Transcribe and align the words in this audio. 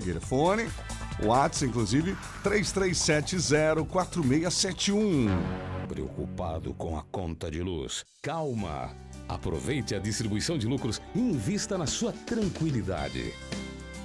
Figueira. 0.00 0.20
Fone, 0.20 0.68
WhatsApp, 1.22 1.70
inclusive, 1.70 2.14
33704671. 2.44 5.30
Preocupado 5.88 6.74
com 6.74 6.98
a 6.98 7.02
conta 7.04 7.50
de 7.50 7.62
luz? 7.62 8.04
Calma! 8.20 8.94
Aproveite 9.26 9.94
a 9.94 9.98
distribuição 9.98 10.58
de 10.58 10.66
lucros 10.66 11.00
e 11.14 11.18
invista 11.18 11.78
na 11.78 11.86
sua 11.86 12.12
tranquilidade. 12.12 13.32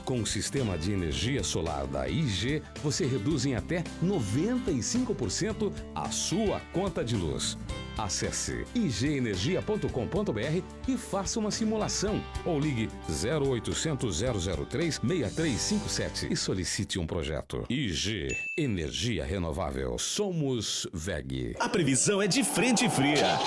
Com 0.05 0.21
o 0.21 0.25
sistema 0.25 0.77
de 0.77 0.93
energia 0.93 1.43
solar 1.43 1.85
da 1.85 2.07
IG, 2.07 2.63
você 2.81 3.05
reduz 3.05 3.45
em 3.45 3.55
até 3.55 3.83
95% 4.03 5.71
a 5.93 6.09
sua 6.09 6.59
conta 6.73 7.03
de 7.03 7.15
luz. 7.15 7.57
Acesse 7.97 8.65
igenergia.com.br 8.73 10.61
e 10.87 10.97
faça 10.97 11.39
uma 11.39 11.51
simulação 11.51 12.23
ou 12.45 12.59
ligue 12.59 12.89
0800 13.09 14.21
003 14.21 14.95
6357 14.95 16.27
e 16.31 16.35
solicite 16.35 16.99
um 16.99 17.07
projeto. 17.07 17.65
IG 17.69 18.35
Energia 18.57 19.23
Renovável. 19.25 19.97
Somos 19.97 20.87
VEG. 20.93 21.55
A 21.59 21.69
previsão 21.69 22.21
é 22.21 22.27
de 22.27 22.43
frente 22.43 22.89
fria. 22.89 23.39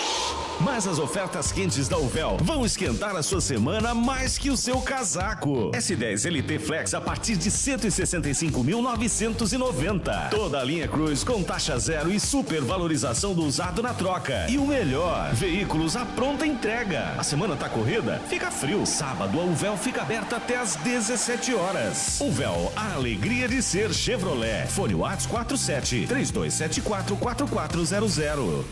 Mas 0.60 0.86
as 0.86 1.00
ofertas 1.00 1.50
quentes 1.50 1.88
da 1.88 1.98
Uvel 1.98 2.36
vão 2.40 2.64
esquentar 2.64 3.16
a 3.16 3.22
sua 3.22 3.40
semana 3.40 3.92
mais 3.92 4.38
que 4.38 4.50
o 4.50 4.56
seu 4.56 4.80
casaco. 4.80 5.72
S10 5.72 6.30
LT 6.30 6.60
Flex 6.60 6.94
a 6.94 7.00
partir 7.00 7.36
de 7.36 7.50
165.990. 7.50 10.30
Toda 10.30 10.60
a 10.60 10.64
linha 10.64 10.86
Cruz 10.86 11.24
com 11.24 11.42
taxa 11.42 11.76
zero 11.78 12.12
e 12.12 12.20
supervalorização 12.20 13.34
do 13.34 13.44
usado 13.44 13.82
na 13.82 13.92
troca. 13.92 14.33
E 14.48 14.58
o 14.58 14.66
melhor, 14.66 15.32
veículos 15.34 15.96
à 15.96 16.04
pronta 16.04 16.46
entrega. 16.46 17.14
A 17.16 17.22
semana 17.22 17.56
tá 17.56 17.68
corrida? 17.68 18.20
Fica 18.28 18.50
frio. 18.50 18.84
Sábado 18.84 19.40
a 19.40 19.44
Uvel 19.44 19.76
fica 19.76 20.02
aberta 20.02 20.36
até 20.36 20.56
às 20.56 20.76
17 20.76 21.54
horas. 21.54 22.20
Uvel, 22.20 22.72
a 22.76 22.94
alegria 22.94 23.48
de 23.48 23.62
ser 23.62 23.92
Chevrolet. 23.92 24.66
Fone 24.66 24.94
Whats 24.94 25.26
47 25.26 26.06
3274 26.06 27.16
4400. 27.16 28.64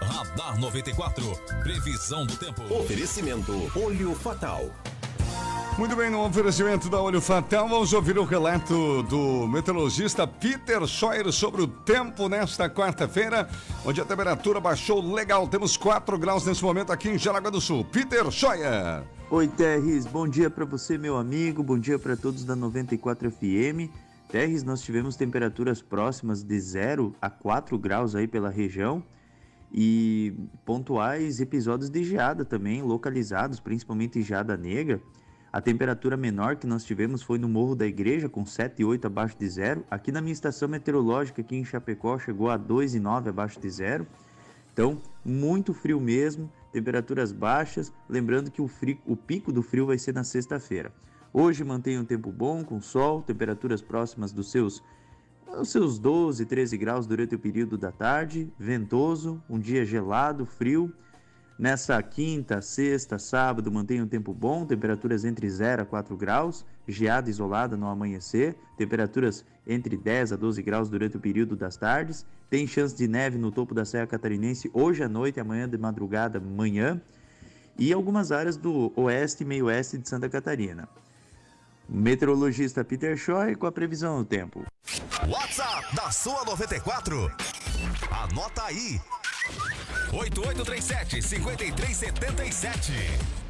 Radar 0.00 0.58
94. 0.58 1.38
Previsão 1.62 2.26
do 2.26 2.36
tempo. 2.36 2.62
Oferecimento 2.74 3.70
Olho 3.76 4.14
Fatal. 4.14 4.70
Muito 5.76 5.96
bem, 5.96 6.08
no 6.08 6.24
oferecimento 6.24 6.88
da 6.88 7.02
Olho 7.02 7.20
Fatal, 7.20 7.68
vamos 7.68 7.92
ouvir 7.92 8.16
o 8.16 8.22
relato 8.22 9.02
do 9.02 9.48
meteorologista 9.48 10.24
Peter 10.24 10.86
Scheuer 10.86 11.32
sobre 11.32 11.62
o 11.62 11.66
tempo 11.66 12.28
nesta 12.28 12.70
quarta-feira, 12.70 13.48
onde 13.84 14.00
a 14.00 14.04
temperatura 14.04 14.60
baixou 14.60 15.02
legal. 15.02 15.48
Temos 15.48 15.76
4 15.76 16.16
graus 16.16 16.46
nesse 16.46 16.62
momento 16.62 16.92
aqui 16.92 17.08
em 17.08 17.18
Jaraguá 17.18 17.50
do 17.50 17.60
Sul. 17.60 17.84
Peter 17.84 18.30
Scheuer. 18.30 19.02
Oi, 19.28 19.48
Terres. 19.48 20.06
Bom 20.06 20.28
dia 20.28 20.48
para 20.48 20.64
você, 20.64 20.96
meu 20.96 21.16
amigo. 21.16 21.60
Bom 21.60 21.76
dia 21.76 21.98
para 21.98 22.16
todos 22.16 22.44
da 22.44 22.54
94 22.54 23.28
FM. 23.32 23.90
Terres, 24.28 24.62
nós 24.62 24.80
tivemos 24.80 25.16
temperaturas 25.16 25.82
próximas 25.82 26.44
de 26.44 26.60
0 26.60 27.16
a 27.20 27.28
4 27.28 27.76
graus 27.80 28.14
aí 28.14 28.28
pela 28.28 28.48
região 28.48 29.02
e 29.72 30.32
pontuais 30.64 31.40
episódios 31.40 31.90
de 31.90 32.04
geada 32.04 32.44
também, 32.44 32.80
localizados, 32.80 33.58
principalmente 33.58 34.22
geada 34.22 34.56
negra. 34.56 35.02
A 35.54 35.60
temperatura 35.60 36.16
menor 36.16 36.56
que 36.56 36.66
nós 36.66 36.84
tivemos 36.84 37.22
foi 37.22 37.38
no 37.38 37.48
Morro 37.48 37.76
da 37.76 37.86
Igreja, 37.86 38.28
com 38.28 38.42
7,8 38.42 39.04
abaixo 39.04 39.38
de 39.38 39.48
zero. 39.48 39.84
Aqui 39.88 40.10
na 40.10 40.20
minha 40.20 40.32
estação 40.32 40.68
meteorológica, 40.68 41.42
aqui 41.42 41.54
em 41.54 41.64
Chapecó, 41.64 42.18
chegou 42.18 42.50
a 42.50 42.58
2,9 42.58 43.28
abaixo 43.28 43.60
de 43.60 43.70
zero. 43.70 44.04
Então, 44.72 45.00
muito 45.24 45.72
frio 45.72 46.00
mesmo, 46.00 46.50
temperaturas 46.72 47.30
baixas. 47.30 47.92
Lembrando 48.08 48.50
que 48.50 48.60
o, 48.60 48.66
frio, 48.66 48.98
o 49.06 49.14
pico 49.14 49.52
do 49.52 49.62
frio 49.62 49.86
vai 49.86 49.96
ser 49.96 50.12
na 50.12 50.24
sexta-feira. 50.24 50.92
Hoje 51.32 51.62
mantém 51.62 52.00
um 52.00 52.04
tempo 52.04 52.32
bom, 52.32 52.64
com 52.64 52.80
sol, 52.80 53.22
temperaturas 53.22 53.80
próximas 53.80 54.32
dos 54.32 54.50
seus, 54.50 54.82
os 55.56 55.68
seus 55.68 56.00
12, 56.00 56.46
13 56.46 56.76
graus 56.76 57.06
durante 57.06 57.36
o 57.36 57.38
período 57.38 57.78
da 57.78 57.92
tarde, 57.92 58.52
ventoso, 58.58 59.40
um 59.48 59.60
dia 59.60 59.84
gelado, 59.84 60.44
frio. 60.44 60.92
Nessa 61.56 62.02
quinta, 62.02 62.60
sexta, 62.60 63.16
sábado, 63.16 63.70
mantém 63.70 64.02
um 64.02 64.08
tempo 64.08 64.34
bom, 64.34 64.66
temperaturas 64.66 65.24
entre 65.24 65.48
0 65.48 65.82
a 65.82 65.86
4 65.86 66.16
graus, 66.16 66.66
geada 66.86 67.30
isolada 67.30 67.76
no 67.76 67.86
amanhecer, 67.86 68.56
temperaturas 68.76 69.44
entre 69.64 69.96
10 69.96 70.32
a 70.32 70.36
12 70.36 70.60
graus 70.62 70.88
durante 70.90 71.16
o 71.16 71.20
período 71.20 71.54
das 71.54 71.76
tardes, 71.76 72.26
tem 72.50 72.66
chance 72.66 72.94
de 72.94 73.06
neve 73.06 73.38
no 73.38 73.52
topo 73.52 73.72
da 73.72 73.84
Serra 73.84 74.06
Catarinense 74.06 74.68
hoje 74.74 75.04
à 75.04 75.08
noite, 75.08 75.38
amanhã 75.38 75.68
de 75.68 75.78
madrugada, 75.78 76.40
manhã, 76.40 77.00
e 77.78 77.92
algumas 77.92 78.32
áreas 78.32 78.56
do 78.56 78.92
oeste 78.96 79.44
e 79.44 79.46
meio 79.46 79.66
oeste 79.66 79.96
de 79.96 80.08
Santa 80.08 80.28
Catarina. 80.28 80.88
Meteorologista 81.88 82.84
Peter 82.84 83.16
Scheu 83.16 83.36
com 83.58 83.66
a 83.66 83.72
previsão 83.72 84.18
do 84.18 84.24
tempo. 84.24 84.64
WhatsApp 85.28 85.94
da 85.94 86.10
sua 86.10 86.44
94. 86.44 87.30
Anota 88.10 88.64
aí. 88.64 88.98
8837 90.10 91.20
5377. 91.20 93.43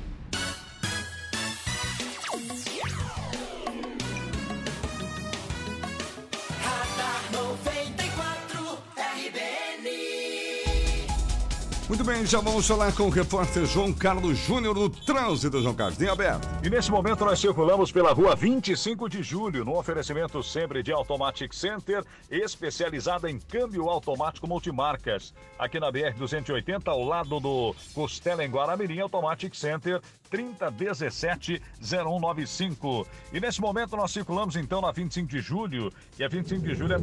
Muito 11.87 12.03
bem, 12.03 12.25
já 12.25 12.41
vamos 12.41 12.67
falar 12.67 12.95
com 12.95 13.03
o 13.03 13.11
repórter 13.11 13.67
João 13.67 13.93
Carlos 13.93 14.39
Júnior 14.39 14.75
do 14.75 14.89
Trânsito, 14.89 15.61
João 15.61 15.75
Carlos. 15.75 15.99
Tem 15.99 16.09
aberto. 16.09 16.49
E 16.65 16.71
nesse 16.71 16.91
momento 16.91 17.27
nós 17.27 17.39
circulamos 17.39 17.93
pela 17.93 18.11
rua 18.11 18.35
25 18.35 19.07
de 19.07 19.23
julho, 19.23 19.67
no 19.67 19.79
oferecimento 19.79 20.43
sempre 20.43 20.83
de 20.83 20.91
Automatic 20.91 21.53
Center, 21.53 22.03
especializada 22.31 23.31
em 23.31 23.39
câmbio 23.39 23.91
automático 23.91 24.49
multimarcas. 24.49 25.35
Aqui 25.59 25.79
na 25.79 25.93
BR-280, 25.93 26.89
ao 26.89 27.05
lado 27.05 27.39
do 27.39 27.77
Costela 27.93 28.43
em 28.43 28.51
Guaramirim, 28.51 29.01
Automatic 29.01 29.55
Center, 29.55 30.01
3017-0195. 30.35 33.07
E 33.33 33.39
nesse 33.39 33.61
momento 33.61 33.97
nós 33.97 34.11
circulamos 34.11 34.57
então 34.57 34.81
na 34.81 34.91
25 34.91 35.29
de 35.29 35.39
julho, 35.41 35.93
e 36.19 36.25
a 36.25 36.29
25 36.29 36.63
de 36.63 36.75
julho 36.75 36.95
é 36.95 36.99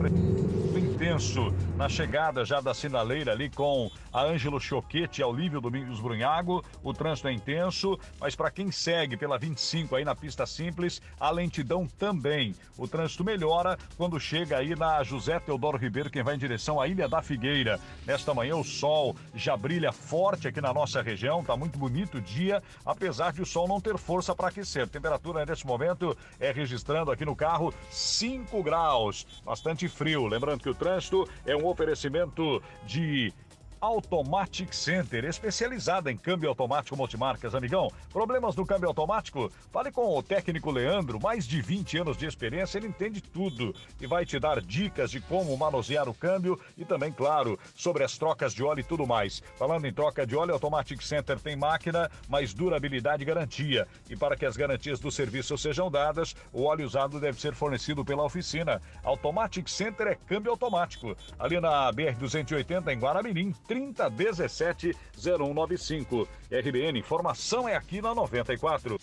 intenso 0.78 1.54
na 1.78 1.88
chegada 1.88 2.44
já 2.44 2.60
da 2.62 2.74
sinaleira 2.74 3.32
ali 3.32 3.50
com 3.50 3.90
a 4.12 4.24
Ângelo 4.24 4.60
Choquete 4.60 5.24
ao 5.24 5.34
Lívio 5.34 5.62
Domingos 5.62 6.00
Brunhago. 6.00 6.64
O 6.84 6.94
trânsito 6.94 7.28
é 7.28 7.34
intenso, 7.34 8.00
mas 8.20 8.36
para 8.36 8.52
quem 8.52 8.72
segue 8.72 9.16
pela 9.16 9.38
25 9.38 9.96
aí 9.96 10.04
na 10.04 10.16
pista 10.16 10.46
simples, 10.46 11.02
a 11.20 11.32
lentidão 11.32 11.88
também. 11.88 12.56
O 12.78 12.88
trânsito 12.88 13.24
melhora 13.24 13.78
quando 13.98 14.20
chega 14.20 14.58
aí 14.58 14.76
na 14.76 15.04
José 15.04 15.40
Teodoro 15.40 15.78
Ribeiro, 15.78 16.10
quem 16.10 16.24
vai 16.24 16.36
em 16.36 16.40
direção 16.40 16.80
à 16.80 16.88
Ilha 16.88 17.08
da 17.08 17.22
Figueira. 17.22 17.80
Nesta 18.06 18.34
manhã 18.34 18.56
o 18.56 18.64
sol 18.64 19.16
já 19.34 19.56
brilha 19.56 19.92
forte 19.92 20.48
aqui 20.48 20.60
na 20.60 20.74
nossa 20.74 21.02
região, 21.02 21.44
tá 21.44 21.56
muito 21.56 21.80
bonito 21.80 22.18
o 22.18 22.22
dia, 22.22 22.62
apesar 22.86 23.21
de 23.30 23.42
o 23.42 23.46
sol 23.46 23.68
não 23.68 23.80
ter 23.80 23.98
força 23.98 24.34
para 24.34 24.48
aquecer. 24.48 24.88
Temperatura 24.88 25.46
nesse 25.46 25.68
momento 25.68 26.18
é 26.40 26.52
registrando 26.52 27.12
aqui 27.12 27.26
no 27.26 27.36
carro 27.36 27.74
5 27.92 28.64
graus, 28.64 29.28
bastante 29.46 29.88
frio. 29.88 30.26
Lembrando 30.26 30.62
que 30.64 30.70
o 30.70 30.74
trânsito 30.74 31.28
é 31.46 31.56
um 31.56 31.68
oferecimento 31.68 32.64
de 32.86 33.34
Automatic 33.82 34.72
Center, 34.76 35.26
especializada 35.26 36.12
em 36.12 36.16
câmbio 36.16 36.48
automático 36.48 36.96
multimarcas, 36.96 37.56
amigão. 37.56 37.92
Problemas 38.14 38.56
no 38.56 38.64
câmbio 38.64 38.88
automático? 38.88 39.52
Fale 39.72 39.92
com 39.92 40.16
o 40.16 40.22
técnico 40.22 40.70
Leandro, 40.70 41.20
mais 41.20 41.48
de 41.48 41.60
20 41.64 41.98
anos 41.98 42.16
de 42.16 42.28
experiência, 42.28 42.78
ele 42.78 42.88
entende 42.88 43.20
tudo 43.22 43.74
e 44.00 44.06
vai 44.06 44.24
te 44.24 44.40
dar 44.40 44.62
dicas 44.62 45.10
de 45.10 45.20
como 45.20 45.58
manusear 45.58 46.08
o 46.08 46.14
câmbio 46.14 46.60
e 46.78 46.86
também, 46.86 47.12
claro, 47.12 47.58
sobre 47.74 48.04
as 48.04 48.20
trocas 48.20 48.54
de 48.54 48.64
óleo 48.64 48.82
e 48.82 48.84
tudo 48.84 49.08
mais. 49.08 49.42
Falando 49.58 49.86
em 49.88 49.94
troca 49.94 50.28
de 50.28 50.36
óleo, 50.36 50.54
Automatic 50.54 51.02
Center 51.02 51.40
tem 51.40 51.56
máquina, 51.56 52.08
mais 52.30 52.54
durabilidade 52.54 53.24
e 53.24 53.26
garantia. 53.26 53.88
E 54.08 54.16
para 54.16 54.38
que 54.38 54.46
as 54.46 54.56
garantias 54.56 55.00
do 55.00 55.10
serviço 55.10 55.58
sejam 55.58 55.90
dadas, 55.90 56.36
o 56.54 56.66
óleo 56.66 56.86
usado 56.86 57.20
deve 57.20 57.42
ser 57.42 57.56
fornecido 57.56 58.06
pela 58.06 58.24
oficina. 58.24 58.80
Automatic 59.04 59.68
Center 59.68 60.06
é 60.06 60.16
câmbio 60.16 60.52
automático. 60.52 61.18
Ali 61.40 61.60
na 61.60 61.92
BR-280, 61.92 62.88
em 62.94 63.00
Guaramirim, 63.00 63.52
3017-0195. 63.72 66.28
RBN, 66.52 67.00
informação 67.00 67.70
é 67.70 67.76
aqui 67.76 68.02
na 68.02 68.14
94. 68.14 69.00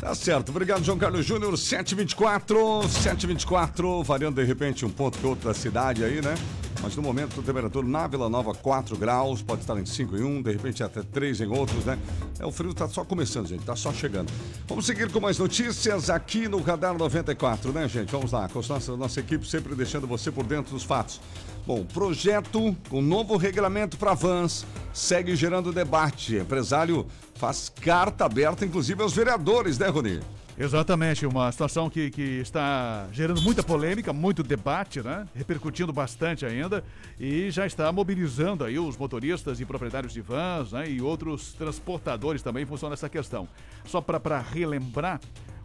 Tá 0.00 0.14
certo, 0.16 0.48
obrigado 0.48 0.82
João 0.82 0.98
Carlos 0.98 1.24
Júnior, 1.24 1.56
724, 1.56 2.88
724, 2.88 4.02
variando 4.02 4.40
de 4.40 4.44
repente 4.44 4.84
um 4.84 4.90
ponto 4.90 5.16
que 5.16 5.24
outro 5.24 5.46
da 5.46 5.54
cidade 5.54 6.02
aí, 6.02 6.20
né? 6.20 6.34
Mas 6.82 6.96
no 6.96 7.02
momento 7.02 7.40
temperatura 7.40 7.86
na 7.86 8.08
Vila 8.08 8.28
Nova 8.28 8.52
4 8.52 8.96
graus, 8.96 9.40
pode 9.40 9.60
estar 9.60 9.78
em 9.78 9.86
5 9.86 10.16
em 10.16 10.24
um, 10.24 10.42
de 10.42 10.50
repente 10.50 10.82
até 10.82 11.02
3 11.02 11.42
em 11.42 11.46
outros, 11.46 11.84
né? 11.84 11.96
É, 12.40 12.44
o 12.44 12.50
frio 12.50 12.74
tá 12.74 12.88
só 12.88 13.04
começando, 13.04 13.46
gente, 13.46 13.64
tá 13.64 13.76
só 13.76 13.92
chegando. 13.92 14.32
Vamos 14.66 14.86
seguir 14.86 15.08
com 15.08 15.20
mais 15.20 15.38
notícias 15.38 16.10
aqui 16.10 16.48
no 16.48 16.60
Radar 16.60 16.98
94, 16.98 17.72
né, 17.72 17.88
gente? 17.88 18.10
Vamos 18.10 18.32
lá, 18.32 18.48
com 18.48 18.58
a 18.58 18.62
nossa, 18.62 18.96
nossa 18.96 19.20
equipe 19.20 19.46
sempre 19.46 19.76
deixando 19.76 20.08
você 20.08 20.32
por 20.32 20.44
dentro 20.44 20.72
dos 20.72 20.82
fatos. 20.82 21.20
Bom, 21.64 21.84
projeto 21.84 22.76
com 22.88 23.00
novo 23.00 23.36
regulamento 23.36 23.96
para 23.96 24.14
vans 24.14 24.66
segue 24.92 25.36
gerando 25.36 25.72
debate. 25.72 26.36
Empresário 26.36 27.06
faz 27.34 27.68
carta 27.68 28.24
aberta, 28.24 28.64
inclusive 28.64 29.00
aos 29.00 29.12
vereadores, 29.12 29.78
né, 29.78 29.86
Rony? 29.86 30.20
Exatamente, 30.58 31.24
uma 31.24 31.50
situação 31.50 31.88
que, 31.88 32.10
que 32.10 32.40
está 32.40 33.06
gerando 33.12 33.40
muita 33.40 33.62
polêmica, 33.62 34.12
muito 34.12 34.42
debate, 34.42 35.00
né? 35.00 35.26
Repercutindo 35.34 35.92
bastante 35.92 36.44
ainda 36.44 36.84
e 37.18 37.50
já 37.50 37.64
está 37.64 37.90
mobilizando 37.92 38.64
aí 38.64 38.78
os 38.78 38.96
motoristas 38.96 39.60
e 39.60 39.64
proprietários 39.64 40.12
de 40.12 40.20
vans 40.20 40.72
né? 40.72 40.90
e 40.90 41.00
outros 41.00 41.54
transportadores 41.54 42.42
também 42.42 42.64
em 42.64 42.66
função 42.66 42.90
dessa 42.90 43.08
questão. 43.08 43.48
Só 43.84 44.00
para 44.00 44.40
relembrar, 44.40 45.20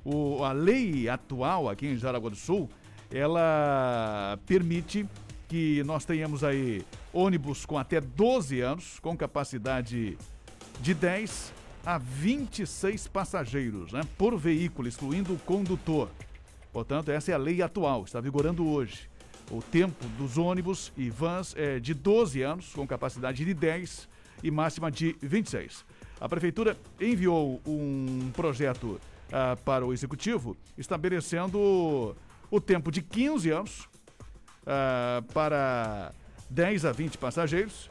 o, 0.06 0.44
a 0.44 0.52
lei 0.52 1.10
atual 1.10 1.68
aqui 1.68 1.88
em 1.88 1.98
Jaraguá 1.98 2.30
do 2.30 2.36
Sul, 2.36 2.70
ela 3.12 4.40
permite 4.46 5.06
que 5.48 5.84
nós 5.84 6.06
tenhamos 6.06 6.44
aí 6.44 6.84
ônibus 7.14 7.66
com 7.66 7.78
até 7.78 8.02
12 8.02 8.60
anos, 8.60 9.00
com 9.00 9.16
capacidade 9.16 10.18
de 10.82 10.94
10 10.94 11.54
a 11.86 11.98
26 11.98 13.08
passageiros 13.08 13.94
né, 13.94 14.02
por 14.18 14.38
veículo, 14.38 14.88
excluindo 14.88 15.34
o 15.34 15.40
condutor. 15.40 16.10
Portanto, 16.74 17.10
essa 17.10 17.32
é 17.32 17.34
a 17.34 17.38
lei 17.38 17.62
atual, 17.62 18.04
está 18.04 18.20
vigorando 18.20 18.68
hoje. 18.68 19.10
O 19.50 19.62
tempo 19.62 20.06
dos 20.18 20.38
ônibus 20.38 20.92
e 20.98 21.10
vans 21.10 21.56
é 21.58 21.80
de 21.80 21.94
12 21.94 22.42
anos, 22.42 22.74
com 22.74 22.86
capacidade 22.86 23.46
de 23.46 23.54
10 23.54 24.10
e 24.44 24.52
máxima 24.52 24.92
de 24.92 25.16
26. 25.22 25.86
A 26.20 26.28
Prefeitura 26.28 26.78
enviou 27.00 27.62
um 27.66 28.30
projeto 28.36 29.00
ah, 29.32 29.58
para 29.64 29.86
o 29.86 29.94
Executivo, 29.94 30.58
estabelecendo 30.78 32.16
o 32.52 32.60
tempo 32.60 32.92
de 32.92 33.02
15 33.02 33.50
anos 33.50 33.90
ah, 34.68 35.24
para 35.34 36.12
10 36.50 36.86
a 36.86 36.92
20 36.92 37.18
passageiros 37.18 37.90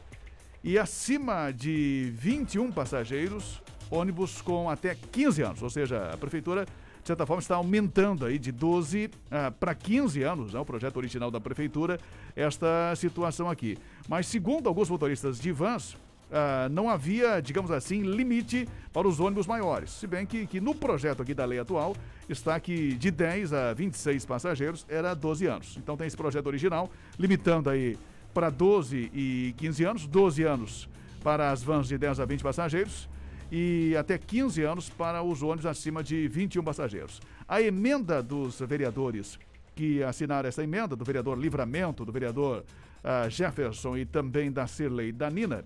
e 0.63 0.77
acima 0.77 1.51
de 1.51 2.11
21 2.15 2.71
passageiros, 2.71 3.61
ônibus 3.89 4.41
com 4.41 4.69
até 4.69 4.95
15 5.11 5.41
anos. 5.41 5.63
Ou 5.63 5.69
seja, 5.69 6.11
a 6.13 6.17
Prefeitura, 6.17 6.65
de 6.65 7.07
certa 7.07 7.25
forma, 7.25 7.41
está 7.41 7.55
aumentando 7.55 8.25
aí 8.25 8.37
de 8.37 8.51
12 8.51 9.09
ah, 9.31 9.51
para 9.51 9.73
15 9.73 10.21
anos, 10.21 10.53
né, 10.53 10.59
o 10.59 10.65
projeto 10.65 10.97
original 10.97 11.31
da 11.31 11.39
Prefeitura, 11.39 11.99
esta 12.35 12.93
situação 12.95 13.49
aqui. 13.49 13.77
Mas, 14.07 14.27
segundo 14.27 14.67
alguns 14.67 14.89
motoristas 14.89 15.39
de 15.39 15.51
vans, 15.51 15.97
ah, 16.31 16.67
não 16.69 16.89
havia, 16.89 17.41
digamos 17.41 17.71
assim, 17.71 18.01
limite 18.01 18.67
para 18.91 19.07
os 19.07 19.19
ônibus 19.19 19.47
maiores. 19.47 19.91
Se 19.91 20.07
bem 20.07 20.25
que, 20.25 20.45
que 20.45 20.59
no 20.59 20.75
projeto 20.75 21.21
aqui 21.21 21.33
da 21.33 21.45
lei 21.45 21.59
atual 21.59 21.95
está 22.27 22.59
que 22.59 22.93
de 22.93 23.11
10 23.11 23.53
a 23.53 23.73
26 23.73 24.25
passageiros 24.25 24.85
era 24.89 25.13
12 25.13 25.45
anos. 25.45 25.77
Então 25.77 25.95
tem 25.95 26.07
esse 26.07 26.17
projeto 26.17 26.47
original, 26.47 26.89
limitando 27.17 27.69
aí 27.69 27.97
para 28.33 28.49
12 28.49 29.11
e 29.13 29.55
15 29.57 29.83
anos, 29.83 30.07
12 30.07 30.43
anos 30.43 30.89
para 31.23 31.51
as 31.51 31.63
vans 31.63 31.87
de 31.87 31.97
10 31.97 32.19
a 32.19 32.25
20 32.25 32.43
passageiros 32.43 33.09
e 33.51 33.95
até 33.97 34.17
15 34.17 34.61
anos 34.63 34.89
para 34.89 35.23
os 35.23 35.41
ônibus 35.41 35.65
acima 35.65 36.03
de 36.03 36.27
21 36.27 36.63
passageiros. 36.63 37.21
A 37.47 37.61
emenda 37.61 38.21
dos 38.21 38.59
vereadores 38.59 39.39
que 39.75 40.03
assinaram 40.03 40.49
essa 40.49 40.63
emenda, 40.63 40.95
do 40.95 41.05
vereador 41.05 41.37
Livramento, 41.37 42.03
do 42.03 42.11
vereador 42.11 42.65
ah, 43.03 43.29
Jefferson 43.29 43.95
e 43.95 44.05
também 44.05 44.51
da 44.51 44.67
Cirlei 44.67 45.11
Danina, 45.11 45.63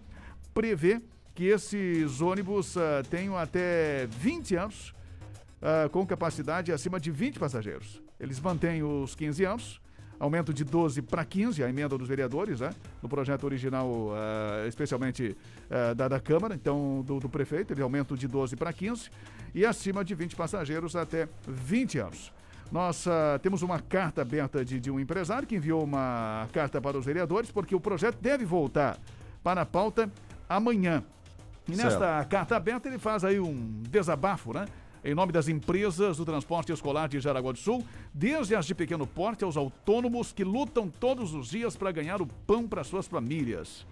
prevê 0.54 1.02
que 1.34 1.46
esses 1.46 2.22
ônibus 2.22 2.78
ah, 2.78 3.04
tenham 3.10 3.38
até 3.38 4.08
20 4.08 4.56
anos 4.56 4.94
ah, 5.62 5.90
com 5.90 6.06
capacidade 6.06 6.72
acima 6.72 7.00
de 7.00 7.12
20 7.12 7.40
passageiros. 7.40 8.02
Eles 8.20 8.40
mantêm 8.40 8.84
os 8.84 9.16
15 9.16 9.44
anos, 9.46 9.82
aumento 10.20 10.54
de 10.54 10.64
12 10.64 11.02
para 11.02 11.26
15, 11.26 11.64
a 11.64 11.70
emenda 11.70 11.98
dos 11.98 12.08
vereadores, 12.08 12.60
né? 12.60 12.70
No 13.02 13.10
projeto 13.10 13.44
original, 13.44 14.12
ah, 14.14 14.68
especialmente 14.68 15.36
ah, 15.70 15.94
da, 15.94 16.08
da 16.08 16.20
Câmara, 16.20 16.54
então 16.54 17.04
do, 17.06 17.20
do 17.20 17.28
prefeito, 17.30 17.74
ele 17.74 17.82
aumenta 17.82 18.16
de 18.16 18.28
12 18.28 18.56
para 18.56 18.72
15, 18.72 19.10
e 19.54 19.66
acima 19.66 20.06
de 20.06 20.14
20 20.14 20.36
passageiros 20.36 20.96
até 20.96 21.28
20 21.48 21.98
anos. 21.98 22.32
Nós 22.72 23.06
ah, 23.08 23.40
temos 23.42 23.64
uma 23.64 23.80
carta 23.80 24.22
aberta 24.22 24.64
de, 24.64 24.80
de 24.80 24.92
um 24.92 25.00
empresário 25.00 25.48
que 25.48 25.56
enviou 25.56 25.84
uma 25.84 26.48
carta 26.54 26.80
para 26.80 26.98
os 26.98 27.06
vereadores, 27.06 27.52
porque 27.52 27.76
o 27.76 27.80
projeto 27.80 28.18
deve 28.22 28.46
voltar 28.46 29.00
para 29.44 29.62
a 29.62 29.66
pauta 29.66 30.12
amanhã. 30.56 31.04
E 31.68 31.76
nesta 31.76 32.00
Certo. 32.18 32.30
carta 32.30 32.56
aberta 32.56 32.88
ele 32.88 32.98
faz 32.98 33.24
aí 33.24 33.40
um 33.40 33.82
desabafo, 33.90 34.54
né? 34.54 34.66
Em 35.04 35.16
nome 35.16 35.32
das 35.32 35.48
empresas 35.48 36.18
do 36.18 36.26
transporte 36.26 36.72
escolar 36.72 37.08
de 37.10 37.20
Jaraguá 37.20 37.52
do 37.52 37.58
Sul, 37.58 37.84
desde 38.14 38.56
as 38.56 38.66
de 38.68 38.76
pequeno 38.76 39.08
porte 39.08 39.44
aos 39.44 39.58
autônomos 39.58 40.32
que 40.32 40.44
lutam 40.44 40.90
todos 40.90 41.34
os 41.34 41.50
dias 41.50 41.76
para 41.76 41.92
ganhar 41.92 42.22
o 42.22 42.28
pão 42.28 42.68
para 42.68 42.84
suas 42.84 43.08
famílias. 43.08 43.86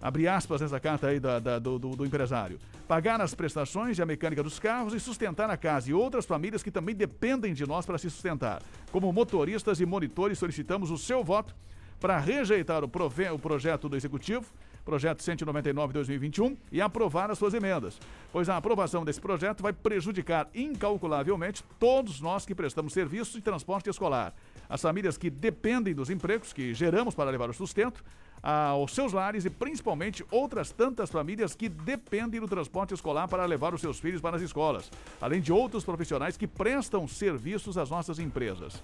Abre 0.00 0.28
aspas 0.28 0.60
nessa 0.60 0.78
carta 0.78 1.08
aí 1.08 1.18
da- 1.18 1.38
da- 1.40 1.58
do, 1.58 1.78
do- 1.78 2.04
empresário. 2.04 2.58
Pagar 2.86 3.20
as 3.20 3.34
prestações 3.34 3.98
e 3.98 4.02
a 4.02 4.06
mecânica 4.06 4.42
dos 4.42 4.58
carros 4.60 4.92
e 4.92 5.00
sustentar 5.00 5.48
a 5.48 5.56
casa 5.56 5.90
e 5.90 5.94
outras 5.94 6.26
famílias 6.26 6.62
que 6.62 6.70
também 6.70 6.94
dependem 6.94 7.54
de 7.54 7.66
nós 7.66 7.86
para 7.86 7.96
se 7.96 8.10
sustentar. 8.10 8.62
Como 8.92 9.10
motoristas 9.12 9.80
e 9.80 9.86
monitores, 9.86 10.38
solicitamos 10.38 10.90
o 10.90 10.98
seu 10.98 11.24
voto 11.24 11.54
para 11.98 12.18
rejeitar 12.18 12.84
o, 12.84 12.88
prove- 12.88 13.30
o 13.30 13.38
projeto 13.38 13.88
do 13.88 13.96
Executivo, 13.96 14.44
projeto 14.84 15.20
199-2021, 15.20 16.56
e 16.70 16.80
aprovar 16.80 17.30
as 17.30 17.38
suas 17.38 17.54
emendas, 17.54 17.98
pois 18.32 18.48
a 18.48 18.56
aprovação 18.56 19.04
desse 19.04 19.20
projeto 19.20 19.62
vai 19.62 19.72
prejudicar 19.72 20.48
incalculavelmente 20.54 21.64
todos 21.78 22.20
nós 22.20 22.44
que 22.44 22.54
prestamos 22.54 22.92
serviços 22.92 23.34
de 23.34 23.40
transporte 23.40 23.88
escolar, 23.88 24.34
as 24.68 24.82
famílias 24.82 25.16
que 25.16 25.30
dependem 25.30 25.94
dos 25.94 26.10
empregos 26.10 26.52
que 26.52 26.74
geramos 26.74 27.14
para 27.14 27.30
levar 27.30 27.48
o 27.48 27.54
sustento 27.54 28.04
aos 28.42 28.92
seus 28.92 29.14
lares 29.14 29.46
e 29.46 29.50
principalmente 29.50 30.24
outras 30.30 30.70
tantas 30.70 31.10
famílias 31.10 31.54
que 31.54 31.66
dependem 31.66 32.40
do 32.40 32.46
transporte 32.46 32.92
escolar 32.92 33.26
para 33.26 33.46
levar 33.46 33.72
os 33.72 33.80
seus 33.80 33.98
filhos 33.98 34.20
para 34.20 34.36
as 34.36 34.42
escolas, 34.42 34.90
além 35.18 35.40
de 35.40 35.50
outros 35.50 35.82
profissionais 35.82 36.36
que 36.36 36.46
prestam 36.46 37.08
serviços 37.08 37.78
às 37.78 37.88
nossas 37.88 38.18
empresas. 38.18 38.82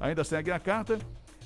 Ainda 0.00 0.24
segue 0.24 0.50
a 0.50 0.58
carta. 0.58 0.98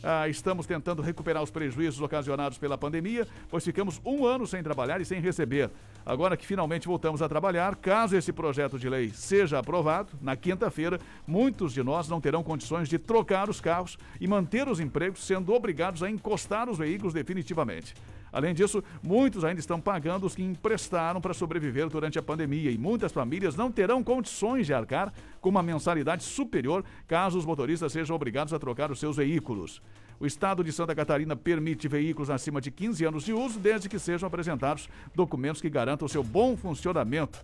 Ah, 0.03 0.29
estamos 0.29 0.67
tentando 0.67 1.03
recuperar 1.03 1.43
os 1.43 1.51
prejuízos 1.51 2.01
ocasionados 2.01 2.57
pela 2.57 2.79
pandemia, 2.79 3.27
pois 3.51 3.65
ficamos 3.65 4.01
um 4.05 4.25
ano 4.25 4.47
sem 4.47 4.63
trabalhar 4.63 5.01
e 5.01 5.05
sem 5.05 5.21
receber. 5.21 5.71
Agora 6.05 6.37
que 6.37 6.47
finalmente 6.47 6.89
voltamos 6.89 7.21
a 7.21 7.29
trabalhar, 7.29 7.77
caso 7.77 8.17
esse 8.17 8.33
projeto 8.33 8.79
de 8.79 8.89
lei 8.89 9.11
seja 9.11 9.59
aprovado, 9.59 10.13
na 10.21 10.35
quinta-feira, 10.37 10.99
muitos 11.27 11.75
de 11.75 11.83
nós 11.83 12.09
não 12.09 12.21
terão 12.21 12.43
condições 12.43 12.89
de 12.89 12.99
trocar 12.99 13.51
os 13.51 13.61
carros 13.61 13.99
e 14.19 14.27
manter 14.27 14.69
os 14.69 14.81
empregos, 14.81 15.25
sendo 15.25 15.53
obrigados 15.53 16.03
a 16.03 16.11
encostar 16.11 16.71
os 16.71 16.79
veículos 16.79 17.13
definitivamente. 17.13 17.95
Além 18.33 18.55
disso, 18.55 18.83
muitos 19.03 19.45
ainda 19.45 19.61
estão 19.61 19.81
pagando 19.81 20.27
os 20.27 20.35
que 20.35 20.43
emprestaram 20.43 21.21
para 21.21 21.35
sobreviver 21.35 21.89
durante 21.89 22.19
a 22.19 22.23
pandemia 22.23 22.71
e 22.71 22.79
muitas 22.79 23.13
famílias 23.13 23.57
não 23.57 23.71
terão 23.71 24.03
condições 24.03 24.67
de 24.67 24.75
arcar 24.75 25.13
com 25.41 25.49
uma 25.49 25.63
mensalidade 25.63 26.23
superior 26.23 26.85
caso 27.07 27.39
os 27.39 27.47
motoristas 27.47 27.93
sejam 27.93 28.15
obrigados 28.15 28.53
a 28.53 28.59
trocar 28.59 28.91
os 28.91 29.01
seus 29.01 29.17
veículos. 29.17 29.83
O 30.21 30.27
Estado 30.27 30.63
de 30.63 30.71
Santa 30.71 30.95
Catarina 30.95 31.35
permite 31.35 31.89
veículos 31.89 32.29
acima 32.29 32.61
de 32.61 32.71
15 32.71 33.05
anos 33.07 33.25
de 33.25 33.33
uso, 33.33 33.59
desde 33.59 33.89
que 33.89 33.99
sejam 33.99 34.27
apresentados 34.27 34.87
documentos 35.15 35.63
que 35.63 35.71
garantam 35.71 36.07
seu 36.07 36.23
bom 36.23 36.59
funcionamento, 36.59 37.43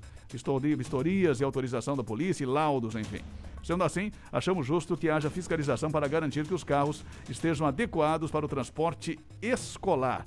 vistorias 0.76 1.40
e 1.40 1.45
autorização 1.45 1.97
da 1.97 2.05
polícia 2.05 2.45
e 2.45 2.47
laudos, 2.47 2.95
enfim. 2.95 3.21
Sendo 3.62 3.83
assim, 3.83 4.12
achamos 4.31 4.66
justo 4.66 4.95
que 4.95 5.09
haja 5.09 5.31
fiscalização 5.31 5.90
para 5.90 6.07
garantir 6.07 6.47
que 6.47 6.52
os 6.52 6.62
carros 6.62 7.02
estejam 7.31 7.66
adequados 7.66 8.31
para 8.31 8.45
o 8.45 8.49
transporte 8.49 9.19
escolar. 9.40 10.25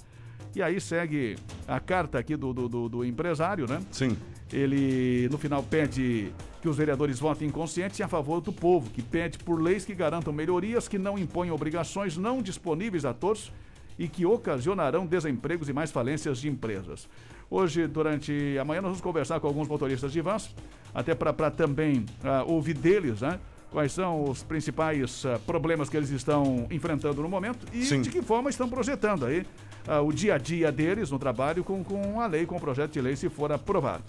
E 0.55 0.61
aí 0.61 0.79
segue 0.81 1.35
a 1.67 1.79
carta 1.79 2.17
aqui 2.19 2.35
do, 2.35 2.51
do, 2.53 2.67
do- 2.67 2.89
do 2.89 3.05
empresário, 3.05 3.67
né? 3.67 3.81
Sim. 3.91 4.17
Ele, 4.51 5.27
no 5.31 5.37
final, 5.37 5.61
pede 5.61 6.31
que 6.61 6.67
os 6.67 6.75
vereadores 6.75 7.19
votem 7.19 7.49
conscientes 7.49 7.99
e 7.99 8.03
a 8.03 8.07
favor 8.07 8.41
do 8.41 8.51
povo, 8.51 8.89
que 8.89 9.01
pede 9.01 9.37
por 9.37 9.61
leis 9.61 9.85
que 9.85 9.93
garantam 9.93 10.33
melhorias, 10.33 10.87
que 10.87 10.97
não 10.97 11.17
impõem 11.17 11.51
obrigações 11.51 12.17
não 12.17 12.41
disponíveis 12.41 13.05
a 13.05 13.13
todos 13.13 13.51
e 13.97 14.07
que 14.07 14.25
ocasionarão 14.25 15.05
desempregos 15.05 15.69
e 15.69 15.73
mais 15.73 15.91
falências 15.91 16.39
de 16.39 16.49
empresas. 16.49 17.07
Hoje, 17.49 17.85
durante 17.87 18.57
a 18.59 18.65
manhã, 18.65 18.81
nós 18.81 18.89
vamos 18.89 19.01
conversar 19.01 19.39
com 19.39 19.47
alguns 19.47 19.67
motoristas 19.67 20.11
de 20.11 20.19
vans, 20.21 20.53
até 20.93 21.13
para 21.13 21.51
também 21.51 22.05
ah, 22.23 22.43
ouvir 22.47 22.73
deles, 22.73 23.21
né? 23.21 23.39
Quais 23.71 23.91
são 23.91 24.23
os 24.23 24.41
principais 24.41 25.23
ah, 25.25 25.39
problemas 25.45 25.89
que 25.89 25.95
eles 25.97 26.09
estão 26.09 26.65
enfrentando 26.71 27.21
no 27.21 27.29
momento 27.29 27.67
e 27.71 27.83
Sim. 27.85 28.01
de 28.01 28.09
que 28.09 28.21
forma 28.21 28.49
estão 28.49 28.67
projetando 28.67 29.25
aí 29.25 29.45
ah, 29.88 30.01
o 30.01 30.12
dia 30.12 30.36
a 30.36 30.38
dia 30.38 30.71
deles 30.71 31.12
no 31.12 31.19
trabalho 31.19 31.63
com, 31.63 31.83
com 31.83 32.19
a 32.19 32.27
lei, 32.27 32.45
com 32.45 32.55
o 32.55 32.59
projeto 32.59 32.93
de 32.93 33.01
lei, 33.01 33.15
se 33.15 33.29
for 33.29 33.51
aprovado. 33.51 34.03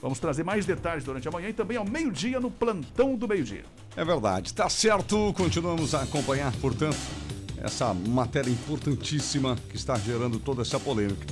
Vamos 0.00 0.18
trazer 0.18 0.44
mais 0.44 0.66
detalhes 0.66 1.04
durante 1.04 1.26
a 1.26 1.30
manhã 1.30 1.48
e 1.48 1.52
também 1.52 1.76
ao 1.76 1.84
meio-dia 1.84 2.38
no 2.38 2.50
plantão 2.50 3.16
do 3.16 3.26
meio-dia. 3.26 3.64
É 3.96 4.04
verdade, 4.04 4.52
tá 4.52 4.68
certo. 4.68 5.32
Continuamos 5.34 5.94
a 5.94 6.02
acompanhar, 6.02 6.52
portanto, 6.56 6.98
essa 7.58 7.92
matéria 7.94 8.50
importantíssima 8.50 9.56
que 9.68 9.76
está 9.76 9.96
gerando 9.96 10.38
toda 10.38 10.62
essa 10.62 10.78
polêmica. 10.78 11.26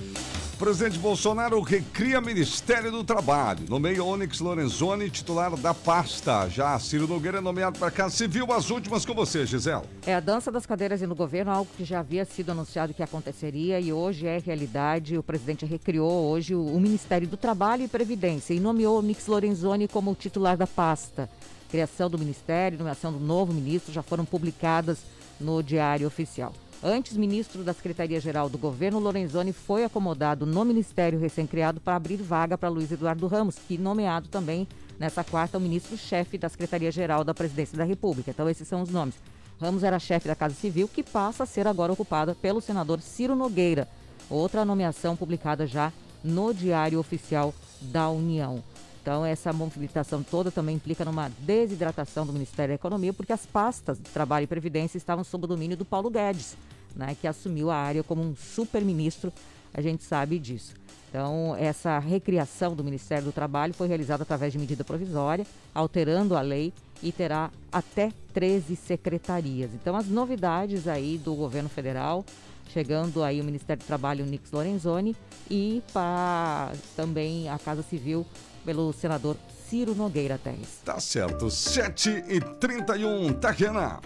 Presidente 0.65 0.99
Bolsonaro 0.99 1.61
recria 1.61 2.23
Ministério 2.23 2.91
do 2.91 3.05
Trabalho. 3.05 3.67
Nomeia 3.69 4.03
Onyx 4.03 4.41
Lorenzoni, 4.41 5.11
titular 5.11 5.55
da 5.57 5.75
pasta. 5.75 6.49
Já 6.49 6.79
Ciro 6.79 7.07
Nogueira 7.07 7.37
é 7.37 7.41
nomeado 7.43 7.79
para 7.79 7.91
Casa 7.91 8.17
Civil. 8.17 8.51
As 8.51 8.71
últimas 8.71 9.05
com 9.05 9.13
você, 9.13 9.45
Gisele. 9.45 9.83
É 10.07 10.15
a 10.15 10.21
dança 10.21 10.51
das 10.51 10.65
cadeiras 10.65 11.03
no 11.03 11.15
governo, 11.15 11.53
algo 11.53 11.71
que 11.77 11.85
já 11.85 12.01
havia 12.01 12.25
sido 12.25 12.53
anunciado 12.53 12.95
que 12.95 13.03
aconteceria 13.03 13.79
e 13.79 13.93
hoje 13.93 14.27
é 14.27 14.39
realidade. 14.39 15.19
O 15.19 15.23
presidente 15.23 15.67
recriou 15.67 16.31
hoje 16.31 16.55
o, 16.55 16.65
o 16.65 16.81
Ministério 16.81 17.29
do 17.29 17.37
Trabalho 17.37 17.83
e 17.83 17.89
Previdência 17.89 18.55
e 18.55 18.59
nomeou 18.59 19.01
Onyx 19.01 19.27
Lorenzoni 19.27 19.87
como 19.87 20.15
titular 20.15 20.57
da 20.57 20.67
pasta. 20.67 21.29
Criação 21.71 22.09
do 22.09 22.19
ministério, 22.19 22.79
nomeação 22.79 23.13
do 23.13 23.21
novo 23.21 23.53
ministro 23.53 23.93
já 23.93 24.03
foram 24.03 24.25
publicadas 24.25 25.01
no 25.39 25.63
Diário 25.63 26.07
Oficial. 26.07 26.55
Antes, 26.87 27.17
ministro 27.17 27.65
da 27.65 27.73
Secretaria-Geral 27.73 28.51
do 28.51 28.59
Governo, 28.59 28.99
Lorenzoni 28.99 29.55
foi 29.55 29.85
acomodado 29.85 30.45
no 30.45 30.63
ministério 30.67 31.19
recém-criado 31.19 31.81
para 31.81 31.97
abrir 31.97 32.19
vaga 32.19 32.59
para 32.59 32.69
Luiz 32.69 32.93
Eduardo 32.93 33.27
Ramos, 33.27 33.57
que 33.57 33.79
nomeado 33.79 34.29
também 34.29 34.69
nessa 34.99 35.25
quarta 35.25 35.57
o 35.57 35.61
ministro-chefe 35.63 36.37
da 36.37 36.47
Secretaria-Geral 36.47 37.25
da 37.25 37.33
Presidência 37.33 37.79
da 37.79 37.85
República. 37.85 38.31
Então, 38.31 38.51
esses 38.51 38.69
são 38.69 38.83
os 38.83 38.91
nomes. 38.91 39.15
Ramos 39.59 39.83
era 39.83 39.99
chefe 39.99 40.29
da 40.29 40.35
Casa 40.35 40.55
Civil, 40.55 40.87
que 40.87 41.03
passa 41.03 41.45
a 41.45 41.47
ser 41.47 41.67
agora 41.67 41.91
ocupada 41.91 42.35
pelo 42.35 42.61
senador 42.61 43.01
Ciro 43.01 43.35
Nogueira. 43.35 43.89
Outra 44.29 44.63
nomeação 44.63 45.17
publicada 45.17 45.67
já 45.67 45.91
no 46.23 46.53
Diário 46.53 46.99
Oficial 46.99 47.55
da 47.81 48.11
União. 48.11 48.63
Então, 49.01 49.25
essa 49.25 49.55
movimentação 49.55 50.23
toda 50.23 50.51
também 50.51 50.77
implica 50.77 51.05
numa 51.05 51.31
desidratação 51.41 52.27
do 52.27 52.33
Ministério 52.33 52.73
da 52.73 52.77
Economia, 52.77 53.13
porque 53.13 53.33
as 53.33 53.45
pastas 53.45 53.99
de 53.99 54.11
Trabalho 54.11 54.45
e 54.45 54.47
Previdência 54.47 54.99
estavam 54.99 55.25
sob 55.25 55.45
o 55.45 55.49
domínio 55.49 55.77
do 55.77 55.85
Paulo 55.85 56.09
Guedes, 56.09 56.57
né, 56.95 57.17
que 57.21 57.27
assumiu 57.27 57.71
a 57.71 57.77
área 57.77 58.03
como 58.03 58.23
um 58.23 58.35
super-ministro, 58.37 59.33
a 59.73 59.81
gente 59.81 60.05
sabe 60.05 60.39
disso. 60.39 60.75
Então, 61.09 61.55
essa 61.57 61.99
recriação 62.01 62.75
do 62.75 62.83
Ministério 62.83 63.25
do 63.25 63.33
Trabalho 63.33 63.73
foi 63.73 63.87
realizada 63.87 64.25
através 64.25 64.53
de 64.53 64.59
medida 64.59 64.83
provisória, 64.83 65.47
alterando 65.73 66.37
a 66.37 66.41
lei 66.41 66.73
e 67.01 67.13
terá 67.13 67.53
até 67.71 68.11
13 68.33 68.75
secretarias. 68.75 69.71
Então, 69.75 69.95
as 69.95 70.09
novidades 70.09 70.89
aí 70.89 71.17
do 71.17 71.35
governo 71.35 71.69
federal, 71.69 72.25
chegando 72.73 73.23
aí 73.23 73.41
o 73.41 73.45
Ministério 73.45 73.83
do 73.83 73.87
Trabalho, 73.87 74.27
Nix 74.27 74.51
Lorenzoni, 74.51 75.15
e 75.49 75.83
para 75.93 76.73
também 76.97 77.49
a 77.49 77.61
Casa 77.61 77.83
Civil, 77.83 78.27
pelo 78.65 78.93
senador 78.93 79.37
Ciro 79.69 79.95
Nogueira 79.95 80.37
Terres. 80.37 80.81
Tá 80.85 80.99
certo. 80.99 81.49
7 81.51 82.25
e 82.29 82.41
31 82.41 83.35
Tatiana. 83.35 84.01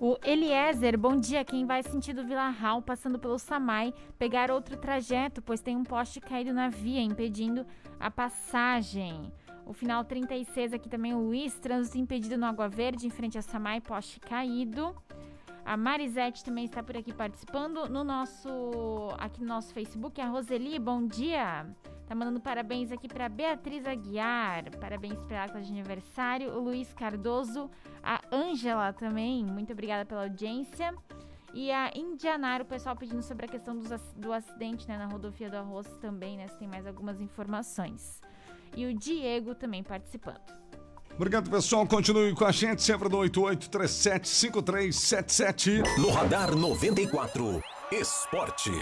O 0.00 0.16
Eliezer, 0.24 0.96
bom 0.96 1.16
dia. 1.16 1.44
Quem 1.44 1.66
vai 1.66 1.82
sentido 1.82 2.24
Vila 2.24 2.50
Real, 2.50 2.80
passando 2.80 3.18
pelo 3.18 3.36
Samai, 3.36 3.92
pegar 4.16 4.48
outro 4.48 4.76
trajeto, 4.76 5.42
pois 5.42 5.60
tem 5.60 5.76
um 5.76 5.82
poste 5.82 6.20
caído 6.20 6.52
na 6.52 6.68
via, 6.68 7.00
impedindo 7.00 7.66
a 7.98 8.08
passagem. 8.08 9.32
O 9.66 9.72
final 9.72 10.04
36 10.04 10.72
aqui 10.72 10.88
também, 10.88 11.14
o 11.14 11.18
Luiz, 11.18 11.58
trânsito 11.58 11.98
impedido 11.98 12.38
no 12.38 12.46
Água 12.46 12.68
Verde, 12.68 13.08
em 13.08 13.10
frente 13.10 13.36
a 13.36 13.42
Samai, 13.42 13.80
poste 13.80 14.20
caído. 14.20 14.94
A 15.64 15.76
Marisete 15.76 16.44
também 16.44 16.66
está 16.66 16.80
por 16.80 16.96
aqui 16.96 17.12
participando 17.12 17.88
no 17.88 18.04
nosso 18.04 19.08
aqui 19.18 19.40
no 19.40 19.48
nosso 19.48 19.74
Facebook. 19.74 20.20
A 20.20 20.28
Roseli, 20.28 20.78
bom 20.78 21.08
dia. 21.08 21.66
Tá 22.08 22.14
mandando 22.14 22.40
parabéns 22.40 22.90
aqui 22.90 23.06
para 23.06 23.28
Beatriz 23.28 23.86
Aguiar. 23.86 24.70
Parabéns 24.80 25.22
para 25.24 25.44
ela 25.44 25.60
de 25.60 25.70
aniversário. 25.70 26.52
O 26.52 26.60
Luiz 26.60 26.90
Cardoso, 26.94 27.70
a 28.02 28.22
Ângela 28.32 28.94
também. 28.94 29.44
Muito 29.44 29.74
obrigada 29.74 30.06
pela 30.06 30.22
audiência. 30.22 30.94
E 31.52 31.70
a 31.70 31.92
Indianara, 31.94 32.62
o 32.62 32.66
pessoal 32.66 32.96
pedindo 32.96 33.22
sobre 33.22 33.44
a 33.44 33.48
questão 33.48 33.76
dos, 33.76 33.90
do 34.16 34.32
acidente 34.32 34.88
né, 34.88 34.96
na 34.96 35.04
rodovia 35.04 35.50
do 35.50 35.58
Arroz 35.58 35.86
também, 36.00 36.38
né? 36.38 36.48
Se 36.48 36.56
tem 36.56 36.66
mais 36.66 36.86
algumas 36.86 37.20
informações. 37.20 38.22
E 38.74 38.86
o 38.86 38.94
Diego 38.94 39.54
também 39.54 39.82
participando. 39.82 40.40
Obrigado, 41.14 41.50
pessoal. 41.50 41.86
Continue 41.86 42.34
com 42.34 42.46
a 42.46 42.52
gente 42.52 42.82
sempre 42.82 43.10
no 43.10 43.18
88375377. 43.18 45.82
No 45.98 46.10
Radar 46.10 46.56
94, 46.56 47.62
Esporte. 47.92 48.72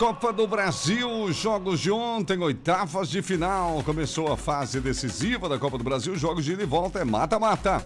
Copa 0.00 0.32
do 0.32 0.46
Brasil, 0.46 1.30
jogos 1.30 1.78
de 1.78 1.90
ontem, 1.90 2.38
oitavas 2.38 3.10
de 3.10 3.20
final. 3.20 3.82
Começou 3.84 4.32
a 4.32 4.36
fase 4.36 4.80
decisiva 4.80 5.46
da 5.46 5.58
Copa 5.58 5.76
do 5.76 5.84
Brasil, 5.84 6.16
jogos 6.16 6.42
de 6.42 6.52
ida 6.54 6.62
e 6.62 6.66
volta, 6.66 7.00
é 7.00 7.04
mata-mata. 7.04 7.84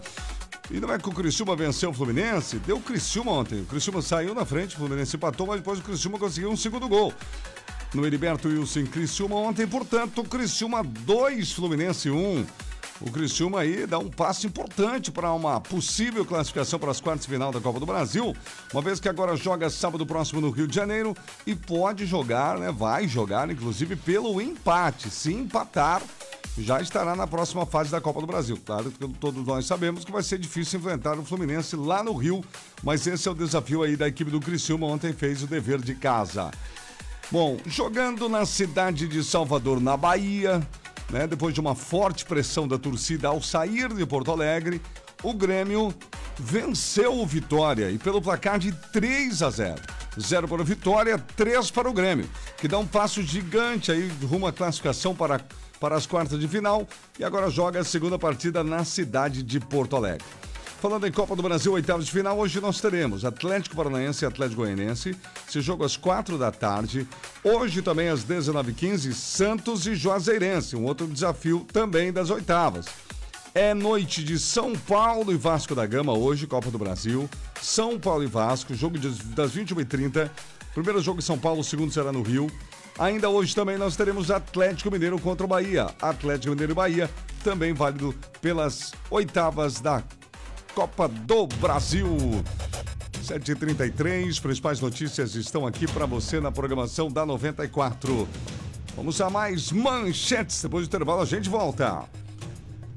E 0.71 0.79
não 0.79 0.93
é 0.93 0.97
que 0.97 1.09
o 1.09 1.11
Criciúma 1.11 1.57
venceu 1.57 1.89
o 1.89 1.93
Fluminense? 1.93 2.57
Deu 2.59 2.77
o 2.77 2.81
Criciúma 2.81 3.33
ontem. 3.33 3.59
O 3.63 3.65
Criciúma 3.65 4.01
saiu 4.01 4.33
na 4.33 4.45
frente, 4.45 4.75
o 4.75 4.77
Fluminense 4.77 5.17
empatou, 5.17 5.45
mas 5.45 5.57
depois 5.57 5.79
o 5.79 5.81
Criciúma 5.81 6.17
conseguiu 6.17 6.49
um 6.49 6.55
segundo 6.55 6.87
gol. 6.87 7.13
No 7.93 8.05
Heriberto 8.05 8.47
Wilson 8.47 8.85
Criciúma 8.85 9.35
ontem, 9.35 9.67
portanto, 9.67 10.23
Criciúma 10.23 10.81
2, 10.85 11.51
Fluminense 11.51 12.09
1. 12.09 12.45
O 13.01 13.11
Criciúma 13.11 13.59
aí 13.59 13.85
dá 13.85 13.99
um 13.99 14.09
passo 14.09 14.47
importante 14.47 15.11
para 15.11 15.33
uma 15.33 15.59
possível 15.59 16.25
classificação 16.25 16.79
para 16.79 16.91
as 16.91 17.01
quartas 17.01 17.25
de 17.25 17.31
final 17.31 17.51
da 17.51 17.59
Copa 17.59 17.77
do 17.77 17.85
Brasil, 17.85 18.33
uma 18.71 18.81
vez 18.81 19.01
que 19.01 19.09
agora 19.09 19.35
joga 19.35 19.69
sábado 19.69 20.05
próximo 20.05 20.39
no 20.39 20.49
Rio 20.49 20.65
de 20.65 20.73
Janeiro 20.73 21.15
e 21.45 21.53
pode 21.53 22.05
jogar, 22.05 22.57
né? 22.57 22.71
Vai 22.71 23.05
jogar, 23.05 23.49
inclusive, 23.51 23.97
pelo 23.97 24.41
empate. 24.41 25.09
Se 25.09 25.33
empatar, 25.33 26.01
já 26.57 26.79
estará 26.79 27.17
na 27.17 27.27
próxima 27.27 27.65
fase 27.65 27.91
da 27.91 27.99
Copa 27.99 28.21
do 28.21 28.27
Brasil. 28.27 28.57
Claro 28.65 28.89
que 28.89 29.07
todos 29.19 29.45
nós 29.45 29.65
sabemos 29.65 30.05
que 30.05 30.11
vai 30.11 30.23
ser 30.23 30.39
difícil 30.39 30.79
enfrentar 30.79 31.19
o 31.19 31.25
Fluminense 31.25 31.75
lá 31.75 32.01
no 32.01 32.13
Rio, 32.13 32.43
mas 32.81 33.05
esse 33.05 33.27
é 33.27 33.31
o 33.31 33.35
desafio 33.35 33.83
aí 33.83 33.97
da 33.97 34.07
equipe 34.07 34.31
do 34.31 34.39
Criciúma. 34.39 34.87
Ontem 34.87 35.11
fez 35.11 35.43
o 35.43 35.47
dever 35.47 35.81
de 35.81 35.95
casa. 35.95 36.49
Bom, 37.29 37.57
jogando 37.65 38.29
na 38.29 38.45
cidade 38.45 39.05
de 39.07 39.21
Salvador, 39.21 39.81
na 39.81 39.97
Bahia, 39.97 40.65
né? 41.09 41.27
Depois 41.27 41.53
de 41.53 41.59
uma 41.59 41.75
forte 41.75 42.25
pressão 42.25 42.67
da 42.67 42.77
torcida 42.77 43.27
ao 43.27 43.41
sair 43.41 43.93
de 43.93 44.05
Porto 44.05 44.31
Alegre, 44.31 44.81
o 45.23 45.33
Grêmio 45.33 45.93
venceu 46.37 47.19
o 47.19 47.25
Vitória 47.25 47.89
e 47.89 47.97
pelo 47.97 48.21
placar 48.21 48.59
de 48.59 48.71
3 48.71 49.41
a 49.41 49.49
0. 49.49 49.81
0 50.19 50.47
para 50.47 50.61
o 50.61 50.65
Vitória, 50.65 51.17
3 51.17 51.71
para 51.71 51.89
o 51.89 51.93
Grêmio, 51.93 52.29
que 52.57 52.67
dá 52.67 52.77
um 52.77 52.87
passo 52.87 53.21
gigante 53.21 53.91
aí 53.91 54.09
rumo 54.23 54.47
à 54.47 54.53
classificação 54.53 55.15
para, 55.15 55.41
para 55.79 55.95
as 55.95 56.05
quartas 56.05 56.39
de 56.39 56.47
final 56.47 56.87
e 57.19 57.23
agora 57.23 57.49
joga 57.49 57.79
a 57.79 57.83
segunda 57.83 58.17
partida 58.17 58.63
na 58.63 58.83
cidade 58.85 59.43
de 59.43 59.59
Porto 59.59 59.95
Alegre. 59.95 60.25
Falando 60.85 61.07
em 61.07 61.11
Copa 61.11 61.35
do 61.35 61.41
Brasil, 61.41 61.73
oitavos 61.73 62.05
de 62.05 62.11
final, 62.11 62.37
hoje 62.37 62.61
nós 62.61 62.79
teremos 62.79 63.25
Atlético 63.25 63.75
Paranaense 63.75 64.23
e 64.23 64.27
Atlético 64.27 64.61
Goianense. 64.61 65.17
Esse 65.49 65.59
jogo 65.59 65.83
às 65.83 65.97
quatro 65.97 66.37
da 66.37 66.51
tarde. 66.51 67.07
Hoje 67.43 67.81
também 67.81 68.07
às 68.09 68.23
19h15, 68.23 69.11
Santos 69.13 69.87
e 69.87 69.95
Juazeirense. 69.95 70.75
Um 70.75 70.85
outro 70.85 71.07
desafio 71.07 71.65
também 71.73 72.13
das 72.13 72.29
oitavas. 72.29 72.85
É 73.55 73.73
noite 73.73 74.23
de 74.23 74.37
São 74.37 74.73
Paulo 74.75 75.33
e 75.33 75.37
Vasco 75.37 75.73
da 75.73 75.87
Gama 75.87 76.13
hoje, 76.13 76.45
Copa 76.45 76.69
do 76.69 76.77
Brasil. 76.77 77.27
São 77.59 77.99
Paulo 77.99 78.23
e 78.23 78.27
Vasco, 78.27 78.75
jogo 78.75 78.99
das 78.99 79.55
21h30. 79.55 80.29
Primeiro 80.75 81.01
jogo 81.01 81.17
em 81.17 81.23
São 81.23 81.39
Paulo, 81.39 81.61
o 81.61 81.63
segundo 81.63 81.91
será 81.91 82.11
no 82.11 82.21
Rio. 82.21 82.45
Ainda 82.99 83.27
hoje 83.27 83.55
também 83.55 83.79
nós 83.79 83.95
teremos 83.95 84.29
Atlético 84.29 84.91
Mineiro 84.91 85.17
contra 85.17 85.47
o 85.47 85.49
Bahia. 85.49 85.87
Atlético 85.99 86.51
Mineiro 86.51 86.73
e 86.73 86.75
Bahia, 86.75 87.09
também 87.43 87.73
válido 87.73 88.13
pelas 88.39 88.93
oitavas 89.09 89.81
da 89.81 90.03
Copa 90.75 91.07
do 91.07 91.47
Brasil. 91.47 92.05
7h33, 93.23 94.41
principais 94.41 94.81
notícias 94.81 95.33
estão 95.33 95.65
aqui 95.65 95.87
para 95.87 96.05
você 96.05 96.41
na 96.41 96.51
programação 96.51 97.09
da 97.09 97.25
94. 97.25 98.27
Vamos 98.93 99.21
a 99.21 99.29
mais 99.29 99.71
manchetes. 99.71 100.61
Depois 100.61 100.85
do 100.85 100.89
intervalo 100.89 101.21
a 101.21 101.25
gente 101.25 101.49
volta. 101.49 102.03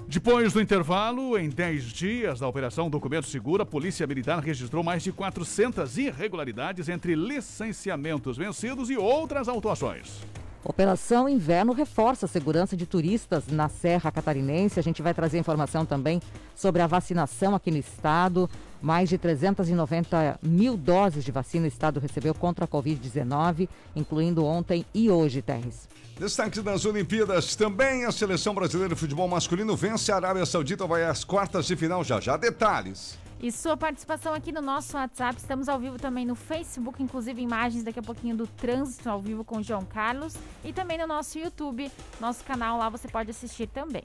Depois 0.08 0.52
do 0.52 0.60
intervalo, 0.60 1.38
em 1.38 1.48
10 1.48 1.84
dias 1.84 2.40
da 2.40 2.48
Operação 2.48 2.90
Documento 2.90 3.28
Seguro, 3.28 3.62
a 3.62 3.66
Polícia 3.66 4.06
Militar 4.08 4.40
registrou 4.40 4.82
mais 4.82 5.04
de 5.04 5.12
400 5.12 5.98
irregularidades 5.98 6.88
entre 6.88 7.14
licenciamentos 7.14 8.36
vencidos 8.36 8.90
e 8.90 8.96
outras 8.96 9.46
autuações. 9.48 10.20
Operação 10.68 11.26
Inverno 11.26 11.72
reforça 11.72 12.26
a 12.26 12.28
segurança 12.28 12.76
de 12.76 12.84
turistas 12.84 13.46
na 13.48 13.70
Serra 13.70 14.12
Catarinense. 14.12 14.78
A 14.78 14.82
gente 14.82 15.00
vai 15.00 15.14
trazer 15.14 15.38
informação 15.38 15.86
também 15.86 16.20
sobre 16.54 16.82
a 16.82 16.86
vacinação 16.86 17.54
aqui 17.54 17.70
no 17.70 17.78
estado. 17.78 18.50
Mais 18.82 19.08
de 19.08 19.16
390 19.16 20.38
mil 20.42 20.76
doses 20.76 21.24
de 21.24 21.32
vacina 21.32 21.64
o 21.64 21.68
estado 21.68 21.98
recebeu 21.98 22.34
contra 22.34 22.66
a 22.66 22.68
Covid-19, 22.68 23.66
incluindo 23.96 24.44
ontem 24.44 24.84
e 24.92 25.08
hoje, 25.08 25.40
Terres. 25.40 25.88
Destaque 26.20 26.60
das 26.60 26.84
Olimpíadas. 26.84 27.56
Também 27.56 28.04
a 28.04 28.12
seleção 28.12 28.54
brasileira 28.54 28.94
de 28.94 29.00
futebol 29.00 29.26
masculino 29.26 29.74
vence 29.74 30.12
a 30.12 30.16
Arábia 30.16 30.44
Saudita, 30.44 30.86
vai 30.86 31.02
às 31.02 31.24
quartas 31.24 31.64
de 31.64 31.76
final 31.76 32.04
já 32.04 32.20
já. 32.20 32.36
Detalhes. 32.36 33.16
E 33.40 33.52
sua 33.52 33.76
participação 33.76 34.34
aqui 34.34 34.50
no 34.50 34.60
nosso 34.60 34.96
WhatsApp. 34.96 35.38
Estamos 35.38 35.68
ao 35.68 35.78
vivo 35.78 35.96
também 35.96 36.26
no 36.26 36.34
Facebook, 36.34 37.00
inclusive 37.00 37.40
imagens 37.40 37.84
daqui 37.84 38.00
a 38.00 38.02
pouquinho 38.02 38.36
do 38.36 38.46
trânsito 38.46 39.08
ao 39.08 39.20
vivo 39.20 39.44
com 39.44 39.58
o 39.58 39.62
João 39.62 39.84
Carlos. 39.84 40.34
E 40.64 40.72
também 40.72 40.98
no 40.98 41.06
nosso 41.06 41.38
YouTube, 41.38 41.90
nosso 42.20 42.42
canal 42.44 42.78
lá 42.78 42.88
você 42.88 43.06
pode 43.06 43.30
assistir 43.30 43.68
também. 43.68 44.02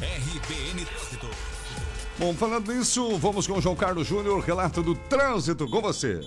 RBN 0.00 0.84
Trânsito. 0.84 1.28
Bom, 2.18 2.32
falando 2.34 2.72
nisso, 2.72 3.18
vamos 3.18 3.46
com 3.46 3.54
o 3.54 3.60
João 3.60 3.74
Carlos 3.74 4.06
Júnior, 4.06 4.38
relato 4.40 4.80
do 4.82 4.94
trânsito 4.94 5.68
com 5.68 5.80
você. 5.80 6.20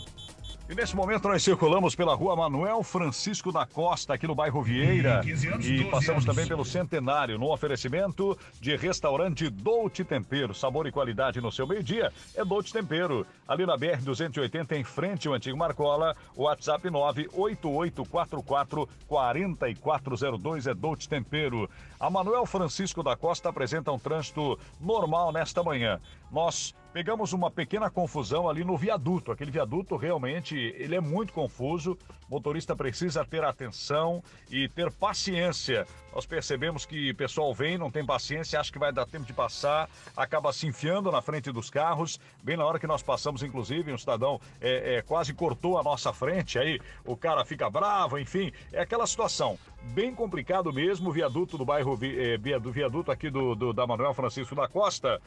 E 0.70 0.76
nesse 0.76 0.98
momento 0.98 1.30
nós 1.30 1.42
circulamos 1.42 1.96
pela 1.96 2.14
rua 2.14 2.36
Manuel 2.36 2.84
Francisco 2.84 3.54
da 3.54 3.66
Costa, 3.66 4.14
aqui 4.14 4.28
no 4.28 4.36
bairro 4.36 4.62
Vieira. 4.62 5.22
E 5.62 5.86
passamos 5.86 6.26
também 6.26 6.46
pelo 6.46 6.66
Centenário, 6.66 7.38
no 7.38 7.54
oferecimento 7.54 8.38
de 8.60 8.76
restaurante 8.76 9.50
Dolce 9.50 10.04
Tempero. 10.04 10.54
Sabor 10.54 10.86
e 10.86 10.92
qualidade 10.92 11.40
no 11.40 11.54
seu 11.54 11.66
meio-dia 11.66 12.12
é 12.36 12.44
Dolce 12.44 12.74
Tempero. 12.74 13.26
Ali 13.48 13.66
na 13.66 13.78
BR-280, 13.78 14.74
em 14.74 14.84
frente 14.84 15.30
ao 15.30 15.36
antigo 15.36 15.58
Marcola, 15.58 16.18
o 16.36 16.44
WhatsApp 16.44 16.90
98844 16.90 18.90
4402 19.08 20.68
é 20.68 20.74
Dolce 20.74 21.08
Tempero. 21.08 21.70
A 21.98 22.10
Manuel 22.10 22.46
Francisco 22.46 23.02
da 23.02 23.16
Costa 23.16 23.48
apresenta 23.48 23.90
um 23.94 23.98
trânsito 23.98 24.60
normal 24.82 25.32
nesta 25.32 25.64
manhã. 25.64 25.98
Nós 26.30 26.76
pegamos 26.98 27.32
uma 27.32 27.52
pequena 27.52 27.92
confusão 27.92 28.50
ali 28.50 28.64
no 28.64 28.76
viaduto. 28.76 29.32
Aquele 29.32 29.52
viaduto 29.52 29.96
realmente 29.96 30.58
ele 30.80 30.96
é 30.96 31.00
muito 31.00 31.32
confuso. 31.32 31.96
O 32.28 32.32
motorista 32.32 32.76
precisa 32.76 33.24
ter 33.24 33.44
atenção 33.44 34.24
e 34.50 34.68
ter 34.68 34.92
paciência. 34.92 35.86
Nós 36.12 36.26
percebemos 36.26 36.88
que 36.88 37.12
o 37.12 37.16
pessoal 37.16 37.54
vem, 37.54 37.78
não 37.78 37.92
tem 37.92 38.04
paciência, 38.04 38.60
acha 38.60 38.72
que 38.72 38.80
vai 38.80 38.92
dar 38.92 39.06
tempo 39.06 39.26
de 39.28 39.32
passar, 39.34 39.88
acaba 40.16 40.52
se 40.52 40.66
enfiando 40.66 41.12
na 41.12 41.22
frente 41.22 41.52
dos 41.52 41.70
carros. 41.70 42.20
Bem 42.42 42.58
na 42.58 42.66
hora 42.66 42.80
que 42.80 42.88
nós 42.88 43.04
passamos, 43.04 43.44
inclusive, 43.44 43.94
um 43.94 43.98
cidadão 44.00 44.42
é, 44.60 44.96
é, 44.96 45.02
quase 45.04 45.36
cortou 45.36 45.78
a 45.78 45.84
nossa 45.84 46.12
frente. 46.12 46.58
Aí 46.58 46.80
o 47.06 47.16
cara 47.16 47.46
fica 47.46 47.70
bravo, 47.70 48.18
enfim, 48.18 48.52
é 48.74 48.82
aquela 48.82 49.06
situação 49.06 49.60
bem 49.94 50.16
complicado 50.16 50.74
mesmo. 50.74 51.10
O 51.10 51.14
viaduto 51.14 51.60
do 51.60 51.64
bairro 51.64 51.96
via- 51.96 52.60
do 52.60 52.72
viaduto 52.72 53.12
aqui 53.12 53.30
do, 53.30 53.54
do- 53.54 53.72
da 53.72 53.86
Manuel 53.86 54.16
Francisco 54.16 54.56
da 54.56 54.68
Costa. 54.68 55.22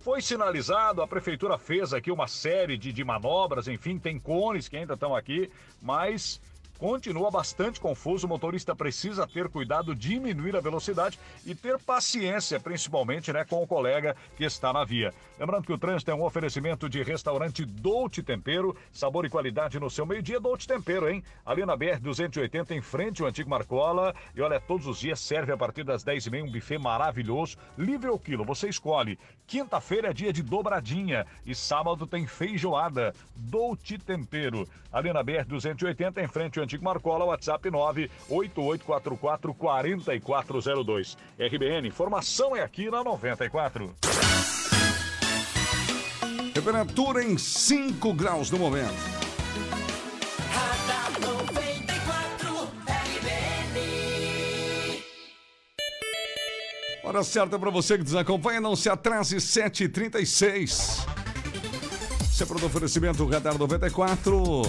Foi 0.00 0.22
sinalizado, 0.22 1.02
a 1.02 1.06
prefeitura 1.06 1.58
fez 1.58 1.92
aqui 1.92 2.10
uma 2.10 2.26
série 2.26 2.78
de, 2.78 2.90
de 2.90 3.04
manobras, 3.04 3.68
enfim, 3.68 3.98
tem 3.98 4.18
cones 4.18 4.66
que 4.66 4.78
ainda 4.78 4.94
estão 4.94 5.14
aqui, 5.14 5.50
mas 5.82 6.40
continua 6.80 7.30
bastante 7.30 7.78
confuso. 7.78 8.26
O 8.26 8.28
motorista 8.28 8.74
precisa 8.74 9.26
ter 9.26 9.48
cuidado, 9.50 9.94
diminuir 9.94 10.56
a 10.56 10.60
velocidade 10.60 11.18
e 11.44 11.54
ter 11.54 11.78
paciência, 11.78 12.58
principalmente 12.58 13.32
né, 13.32 13.44
com 13.44 13.62
o 13.62 13.66
colega 13.66 14.16
que 14.36 14.44
está 14.44 14.72
na 14.72 14.82
via. 14.82 15.12
Lembrando 15.38 15.66
que 15.66 15.72
o 15.72 15.78
trânsito 15.78 16.10
é 16.10 16.14
um 16.14 16.24
oferecimento 16.24 16.88
de 16.88 17.02
restaurante 17.02 17.64
Dolce 17.66 18.22
Tempero, 18.22 18.74
sabor 18.90 19.26
e 19.26 19.30
qualidade 19.30 19.78
no 19.78 19.90
seu 19.90 20.06
meio-dia, 20.06 20.40
Dolce 20.40 20.66
Tempero, 20.66 21.08
hein? 21.08 21.22
Ali 21.44 21.66
na 21.66 21.76
BR-280, 21.76 22.70
em 22.70 22.80
frente 22.80 23.20
ao 23.20 23.28
antigo 23.28 23.50
Marcola. 23.50 24.14
E 24.34 24.40
olha, 24.40 24.58
todos 24.58 24.86
os 24.86 24.98
dias 24.98 25.20
serve 25.20 25.52
a 25.52 25.56
partir 25.56 25.84
das 25.84 26.02
10h30 26.02 26.44
um 26.44 26.50
buffet 26.50 26.78
maravilhoso, 26.78 27.58
livre 27.76 28.08
ao 28.08 28.18
quilo, 28.18 28.44
você 28.44 28.68
escolhe. 28.68 29.18
Quinta-feira 29.46 30.10
é 30.10 30.12
dia 30.12 30.32
de 30.32 30.42
dobradinha 30.42 31.26
e 31.44 31.54
sábado 31.54 32.06
tem 32.06 32.26
feijoada. 32.26 33.14
Dolce 33.36 33.98
Tempero. 33.98 34.66
Ali 34.92 35.12
na 35.12 35.22
BR-280, 35.22 36.22
em 36.22 36.28
frente 36.28 36.58
ao 36.58 36.64
antigo 36.70 36.84
Marcola, 36.84 37.24
WhatsApp 37.24 37.68
98844 37.68 39.54
4402. 39.54 41.18
RBN, 41.36 41.88
informação 41.88 42.54
é 42.54 42.62
aqui 42.62 42.88
na 42.88 43.02
94. 43.02 43.92
Temperatura 46.54 47.24
em 47.24 47.36
5 47.36 48.14
graus 48.14 48.50
no 48.52 48.58
momento. 48.58 48.94
Radar 50.52 51.10
94 51.20 52.68
RBN. 53.16 53.82
Hora 57.02 57.24
certa 57.24 57.58
para 57.58 57.70
você 57.70 57.98
que 57.98 58.04
nos 58.04 58.14
acompanha, 58.14 58.60
não 58.60 58.76
se 58.76 58.88
atrase, 58.88 59.36
7h36. 59.38 61.04
Sempre 62.32 62.60
do 62.60 62.66
oferecimento 62.66 63.26
Radar 63.26 63.58
94. 63.58 64.62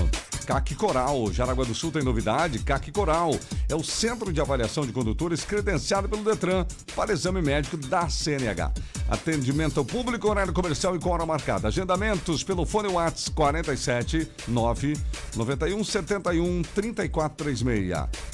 CAC 0.46 0.76
Coral, 0.76 1.32
Jaraguá 1.32 1.64
do 1.64 1.76
Sul 1.76 1.92
tem 1.92 2.04
novidade. 2.04 2.60
CAC 2.60 2.92
Coral 2.92 3.32
é 3.70 3.76
o 3.76 3.84
centro 3.84 4.34
de 4.34 4.42
avaliação 4.42 4.86
de 4.86 4.92
condutores 4.92 5.46
credenciado 5.46 6.10
pelo 6.10 6.24
Detran 6.24 6.66
para 6.96 7.14
exame 7.14 7.42
médico 7.42 7.78
da 7.78 8.10
CNH. 8.10 8.72
Atendimento 9.12 9.78
ao 9.78 9.84
público, 9.84 10.30
horário 10.30 10.54
comercial 10.54 10.96
e 10.96 11.00
com 11.00 11.10
hora 11.10 11.26
marcada. 11.26 11.68
Agendamentos 11.68 12.46
pelo 12.46 12.66
fone 12.66 12.88
Whats 12.88 13.28
47 13.28 14.26
9 14.48 14.98
91 15.36 15.84
71 15.84 16.62
3436 16.74 17.90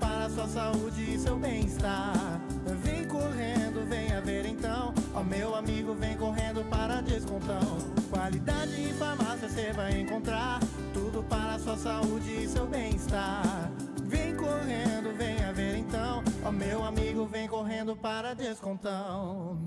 Para 0.00 0.28
sua 0.30 0.46
saúde 0.46 1.14
e 1.14 1.18
seu 1.18 1.36
bem-estar. 1.36 2.40
Vem 2.82 3.04
correndo, 3.06 3.86
venha 3.88 4.20
ver 4.20 4.46
então. 4.46 4.92
Ó 5.14 5.22
meu 5.22 5.54
amigo, 5.54 5.94
vem 5.94 6.16
correndo 6.16 6.64
para 6.68 7.00
descontão. 7.00 7.78
Qualidade 8.10 8.80
em 8.80 8.92
farmácia 8.94 9.48
você 9.48 9.72
vai 9.72 10.00
encontrar 10.00 10.60
tudo 10.92 11.22
para 11.24 11.58
sua 11.58 11.76
saúde 11.76 12.44
e 12.44 12.48
seu 12.48 12.66
bem-estar. 12.66 13.70
Vem 14.04 14.34
correndo, 14.36 15.16
venha 15.16 15.52
ver 15.52 15.76
então. 15.76 16.22
Ó 16.44 16.52
meu 16.52 16.84
amigo, 16.84 17.26
vem 17.26 17.48
correndo 17.48 17.96
para 17.96 18.34
descontão. 18.34 19.58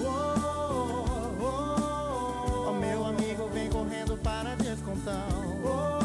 Oh, 0.00 0.06
oh, 0.06 1.44
oh, 1.44 2.68
oh. 2.68 2.72
Meu 2.74 3.04
amigo, 3.04 3.48
vem 3.48 3.68
correndo 3.68 4.16
para 4.16 4.54
descontão. 4.56 5.99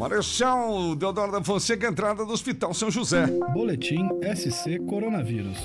Marechal 0.00 0.96
Deodoro 0.96 1.30
da 1.30 1.44
Fonseca, 1.44 1.86
entrada 1.86 2.24
do 2.24 2.32
Hospital 2.32 2.72
São 2.72 2.90
José. 2.90 3.26
Boletim 3.52 4.08
SC 4.34 4.78
Coronavírus. 4.88 5.58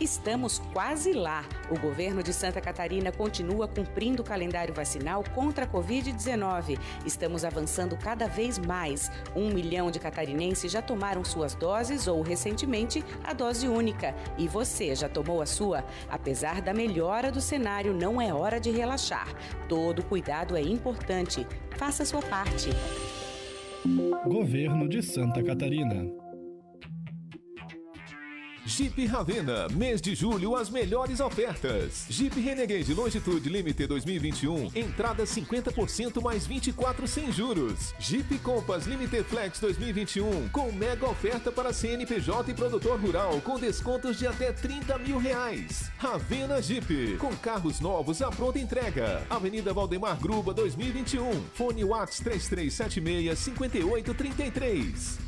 Estamos 0.00 0.58
quase 0.72 1.12
lá. 1.12 1.44
O 1.70 1.78
governo 1.78 2.22
de 2.22 2.32
Santa 2.32 2.62
Catarina 2.62 3.12
continua 3.12 3.68
cumprindo 3.68 4.22
o 4.22 4.24
calendário 4.24 4.72
vacinal 4.72 5.22
contra 5.34 5.66
a 5.66 5.68
Covid-19. 5.68 6.78
Estamos 7.04 7.44
avançando 7.44 7.94
cada 7.94 8.26
vez 8.26 8.58
mais. 8.58 9.10
Um 9.36 9.50
milhão 9.50 9.90
de 9.90 9.98
catarinenses 9.98 10.72
já 10.72 10.80
tomaram 10.80 11.22
suas 11.22 11.54
doses 11.54 12.08
ou, 12.08 12.22
recentemente, 12.22 13.04
a 13.22 13.34
dose 13.34 13.68
única. 13.68 14.14
E 14.38 14.48
você 14.48 14.94
já 14.94 15.10
tomou 15.10 15.42
a 15.42 15.46
sua? 15.46 15.84
Apesar 16.08 16.62
da 16.62 16.72
melhora 16.72 17.30
do 17.30 17.40
cenário, 17.42 17.92
não 17.92 18.18
é 18.18 18.32
hora 18.32 18.58
de 18.58 18.70
relaxar. 18.70 19.28
Todo 19.68 20.02
cuidado 20.02 20.56
é 20.56 20.62
importante. 20.62 21.46
Faça 21.76 22.02
a 22.02 22.06
sua 22.06 22.22
parte. 22.22 22.70
Governo 24.26 24.88
de 24.88 25.02
Santa 25.02 25.42
Catarina. 25.42 26.17
Jeep 28.68 29.06
Ravena, 29.06 29.66
mês 29.70 29.98
de 29.98 30.14
julho, 30.14 30.54
as 30.54 30.68
melhores 30.68 31.20
ofertas. 31.20 32.04
Jeep 32.10 32.38
Renegade 32.38 32.92
Longitude 32.92 33.48
Limited 33.48 33.86
2021, 33.88 34.70
entrada 34.74 35.24
50% 35.24 36.20
mais 36.22 36.46
24 36.46 37.08
sem 37.08 37.32
juros. 37.32 37.94
Jeep 37.98 38.38
Compass 38.40 38.86
Limited 38.86 39.24
Flex 39.24 39.58
2021, 39.58 40.50
com 40.50 40.70
mega 40.70 41.08
oferta 41.08 41.50
para 41.50 41.72
CNPJ 41.72 42.50
e 42.50 42.54
produtor 42.54 43.00
rural, 43.00 43.40
com 43.40 43.58
descontos 43.58 44.18
de 44.18 44.26
até 44.26 44.52
30 44.52 44.98
mil 44.98 45.16
reais. 45.16 45.90
Ravena 45.96 46.60
Jeep, 46.60 47.16
com 47.16 47.34
carros 47.36 47.80
novos 47.80 48.20
à 48.20 48.30
pronta 48.30 48.58
entrega. 48.58 49.22
Avenida 49.30 49.72
Valdemar 49.72 50.18
Gruba 50.20 50.52
2021, 50.52 51.40
fone 51.54 51.84
Whats 51.84 52.20
3376 52.20 53.38
5833. 53.38 55.27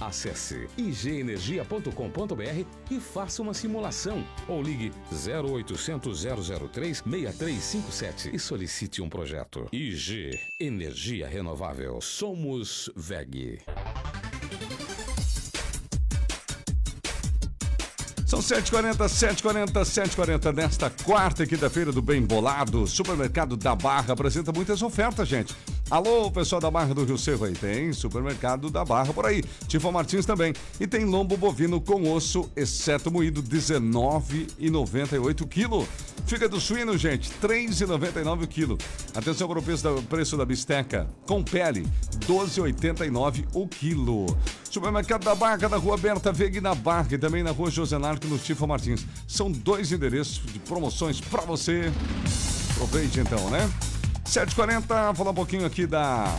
Acesse 0.00 0.66
igenergia.com.br 0.78 2.64
e 2.90 3.00
faça 3.00 3.42
uma 3.42 3.52
simulação 3.52 4.24
ou 4.48 4.62
ligue 4.62 4.92
0800 5.12 6.24
003 6.72 7.02
6357 7.06 8.34
e 8.34 8.38
solicite 8.38 9.02
um 9.02 9.08
projeto. 9.08 9.68
IG 9.70 10.40
Energia 10.58 11.28
Renovável. 11.28 12.00
Somos 12.00 12.90
VEG. 12.96 13.58
São 18.30 18.38
7h40, 18.38 18.96
7h40, 18.96 19.72
7h40 19.72 20.54
nesta 20.54 20.88
quarta 20.88 21.42
e 21.42 21.48
quinta-feira 21.48 21.90
do 21.90 22.00
Bem 22.00 22.22
Bolado. 22.22 22.86
Supermercado 22.86 23.56
da 23.56 23.74
Barra 23.74 24.12
apresenta 24.12 24.52
muitas 24.52 24.82
ofertas, 24.82 25.26
gente. 25.26 25.52
Alô, 25.90 26.30
pessoal 26.30 26.60
da 26.60 26.70
Barra 26.70 26.94
do 26.94 27.04
Rio 27.04 27.18
Cerro 27.18 27.46
aí. 27.46 27.52
Tem 27.52 27.92
supermercado 27.92 28.70
da 28.70 28.84
Barra 28.84 29.12
por 29.12 29.26
aí. 29.26 29.42
Tifa 29.66 29.90
Martins 29.90 30.24
também. 30.24 30.54
E 30.78 30.86
tem 30.86 31.04
lombo 31.04 31.36
bovino 31.36 31.80
com 31.80 32.12
osso, 32.12 32.48
exceto 32.54 33.10
moído, 33.10 33.40
R$19,98 33.40 35.48
quilo. 35.48 35.88
Fígado 36.26 36.60
suíno, 36.60 36.96
gente, 36.96 37.28
R$3,99 37.42 38.44
o 38.44 38.46
quilo. 38.46 38.78
Atenção 39.16 39.48
para 39.48 39.58
o 39.58 39.62
preço 39.62 39.82
da, 39.82 40.00
preço 40.02 40.36
da 40.36 40.44
bisteca. 40.44 41.08
Com 41.26 41.42
pele, 41.42 41.80
R$12,89 41.80 43.46
o 43.52 43.66
quilo. 43.66 44.26
Supermercado 44.70 45.24
da 45.24 45.34
Barra, 45.34 45.68
na 45.68 45.76
Rua 45.76 45.96
Berta 45.96 46.32
Veg 46.32 46.60
na 46.60 46.72
Barra 46.72 47.08
e 47.10 47.18
também 47.18 47.42
na 47.42 47.50
Rua 47.50 47.68
José 47.68 47.98
Narco 47.98 48.28
no 48.28 48.38
Tifa 48.38 48.64
Martins. 48.64 49.04
São 49.26 49.50
dois 49.50 49.90
endereços 49.90 50.40
de 50.52 50.60
promoções 50.60 51.20
para 51.20 51.42
você. 51.42 51.92
Aproveite 52.76 53.18
então, 53.18 53.50
né? 53.50 53.68
7h40, 54.30 55.16
falar 55.16 55.32
um 55.32 55.34
pouquinho 55.34 55.66
aqui 55.66 55.88
da 55.88 56.32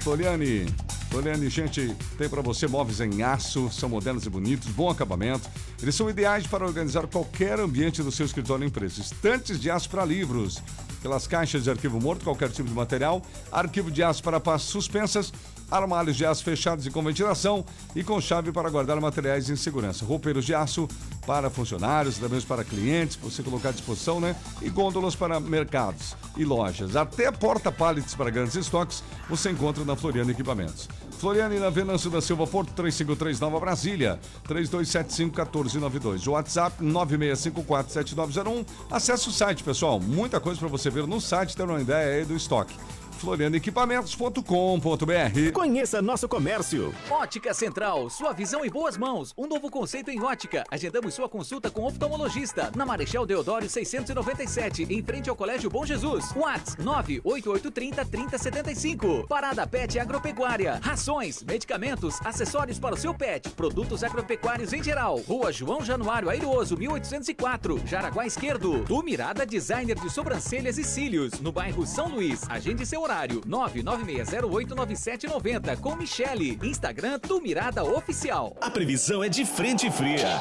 Floriane. 0.00 0.66
Floriane, 1.08 1.48
gente, 1.48 1.94
tem 2.18 2.28
para 2.28 2.42
você 2.42 2.66
móveis 2.66 3.00
em 3.00 3.22
aço, 3.22 3.70
são 3.70 3.88
modernos 3.88 4.26
e 4.26 4.30
bonitos, 4.30 4.66
bom 4.70 4.90
acabamento. 4.90 5.48
Eles 5.80 5.94
são 5.94 6.10
ideais 6.10 6.48
para 6.48 6.66
organizar 6.66 7.06
qualquer 7.06 7.60
ambiente 7.60 8.02
do 8.02 8.10
seu 8.10 8.26
escritório 8.26 8.64
ou 8.64 8.68
empresa. 8.68 9.00
Estantes 9.00 9.60
de 9.60 9.70
aço 9.70 9.88
para 9.88 10.04
livros, 10.04 10.60
pelas 11.00 11.28
caixas 11.28 11.62
de 11.62 11.70
arquivo 11.70 12.00
morto, 12.00 12.24
qualquer 12.24 12.50
tipo 12.50 12.68
de 12.68 12.74
material, 12.74 13.22
arquivo 13.52 13.88
de 13.88 14.02
aço 14.02 14.20
para 14.20 14.40
pastas 14.40 14.72
suspensas, 14.72 15.32
armários 15.70 16.16
de 16.16 16.24
aço 16.24 16.42
fechados 16.44 16.86
e 16.86 16.90
com 16.90 17.02
ventilação 17.02 17.64
e 17.94 18.02
com 18.02 18.20
chave 18.20 18.52
para 18.52 18.70
guardar 18.70 19.00
materiais 19.00 19.50
em 19.50 19.56
segurança. 19.56 20.04
Roupeiros 20.04 20.44
de 20.44 20.54
aço 20.54 20.88
para 21.26 21.50
funcionários, 21.50 22.18
também 22.18 22.40
para 22.40 22.64
clientes, 22.64 23.16
para 23.16 23.30
você 23.30 23.42
colocar 23.42 23.68
à 23.68 23.72
disposição, 23.72 24.20
né? 24.20 24.34
E 24.62 24.70
gôndolas 24.70 25.14
para 25.14 25.38
mercados 25.38 26.16
e 26.36 26.44
lojas. 26.44 26.96
Até 26.96 27.30
porta-pallets 27.30 28.14
para 28.14 28.30
grandes 28.30 28.54
estoques 28.54 29.02
você 29.28 29.50
encontra 29.50 29.84
na 29.84 29.94
Floriano 29.94 30.30
Equipamentos. 30.30 30.88
Floriane 31.18 31.58
na 31.58 31.68
Venâncio 31.68 32.08
da 32.10 32.20
Silva 32.20 32.46
Porto 32.46 32.72
353 32.74 33.40
Nova 33.40 33.58
Brasília 33.60 34.18
3275-1492. 34.48 36.30
WhatsApp 36.30 36.82
96547901. 36.82 38.64
Acesse 38.90 39.28
o 39.28 39.32
site, 39.32 39.64
pessoal. 39.64 40.00
Muita 40.00 40.40
coisa 40.40 40.58
para 40.58 40.68
você 40.68 40.88
ver 40.88 41.06
no 41.06 41.20
site, 41.20 41.56
ter 41.56 41.64
uma 41.64 41.80
ideia 41.80 42.18
aí 42.18 42.24
do 42.24 42.36
estoque 42.36 42.74
florianequipamentos.com.br. 43.18 45.52
Conheça 45.52 46.00
nosso 46.00 46.28
comércio. 46.28 46.94
Ótica 47.10 47.52
Central, 47.52 48.08
sua 48.08 48.32
visão 48.32 48.64
em 48.64 48.70
boas 48.70 48.96
mãos. 48.96 49.34
Um 49.36 49.46
novo 49.46 49.70
conceito 49.70 50.10
em 50.10 50.22
ótica. 50.22 50.64
Agendamos 50.70 51.12
sua 51.14 51.28
consulta 51.28 51.70
com 51.70 51.84
oftalmologista 51.84 52.72
na 52.74 52.86
Marechal 52.86 53.26
Deodoro 53.26 53.68
697, 53.68 54.86
em 54.88 55.02
frente 55.02 55.28
ao 55.28 55.36
Colégio 55.36 55.68
Bom 55.68 55.84
Jesus. 55.84 56.32
WhatsApp 56.34 56.82
98830 56.82 58.04
3075. 58.04 59.26
Parada 59.28 59.66
Pet 59.66 59.98
Agropecuária. 59.98 60.80
Rações, 60.82 61.42
medicamentos, 61.42 62.18
acessórios 62.24 62.78
para 62.78 62.94
o 62.94 62.98
seu 62.98 63.14
pet, 63.14 63.48
produtos 63.50 64.04
agropecuários 64.04 64.72
em 64.72 64.82
geral. 64.82 65.20
Rua 65.26 65.52
João 65.52 65.84
Januário 65.84 66.28
Airoso, 66.28 66.76
1804, 66.76 67.82
Jaraguá 67.86 68.26
Esquerdo. 68.26 68.84
Do 68.84 69.02
Mirada 69.02 69.44
Designer 69.44 69.98
de 69.98 70.10
sobrancelhas 70.10 70.78
e 70.78 70.84
cílios, 70.84 71.40
no 71.40 71.52
bairro 71.52 71.86
São 71.86 72.08
Luís. 72.08 72.42
Agende 72.48 72.86
seu 72.86 73.00
horário 73.08 73.40
996089790 73.40 75.78
com 75.78 75.96
Michele. 75.96 76.58
Instagram 76.62 77.18
do 77.26 77.40
Mirada 77.40 77.82
Oficial. 77.82 78.54
A 78.60 78.70
previsão 78.70 79.24
é 79.24 79.30
de 79.30 79.46
frente 79.46 79.90
fria. 79.90 80.38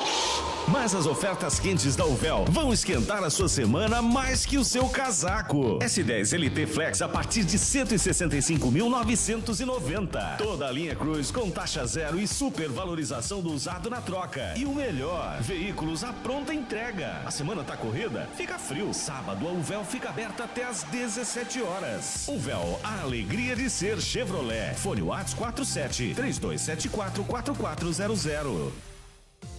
Mas 0.70 0.94
as 0.94 1.06
ofertas 1.06 1.62
quentes 1.62 1.96
da 1.96 2.06
Uvel 2.06 2.44
vão 2.50 2.74
esquentar 2.74 3.24
a 3.24 3.30
sua 3.30 3.48
semana 3.48 4.02
mais 4.02 4.46
que 4.46 4.58
o 4.58 4.66
seu 4.66 4.90
casaco. 4.90 5.80
S10 5.80 6.38
LT 6.38 6.68
Flex 6.68 7.02
a 7.02 7.08
partir 7.08 7.46
de 7.46 7.58
165.990. 7.58 10.36
Toda 10.38 10.68
a 10.68 10.72
linha 10.72 10.94
Cruz 10.94 11.32
com 11.32 11.50
taxa 11.50 11.86
zero 11.86 12.20
e 12.20 12.28
supervalorização 12.28 13.42
do 13.42 13.54
usado 13.54 13.90
na 13.90 14.02
troca. 14.02 14.56
E 14.58 14.66
o 14.66 14.76
melhor, 14.76 15.38
veículos 15.40 16.04
à 16.04 16.12
pronta 16.12 16.54
entrega. 16.54 17.22
A 17.26 17.32
semana 17.32 17.64
tá 17.64 17.78
corrida? 17.78 18.28
Fica 18.36 18.60
frio. 18.60 18.94
Sábado 18.94 19.48
a 19.48 19.52
Uvel 19.52 19.86
fica 19.86 20.10
aberta 20.10 20.44
até 20.44 20.66
às 20.66 20.84
17 20.84 21.62
horas. 21.62 22.26
Uvel, 22.28 22.57
a 22.84 23.02
alegria 23.02 23.56
de 23.56 23.70
ser 23.70 24.02
Chevrolet. 24.02 24.76
Fone 24.76 25.02
Whats 25.02 25.34
47 25.34 26.13
3274 26.15 27.24
4400. 27.24 28.88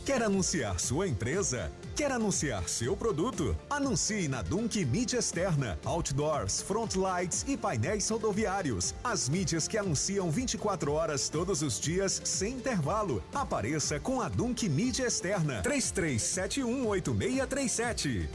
Quer 0.08 0.22
anunciar 0.22 0.80
sua 0.80 1.06
empresa? 1.06 1.70
Quer 1.94 2.10
anunciar 2.10 2.66
seu 2.66 2.96
produto? 2.96 3.54
Anuncie 3.68 4.26
na 4.26 4.40
Dunk 4.40 4.82
Mídia 4.86 5.18
Externa, 5.18 5.78
Outdoors, 5.84 6.62
Frontlights 6.62 7.44
e 7.46 7.58
painéis 7.58 8.08
rodoviários. 8.08 8.94
As 9.04 9.28
mídias 9.28 9.68
que 9.68 9.76
anunciam 9.76 10.30
24 10.30 10.92
horas 10.92 11.28
todos 11.28 11.60
os 11.60 11.78
dias, 11.78 12.22
sem 12.24 12.54
intervalo. 12.54 13.22
Apareça 13.34 14.00
com 14.00 14.22
a 14.22 14.30
Dunk 14.30 14.66
Mídia 14.66 15.06
Externa. 15.06 15.62
33718637. 15.62 18.30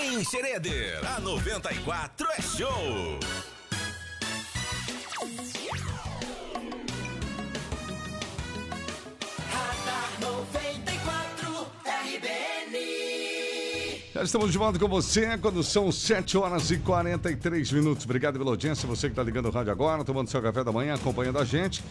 Em 0.00 0.24
Xereder, 0.24 1.04
a 1.04 1.18
94 1.18 2.28
é 2.30 2.40
show. 2.40 3.18
Já 14.18 14.24
estamos 14.24 14.50
de 14.50 14.58
volta 14.58 14.80
com 14.80 14.88
você 14.88 15.38
quando 15.38 15.62
são 15.62 15.92
7 15.92 16.36
horas 16.36 16.72
e 16.72 16.78
43 16.78 17.70
minutos. 17.70 18.04
Obrigado 18.04 18.36
pela 18.36 18.50
audiência, 18.50 18.84
você 18.88 19.06
que 19.06 19.12
está 19.12 19.22
ligando 19.22 19.46
o 19.46 19.50
rádio 19.52 19.70
agora, 19.70 20.02
tomando 20.02 20.28
seu 20.28 20.42
café 20.42 20.64
da 20.64 20.72
manhã, 20.72 20.94
acompanhando 20.94 21.38
a 21.38 21.44
gente 21.44 21.84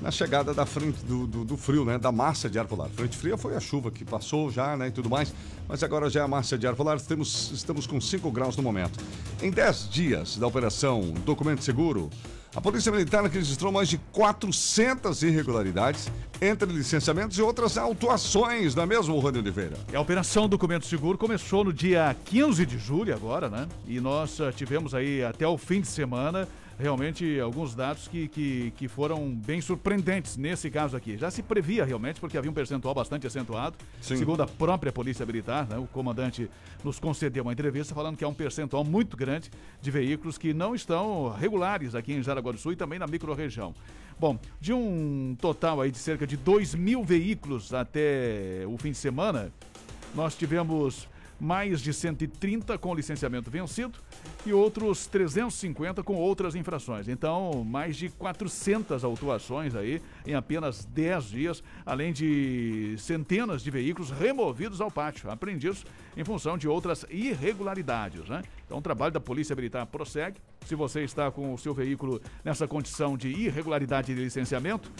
na 0.00 0.10
chegada 0.10 0.54
da 0.54 0.64
frente 0.64 1.04
do, 1.04 1.26
do, 1.26 1.44
do 1.44 1.58
frio, 1.58 1.84
né? 1.84 1.98
Da 1.98 2.10
massa 2.10 2.48
de 2.48 2.58
ar 2.58 2.66
polar. 2.66 2.88
Frente 2.88 3.18
fria 3.18 3.36
foi 3.36 3.54
a 3.54 3.60
chuva 3.60 3.90
que 3.90 4.02
passou 4.02 4.50
já, 4.50 4.74
né? 4.78 4.88
E 4.88 4.92
tudo 4.92 5.10
mais. 5.10 5.34
Mas 5.68 5.82
agora 5.82 6.08
já 6.08 6.20
é 6.20 6.22
a 6.22 6.28
massa 6.28 6.56
de 6.56 6.66
ar 6.66 6.74
polar. 6.74 6.98
Temos, 7.02 7.50
estamos 7.52 7.86
com 7.86 8.00
5 8.00 8.30
graus 8.30 8.56
no 8.56 8.62
momento. 8.62 8.98
Em 9.42 9.50
10 9.50 9.90
dias 9.90 10.38
da 10.38 10.46
operação 10.46 11.12
Documento 11.26 11.62
Seguro, 11.62 12.08
a 12.54 12.60
Polícia 12.60 12.92
Militar 12.92 13.24
registrou 13.24 13.72
mais 13.72 13.88
de 13.88 13.98
400 14.12 15.22
irregularidades 15.24 16.08
entre 16.40 16.70
licenciamentos 16.72 17.36
e 17.36 17.42
outras 17.42 17.76
autuações, 17.76 18.74
não 18.74 18.84
é 18.84 18.86
mesmo, 18.86 19.18
Rony 19.18 19.38
Oliveira? 19.38 19.76
A 19.92 20.00
Operação 20.00 20.48
Documento 20.48 20.86
Seguro 20.86 21.18
começou 21.18 21.64
no 21.64 21.72
dia 21.72 22.14
15 22.24 22.64
de 22.64 22.78
julho 22.78 23.12
agora, 23.12 23.48
né? 23.48 23.66
E 23.88 23.98
nós 23.98 24.40
ah, 24.40 24.52
tivemos 24.52 24.94
aí 24.94 25.24
até 25.24 25.46
o 25.46 25.58
fim 25.58 25.80
de 25.80 25.88
semana 25.88 26.46
realmente 26.78 27.38
alguns 27.40 27.74
dados 27.74 28.08
que, 28.08 28.28
que, 28.28 28.72
que 28.76 28.88
foram 28.88 29.34
bem 29.34 29.60
surpreendentes 29.60 30.36
nesse 30.36 30.70
caso 30.70 30.96
aqui. 30.96 31.16
Já 31.16 31.30
se 31.30 31.42
previa 31.42 31.84
realmente, 31.84 32.20
porque 32.20 32.36
havia 32.36 32.50
um 32.50 32.54
percentual 32.54 32.94
bastante 32.94 33.26
acentuado. 33.26 33.76
Sim. 34.00 34.16
Segundo 34.16 34.42
a 34.42 34.46
própria 34.46 34.92
Polícia 34.92 35.24
Militar, 35.24 35.66
né, 35.68 35.78
o 35.78 35.86
comandante 35.86 36.50
nos 36.82 36.98
concedeu 36.98 37.42
uma 37.42 37.52
entrevista 37.52 37.94
falando 37.94 38.16
que 38.16 38.24
há 38.24 38.28
um 38.28 38.34
percentual 38.34 38.84
muito 38.84 39.16
grande 39.16 39.50
de 39.80 39.90
veículos 39.90 40.36
que 40.36 40.52
não 40.52 40.74
estão 40.74 41.30
regulares 41.30 41.94
aqui 41.94 42.12
em 42.12 42.22
Jaraguá 42.22 42.52
do 42.52 42.58
Sul 42.58 42.72
e 42.72 42.76
também 42.76 42.98
na 42.98 43.06
microrregião. 43.06 43.74
Bom, 44.18 44.38
de 44.60 44.72
um 44.72 45.36
total 45.40 45.80
aí 45.80 45.90
de 45.90 45.98
cerca 45.98 46.26
de 46.26 46.36
2 46.36 46.74
mil 46.74 47.04
veículos 47.04 47.74
até 47.74 48.64
o 48.66 48.78
fim 48.78 48.92
de 48.92 48.96
semana, 48.96 49.52
nós 50.14 50.36
tivemos 50.36 51.08
mais 51.40 51.80
de 51.80 51.92
130 51.92 52.78
com 52.78 52.94
licenciamento 52.94 53.50
vencido 53.50 53.98
e 54.46 54.52
outros 54.52 55.06
350 55.06 56.02
com 56.02 56.14
outras 56.14 56.54
infrações. 56.54 57.08
Então, 57.08 57.64
mais 57.64 57.96
de 57.96 58.08
400 58.10 59.02
autuações 59.04 59.74
aí 59.74 60.00
em 60.26 60.34
apenas 60.34 60.84
10 60.84 61.24
dias, 61.30 61.62
além 61.84 62.12
de 62.12 62.94
centenas 62.98 63.62
de 63.62 63.70
veículos 63.70 64.10
removidos 64.10 64.80
ao 64.80 64.90
pátio, 64.90 65.30
apreendidos 65.30 65.84
em 66.16 66.24
função 66.24 66.58
de 66.58 66.68
outras 66.68 67.06
irregularidades, 67.10 68.28
né? 68.28 68.42
Então, 68.66 68.78
o 68.78 68.82
trabalho 68.82 69.12
da 69.12 69.20
Polícia 69.20 69.56
Militar 69.56 69.86
prossegue. 69.86 70.38
Se 70.66 70.74
você 70.74 71.02
está 71.02 71.30
com 71.30 71.52
o 71.52 71.58
seu 71.58 71.74
veículo 71.74 72.20
nessa 72.44 72.66
condição 72.68 73.16
de 73.16 73.28
irregularidade 73.28 74.14
de 74.14 74.20
licenciamento, 74.20 74.90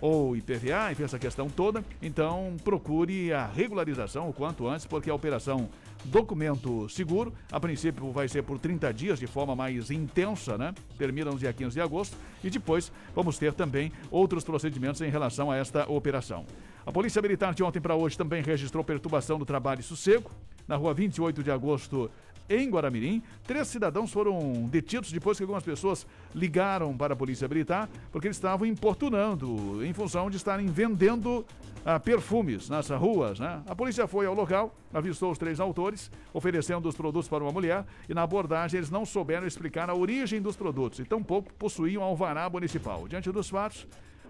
ou 0.00 0.36
IPVA, 0.36 0.92
enfim, 0.92 1.04
essa 1.04 1.18
questão 1.18 1.48
toda, 1.48 1.82
então 2.02 2.56
procure 2.62 3.32
a 3.32 3.46
regularização 3.46 4.28
o 4.28 4.34
quanto 4.34 4.68
antes, 4.68 4.84
porque 4.84 5.08
a 5.08 5.14
operação 5.14 5.68
documento 6.04 6.88
seguro. 6.88 7.32
A 7.50 7.58
princípio 7.58 8.10
vai 8.12 8.28
ser 8.28 8.42
por 8.42 8.58
30 8.58 8.92
dias 8.92 9.18
de 9.18 9.26
forma 9.26 9.54
mais 9.56 9.90
intensa, 9.90 10.58
né? 10.58 10.74
Termina 10.98 11.30
no 11.30 11.38
dia 11.38 11.52
15 11.52 11.74
de 11.74 11.80
agosto 11.80 12.16
e 12.42 12.50
depois 12.50 12.92
vamos 13.14 13.38
ter 13.38 13.52
também 13.52 13.92
outros 14.10 14.44
procedimentos 14.44 15.00
em 15.00 15.10
relação 15.10 15.50
a 15.50 15.56
esta 15.56 15.90
operação. 15.90 16.44
A 16.86 16.92
Polícia 16.92 17.22
Militar 17.22 17.54
de 17.54 17.62
ontem 17.62 17.80
para 17.80 17.94
hoje 17.94 18.16
também 18.16 18.42
registrou 18.42 18.84
perturbação 18.84 19.38
do 19.38 19.46
trabalho 19.46 19.80
e 19.80 19.82
sossego. 19.82 20.30
Na 20.68 20.76
rua 20.76 20.92
28 20.94 21.42
de 21.42 21.50
agosto, 21.50 22.10
em 22.48 22.68
Guaramirim. 22.68 23.22
Três 23.46 23.68
cidadãos 23.68 24.12
foram 24.12 24.68
detidos 24.68 25.10
depois 25.12 25.36
que 25.36 25.42
algumas 25.42 25.62
pessoas 25.62 26.06
ligaram 26.34 26.96
para 26.96 27.14
a 27.14 27.16
Polícia 27.16 27.48
Militar 27.48 27.88
porque 28.10 28.26
eles 28.28 28.36
estavam 28.36 28.66
importunando 28.66 29.84
em 29.84 29.92
função 29.92 30.30
de 30.30 30.36
estarem 30.36 30.66
vendendo 30.66 31.44
ah, 31.84 32.00
perfumes 32.00 32.68
nas 32.68 32.88
ruas. 32.90 33.38
Né? 33.38 33.62
A 33.66 33.74
polícia 33.74 34.06
foi 34.06 34.26
ao 34.26 34.34
local, 34.34 34.74
avistou 34.92 35.30
os 35.30 35.38
três 35.38 35.60
autores, 35.60 36.10
oferecendo 36.32 36.88
os 36.88 36.94
produtos 36.94 37.28
para 37.28 37.42
uma 37.44 37.52
mulher 37.52 37.84
e 38.08 38.14
na 38.14 38.22
abordagem 38.22 38.78
eles 38.78 38.90
não 38.90 39.04
souberam 39.04 39.46
explicar 39.46 39.90
a 39.90 39.94
origem 39.94 40.40
dos 40.40 40.56
produtos 40.56 40.98
e 40.98 41.04
tampouco 41.04 41.52
possuíam 41.54 42.02
alvará 42.02 42.48
municipal. 42.48 43.06
Diante 43.08 43.30
dos 43.30 43.48
fatos, 43.48 43.86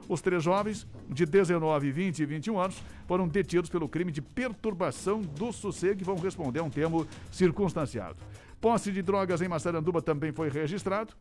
os 0.08 0.20
três 0.20 0.42
jovens, 0.42 0.86
de 1.08 1.24
19, 1.26 1.90
20 1.90 2.18
e 2.18 2.26
21 2.26 2.58
anos, 2.58 2.82
foram 3.06 3.28
detidos 3.28 3.70
pelo 3.70 3.88
crime 3.88 4.12
de 4.12 4.22
perturbação 4.22 5.20
do 5.20 5.52
sossego 5.52 6.00
e 6.00 6.04
vão 6.04 6.16
responder 6.16 6.60
a 6.60 6.62
um 6.62 6.70
termo 6.70 7.06
circunstanciado. 7.30 8.16
Posse 8.60 8.90
de 8.90 9.02
drogas 9.02 9.42
em 9.42 9.48
Massaranduba 9.48 10.00
também 10.00 10.32
foi 10.32 10.48
registrado. 10.48 11.12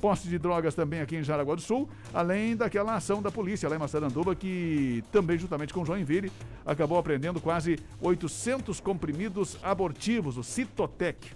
Posse 0.00 0.28
de 0.28 0.38
drogas 0.38 0.72
também 0.72 1.00
aqui 1.00 1.16
em 1.16 1.22
Jaraguá 1.24 1.56
do 1.56 1.60
Sul, 1.60 1.88
além 2.14 2.54
daquela 2.54 2.94
ação 2.94 3.20
da 3.20 3.28
polícia 3.28 3.68
lá 3.68 3.74
em 3.74 3.78
Massaranduba, 3.78 4.36
que 4.36 5.02
também, 5.10 5.36
juntamente 5.36 5.74
com 5.74 5.84
Joinville, 5.84 6.30
acabou 6.64 6.96
apreendendo 6.96 7.40
quase 7.40 7.76
800 8.00 8.78
comprimidos 8.78 9.58
abortivos, 9.64 10.36
o 10.36 10.44
Citotec, 10.44 11.32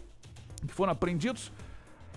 que 0.65 0.73
foram 0.73 0.93
apreendidos 0.93 1.51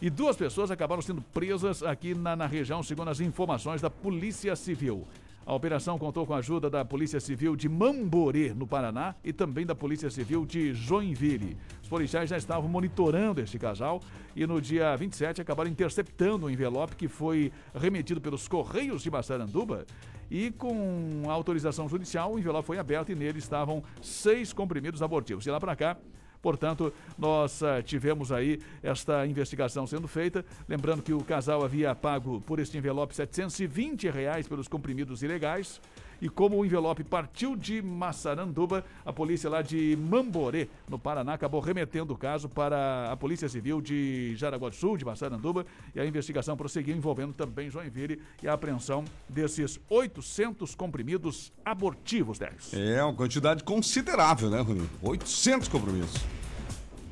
e 0.02 0.10
duas 0.10 0.36
pessoas 0.36 0.72
acabaram 0.72 1.02
sendo 1.02 1.22
presas 1.22 1.84
aqui 1.84 2.16
na, 2.16 2.36
na 2.36 2.46
região, 2.46 2.82
segundo 2.82 3.10
as 3.10 3.20
informações 3.20 3.82
da 3.82 3.90
Polícia 3.90 4.56
Civil. 4.56 5.06
A 5.46 5.54
operação 5.54 5.98
contou 5.98 6.28
com 6.28 6.34
a 6.36 6.38
ajuda 6.38 6.70
da 6.70 6.86
Polícia 6.86 7.20
Civil 7.20 7.56
de 7.56 7.68
Mamborê, 7.68 8.54
no 8.54 8.68
Paraná, 8.68 9.16
e 9.24 9.34
também 9.34 9.66
da 9.66 9.74
Polícia 9.74 10.10
Civil 10.10 10.46
de 10.46 10.76
Joinville. 10.76 11.58
Os 11.82 11.90
policiais 11.90 12.30
já 12.30 12.38
estavam 12.38 12.70
monitorando 12.70 13.42
este 13.42 13.58
casal 13.58 14.00
e 14.36 14.46
no 14.46 14.62
dia 14.62 14.96
27 14.96 15.42
acabaram 15.42 15.70
interceptando 15.70 16.46
um 16.46 16.50
envelope 16.52 16.96
que 16.96 17.08
foi 17.08 17.52
remetido 17.74 18.22
pelos 18.22 18.48
Correios 18.48 19.02
de 19.02 19.10
Massaranduba. 19.10 19.88
E 20.30 20.52
com 20.52 21.24
autorização 21.28 21.90
judicial, 21.90 22.32
o 22.34 22.38
envelope 22.38 22.68
foi 22.68 22.78
aberto 22.78 23.12
e 23.12 23.16
nele 23.16 23.40
estavam 23.40 23.84
seis 24.04 24.54
comprimidos 24.54 25.02
abortivos. 25.02 25.44
De 25.44 25.50
lá 25.50 25.60
para 25.60 25.76
cá, 25.76 25.98
Portanto, 26.42 26.94
nós 27.18 27.62
uh, 27.62 27.84
tivemos 27.84 28.32
aí 28.32 28.62
esta 28.82 29.26
investigação 29.26 29.86
sendo 29.86 30.08
feita. 30.08 30.46
Lembrando 30.68 31.04
que 31.04 31.14
o 31.14 31.24
casal 31.24 31.64
havia 31.64 31.94
pago 31.94 32.40
por 32.42 32.60
este 32.60 32.78
envelope 32.78 33.16
720 33.16 34.10
reais 34.10 34.48
pelos 34.48 34.68
comprimidos 34.68 35.22
ilegais. 35.22 35.82
E 36.22 36.28
como 36.28 36.58
o 36.58 36.66
envelope 36.66 37.04
partiu 37.04 37.56
de 37.56 37.82
Massaranduba, 37.82 38.84
a 39.06 39.14
polícia 39.14 39.50
lá 39.50 39.62
de 39.62 39.98
Mamborê, 40.00 40.68
no 40.88 41.00
Paraná, 41.00 41.34
acabou 41.34 41.62
remetendo 41.62 42.14
o 42.14 42.18
caso 42.18 42.50
para 42.50 43.12
a 43.12 43.18
Polícia 43.18 43.48
Civil 43.48 43.82
de 43.82 44.36
Jaraguá 44.36 44.70
do 44.70 44.76
Sul, 44.76 44.98
de 44.98 45.06
Massaranduba, 45.06 45.66
e 45.96 46.00
a 46.00 46.06
investigação 46.06 46.58
prosseguiu 46.58 46.96
envolvendo 46.96 47.34
também 47.34 47.70
Joinville 47.70 48.22
e 48.44 48.48
a 48.48 48.54
apreensão 48.54 49.06
desses 49.28 49.80
800 49.90 50.76
comprimidos 50.76 51.52
abortivos, 51.64 52.38
Dérgio. 52.40 52.60
É 52.74 53.04
uma 53.04 53.14
quantidade 53.14 53.64
considerável, 53.64 54.50
né, 54.50 54.60
Rony? 54.62 54.90
800 55.02 55.68
comprimidos. 55.68 56.14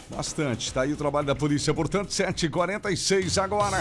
Bastante. 0.10 0.68
Está 0.68 0.82
aí 0.82 0.94
o 0.94 0.98
trabalho 0.98 1.28
da 1.28 1.36
polícia, 1.36 1.74
portanto, 1.74 2.10
7h46 2.10 3.42
agora. 3.42 3.78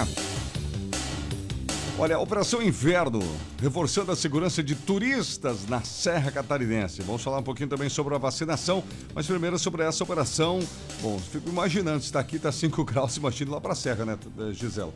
Olha, 1.98 2.18
Operação 2.18 2.62
Inverno, 2.62 3.20
reforçando 3.58 4.12
a 4.12 4.16
segurança 4.16 4.62
de 4.62 4.74
turistas 4.74 5.66
na 5.66 5.80
Serra 5.80 6.30
Catarinense. 6.30 7.00
Vamos 7.00 7.22
falar 7.22 7.38
um 7.38 7.42
pouquinho 7.42 7.70
também 7.70 7.88
sobre 7.88 8.14
a 8.14 8.18
vacinação, 8.18 8.84
mas 9.14 9.26
primeiro 9.26 9.58
sobre 9.58 9.82
essa 9.82 10.04
operação. 10.04 10.60
Bom, 11.00 11.18
fico 11.18 11.48
imaginando, 11.48 12.00
está 12.00 12.20
aqui, 12.20 12.36
está 12.36 12.52
5 12.52 12.84
graus, 12.84 13.16
imagina 13.16 13.52
lá 13.52 13.62
para 13.62 13.72
a 13.72 13.76
Serra, 13.76 14.04
né, 14.04 14.18
Gisela? 14.52 14.92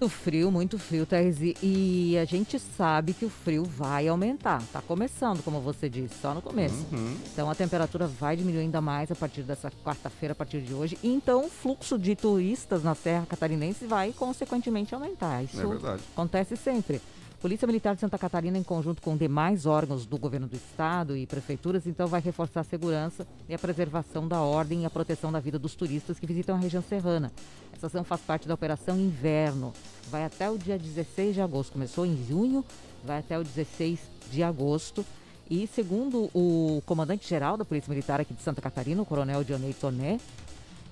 Muito 0.00 0.14
frio, 0.14 0.52
muito 0.52 0.78
frio, 0.78 1.04
Terzi. 1.04 1.56
E 1.60 2.16
a 2.18 2.24
gente 2.24 2.56
sabe 2.60 3.12
que 3.12 3.24
o 3.24 3.28
frio 3.28 3.64
vai 3.64 4.06
aumentar. 4.06 4.62
Tá 4.72 4.80
começando, 4.80 5.42
como 5.42 5.60
você 5.60 5.88
disse, 5.88 6.14
só 6.22 6.32
no 6.32 6.40
começo. 6.40 6.86
Uhum. 6.92 7.16
Então 7.32 7.50
a 7.50 7.54
temperatura 7.54 8.06
vai 8.06 8.36
diminuir 8.36 8.60
ainda 8.60 8.80
mais 8.80 9.10
a 9.10 9.16
partir 9.16 9.42
dessa 9.42 9.72
quarta-feira, 9.84 10.32
a 10.32 10.36
partir 10.36 10.60
de 10.60 10.72
hoje. 10.72 10.96
Então 11.02 11.46
o 11.46 11.50
fluxo 11.50 11.98
de 11.98 12.14
turistas 12.14 12.84
na 12.84 12.94
Serra 12.94 13.26
Catarinense 13.26 13.86
vai 13.86 14.12
consequentemente 14.12 14.94
aumentar. 14.94 15.42
Isso 15.42 15.60
É 15.60 15.66
verdade. 15.66 16.02
acontece 16.12 16.56
sempre. 16.56 17.00
Polícia 17.40 17.66
Militar 17.66 17.94
de 17.94 18.00
Santa 18.00 18.18
Catarina, 18.18 18.58
em 18.58 18.64
conjunto 18.64 19.00
com 19.00 19.16
demais 19.16 19.64
órgãos 19.64 20.04
do 20.04 20.18
governo 20.18 20.48
do 20.48 20.56
estado 20.56 21.16
e 21.16 21.24
prefeituras, 21.24 21.86
então 21.86 22.08
vai 22.08 22.20
reforçar 22.20 22.62
a 22.62 22.64
segurança 22.64 23.24
e 23.48 23.54
a 23.54 23.58
preservação 23.58 24.26
da 24.26 24.40
ordem 24.40 24.82
e 24.82 24.84
a 24.84 24.90
proteção 24.90 25.30
da 25.30 25.38
vida 25.38 25.56
dos 25.56 25.76
turistas 25.76 26.18
que 26.18 26.26
visitam 26.26 26.56
a 26.56 26.58
região 26.58 26.82
serrana. 26.82 27.30
Essa 27.72 27.86
ação 27.86 28.02
faz 28.02 28.22
parte 28.22 28.48
da 28.48 28.54
Operação 28.54 28.98
Inverno. 28.98 29.72
Vai 30.10 30.24
até 30.24 30.50
o 30.50 30.58
dia 30.58 30.76
16 30.76 31.34
de 31.36 31.40
agosto. 31.40 31.74
Começou 31.74 32.04
em 32.04 32.26
junho, 32.26 32.64
vai 33.04 33.20
até 33.20 33.38
o 33.38 33.44
16 33.44 34.00
de 34.32 34.42
agosto. 34.42 35.06
E 35.48 35.68
segundo 35.68 36.28
o 36.34 36.82
comandante-geral 36.84 37.56
da 37.56 37.64
Polícia 37.64 37.88
Militar 37.88 38.20
aqui 38.20 38.34
de 38.34 38.42
Santa 38.42 38.60
Catarina, 38.60 39.00
o 39.00 39.06
coronel 39.06 39.44
Dionei 39.44 39.72
Toné, 39.72 40.18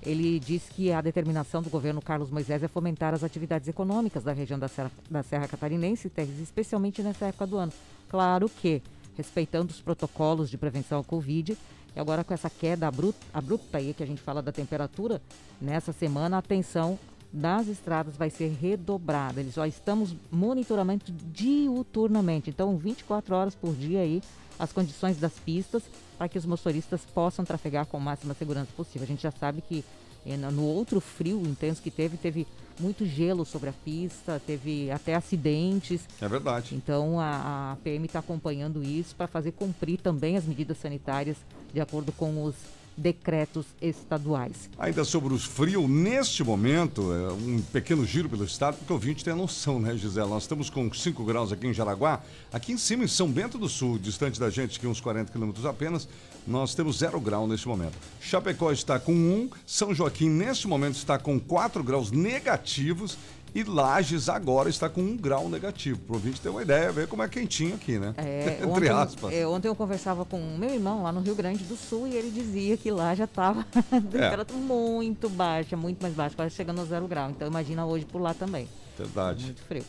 ele 0.07 0.39
disse 0.39 0.71
que 0.71 0.91
a 0.91 1.01
determinação 1.01 1.61
do 1.61 1.69
governo 1.69 2.01
Carlos 2.01 2.31
Moisés 2.31 2.63
é 2.63 2.67
fomentar 2.67 3.13
as 3.13 3.23
atividades 3.23 3.67
econômicas 3.67 4.23
da 4.23 4.31
região 4.31 4.57
da 4.57 4.67
Serra, 4.67 4.91
da 5.09 5.21
Serra 5.21 5.47
Catarinense, 5.47 6.11
especialmente 6.41 7.01
nessa 7.03 7.25
época 7.25 7.45
do 7.45 7.57
ano. 7.57 7.73
Claro 8.09 8.49
que 8.49 8.81
respeitando 9.17 9.71
os 9.71 9.81
protocolos 9.81 10.49
de 10.49 10.57
prevenção 10.57 10.99
ao 10.99 11.03
Covid. 11.03 11.57
E 11.95 11.99
agora 11.99 12.23
com 12.23 12.33
essa 12.33 12.49
queda 12.49 12.87
abrupta, 12.87 13.79
aí 13.79 13.93
que 13.93 14.03
a 14.03 14.05
gente 14.05 14.21
fala 14.21 14.41
da 14.41 14.51
temperatura, 14.51 15.21
nessa 15.59 15.91
semana 15.91 16.37
a 16.37 16.39
atenção 16.39 16.97
das 17.33 17.67
estradas 17.67 18.15
vai 18.15 18.29
ser 18.29 18.49
redobrada. 18.49 19.41
Eles 19.41 19.55
já 19.55 19.67
estamos 19.67 20.15
monitoramento 20.31 21.11
diuturnamente, 21.11 22.49
então 22.49 22.77
24 22.77 23.35
horas 23.35 23.55
por 23.55 23.73
dia 23.73 24.01
aí 24.01 24.21
as 24.59 24.71
condições 24.71 25.17
das 25.17 25.33
pistas 25.33 25.83
para 26.17 26.27
que 26.27 26.37
os 26.37 26.45
motoristas 26.45 27.01
possam 27.13 27.45
trafegar 27.45 27.85
com 27.85 27.97
a 27.97 27.99
máxima 27.99 28.33
segurança 28.33 28.69
possível. 28.75 29.03
A 29.03 29.07
gente 29.07 29.23
já 29.23 29.31
sabe 29.31 29.61
que 29.61 29.83
eh, 30.25 30.35
no 30.35 30.51
no 30.51 30.63
outro 30.63 30.99
frio 30.99 31.41
intenso 31.41 31.81
que 31.81 31.91
teve, 31.91 32.17
teve 32.17 32.47
muito 32.79 33.05
gelo 33.05 33.45
sobre 33.45 33.69
a 33.69 33.73
pista, 33.73 34.41
teve 34.45 34.91
até 34.91 35.15
acidentes. 35.15 36.01
É 36.21 36.27
verdade. 36.27 36.75
Então 36.75 37.19
a, 37.19 37.73
a 37.73 37.75
PM 37.77 38.05
está 38.05 38.19
acompanhando 38.19 38.83
isso 38.83 39.15
para 39.15 39.27
fazer 39.27 39.51
cumprir 39.51 39.99
também 39.99 40.37
as 40.37 40.45
medidas 40.45 40.77
sanitárias 40.77 41.37
de 41.73 41.79
acordo 41.79 42.11
com 42.11 42.43
os 42.43 42.55
decretos 42.97 43.65
estaduais. 43.79 44.69
Ainda 44.77 45.05
sobre 45.05 45.33
os 45.33 45.45
frios, 45.45 45.87
neste 45.87 46.43
momento, 46.43 47.13
é 47.13 47.31
um 47.31 47.61
pequeno 47.61 48.03
giro 48.05 48.27
pelo 48.27 48.43
estado, 48.43 48.77
porque 48.77 48.91
o 48.91 48.95
ouvinte 48.95 49.23
tem 49.23 49.33
a 49.33 49.35
noção, 49.35 49.79
né, 49.79 49.95
Gisela? 49.95 50.29
Nós 50.29 50.43
estamos 50.43 50.69
com 50.69 50.91
5 50.91 51.23
graus 51.23 51.51
aqui 51.51 51.67
em 51.67 51.73
Jaraguá, 51.73 52.21
aqui 52.51 52.73
em 52.73 52.77
cima 52.77 53.03
em 53.03 53.07
São 53.07 53.31
Bento 53.31 53.57
do 53.57 53.69
Sul, 53.69 53.99
distante 53.99 54.39
da 54.39 54.49
gente, 54.49 54.77
aqui 54.77 54.87
uns 54.87 54.99
40 54.99 55.31
quilômetros 55.31 55.65
apenas, 55.65 56.07
nós 56.47 56.73
temos 56.73 56.97
0 56.97 57.19
grau 57.19 57.45
neste 57.45 57.67
momento. 57.67 57.93
Chapecó 58.19 58.71
está 58.71 58.99
com 58.99 59.11
1, 59.11 59.15
um, 59.15 59.49
São 59.65 59.93
Joaquim 59.93 60.29
neste 60.29 60.67
momento 60.67 60.95
está 60.95 61.19
com 61.19 61.39
4 61.39 61.83
graus 61.83 62.09
negativos 62.09 63.17
e 63.57 63.63
Lages 63.63 64.29
agora 64.29 64.69
está 64.69 64.87
com 64.87 65.01
1 65.01 65.03
um 65.03 65.17
grau 65.17 65.49
negativo. 65.49 65.97
Para 66.01 66.13
o 66.13 66.15
ouvinte 66.17 66.39
ter 66.39 66.49
uma 66.49 66.61
ideia, 66.61 66.91
ver 66.91 67.07
como 67.07 67.23
é 67.23 67.27
quentinho 67.27 67.73
aqui, 67.73 67.97
né? 67.97 68.13
É, 68.15 68.59
Entre 68.61 68.65
ontem, 68.67 68.89
aspas. 68.89 69.33
é, 69.33 69.47
ontem 69.47 69.67
eu 69.67 69.75
conversava 69.75 70.23
com 70.25 70.39
meu 70.59 70.69
irmão 70.69 71.01
lá 71.01 71.11
no 71.11 71.21
Rio 71.21 71.33
Grande 71.33 71.63
do 71.63 71.75
Sul 71.75 72.07
e 72.07 72.13
ele 72.15 72.29
dizia 72.29 72.77
que 72.77 72.91
lá 72.91 73.15
já 73.15 73.23
estava 73.23 73.65
temperatura 74.11 74.59
muito 74.59 75.27
baixa, 75.27 75.75
muito 75.75 75.99
mais 75.99 76.13
baixa, 76.13 76.35
quase 76.35 76.53
chegando 76.53 76.81
a 76.81 76.85
zero 76.85 77.07
grau. 77.07 77.31
Então 77.31 77.47
imagina 77.47 77.83
hoje 77.83 78.05
por 78.05 78.21
lá 78.21 78.35
também. 78.35 78.69
Verdade. 78.95 79.45
Muito 79.45 79.63
frio. 79.63 79.83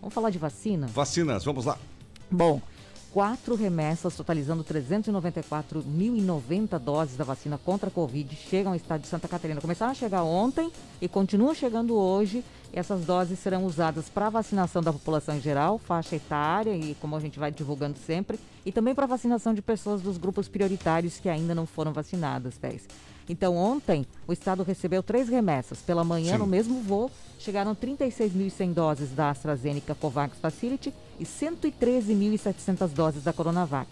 Vamos 0.00 0.14
falar 0.14 0.30
de 0.30 0.38
vacina? 0.38 0.86
Vacinas, 0.86 1.44
vamos 1.44 1.66
lá. 1.66 1.76
Bom, 2.30 2.62
quatro 3.12 3.54
remessas, 3.54 4.16
totalizando 4.16 4.64
394.090 4.64 6.78
doses 6.78 7.14
da 7.16 7.24
vacina 7.24 7.58
contra 7.58 7.88
a 7.88 7.92
Covid, 7.92 8.34
chegam 8.34 8.72
ao 8.72 8.76
estado 8.76 9.02
de 9.02 9.06
Santa 9.06 9.28
Catarina. 9.28 9.60
Começaram 9.60 9.92
a 9.92 9.94
chegar 9.94 10.24
ontem 10.24 10.72
e 11.00 11.06
continuam 11.06 11.54
chegando 11.54 11.94
hoje. 11.94 12.42
Essas 12.72 13.04
doses 13.04 13.38
serão 13.38 13.64
usadas 13.66 14.08
para 14.08 14.28
vacinação 14.30 14.82
da 14.82 14.92
população 14.92 15.36
em 15.36 15.42
geral, 15.42 15.78
faixa 15.78 16.16
etária 16.16 16.74
e 16.74 16.94
como 16.94 17.14
a 17.14 17.20
gente 17.20 17.38
vai 17.38 17.52
divulgando 17.52 17.98
sempre, 17.98 18.40
e 18.64 18.72
também 18.72 18.94
para 18.94 19.06
vacinação 19.06 19.52
de 19.52 19.60
pessoas 19.60 20.00
dos 20.00 20.16
grupos 20.16 20.48
prioritários 20.48 21.18
que 21.18 21.28
ainda 21.28 21.54
não 21.54 21.66
foram 21.66 21.92
vacinadas, 21.92 22.56
Pés. 22.56 22.88
Então, 23.28 23.56
ontem, 23.56 24.06
o 24.26 24.32
estado 24.32 24.62
recebeu 24.62 25.02
três 25.02 25.28
remessas. 25.28 25.80
Pela 25.80 26.02
manhã, 26.02 26.32
Sim. 26.32 26.38
no 26.38 26.46
mesmo 26.46 26.80
voo, 26.80 27.10
chegaram 27.38 27.74
36.100 27.74 28.72
doses 28.72 29.12
da 29.12 29.28
AstraZeneca 29.30 29.94
Covax 29.94 30.38
Facility 30.38 30.92
e 31.18 31.24
113.700 31.24 32.88
doses 32.88 33.24
da 33.24 33.32
Coronavac. 33.32 33.88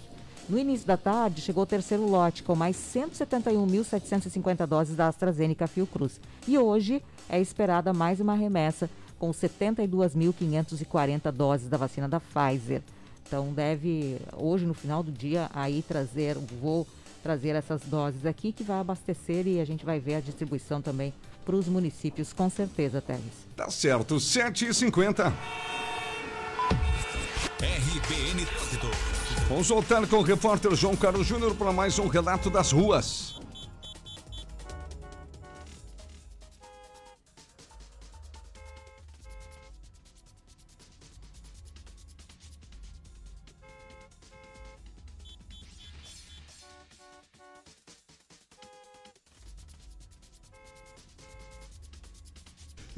No 0.49 0.59
início 0.59 0.87
da 0.87 0.97
tarde, 0.97 1.41
chegou 1.41 1.63
o 1.63 1.67
terceiro 1.67 2.05
lote, 2.05 2.43
com 2.43 2.57
mais 2.57 2.77
171.750 2.77 4.67
doses 4.67 4.97
da 4.97 5.07
AstraZeneca 5.07 5.69
Fiocruz. 5.69 6.21
E 6.49 6.59
hoje 6.59 7.01
é 7.29 7.41
esperada 7.41 7.93
mais 7.93 8.19
uma 8.19 8.35
remessa, 8.35 8.91
com 9.19 9.31
72.540 9.31 11.31
doses 11.31 11.69
da 11.69 11.77
vacina 11.77 12.09
da 12.09 12.19
Pfizer. 12.19 12.83
Então, 13.27 13.53
deve, 13.53 14.19
hoje, 14.37 14.67
no 14.67 14.75
final 14.75 15.05
do 15.05 15.13
dia, 15.13 15.49
aí 15.55 15.83
trazer, 15.83 16.37
vou 16.61 16.85
trazer 17.23 17.55
essas 17.55 17.83
doses 17.83 18.27
aqui, 18.27 18.51
que 18.51 18.65
vai 18.65 18.81
abastecer 18.81 19.47
e 19.47 19.61
a 19.61 19.65
gente 19.65 19.85
vai 19.85 20.01
ver 20.01 20.17
a 20.17 20.21
distribuição 20.21 20.83
também 20.83 21.15
para 21.45 21.55
os 21.55 21.69
municípios, 21.69 22.33
com 22.33 22.51
certeza, 22.51 23.01
Teres. 23.01 23.23
Tá 23.57 23.71
certo, 23.71 24.17
7h50. 24.17 25.33
RBN 27.63 28.47
Trânsito. 28.47 28.91
Vamos 29.47 29.69
voltar 29.69 30.07
com 30.07 30.17
o 30.17 30.23
repórter 30.23 30.75
João 30.75 30.97
Carlos 30.97 31.27
Júnior 31.27 31.55
para 31.55 31.71
mais 31.71 31.99
um 31.99 32.09
relato 32.09 32.49
das 32.49 32.73
ruas. 32.73 33.40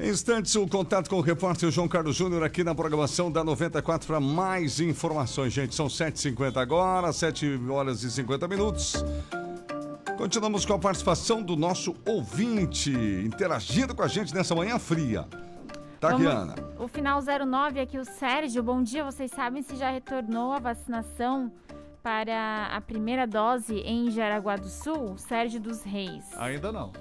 Em 0.03 0.09
instantes, 0.09 0.53
o 0.55 0.67
contato 0.67 1.09
com 1.09 1.15
o 1.15 1.21
repórter 1.21 1.71
João 1.71 1.87
Carlos 1.87 2.17
Júnior 2.17 2.43
aqui 2.43 2.61
na 2.61 2.75
programação 2.75 3.31
da 3.31 3.41
94 3.41 4.05
para 4.05 4.19
mais 4.19 4.81
informações, 4.81 5.53
gente. 5.53 5.73
São 5.73 5.87
7h50 5.87 6.57
agora, 6.57 7.13
7 7.13 7.57
horas 7.69 8.03
e 8.03 8.11
50 8.11 8.45
minutos. 8.49 9.01
Continuamos 10.17 10.65
com 10.65 10.73
a 10.73 10.79
participação 10.79 11.41
do 11.41 11.55
nosso 11.55 11.95
ouvinte, 12.05 12.91
interagindo 12.91 13.95
com 13.95 14.03
a 14.03 14.07
gente 14.09 14.33
nessa 14.35 14.53
manhã 14.53 14.77
fria. 14.77 15.25
Taquiana. 16.01 16.55
Vamos- 16.57 16.81
O 16.81 16.87
final 16.89 17.21
09 17.21 17.79
aqui, 17.79 17.97
o 17.97 18.03
Sérgio. 18.03 18.61
Bom 18.61 18.83
dia, 18.83 19.05
vocês 19.05 19.31
sabem 19.31 19.61
se 19.61 19.77
já 19.77 19.89
retornou 19.89 20.51
a 20.51 20.59
vacinação 20.59 21.49
para 22.03 22.65
a 22.75 22.81
primeira 22.81 23.25
dose 23.25 23.75
em 23.77 24.11
Jaraguá 24.11 24.57
do 24.57 24.67
Sul? 24.67 25.17
Sérgio 25.17 25.61
dos 25.61 25.81
Reis. 25.81 26.25
Ainda 26.37 26.73
não. 26.73 26.91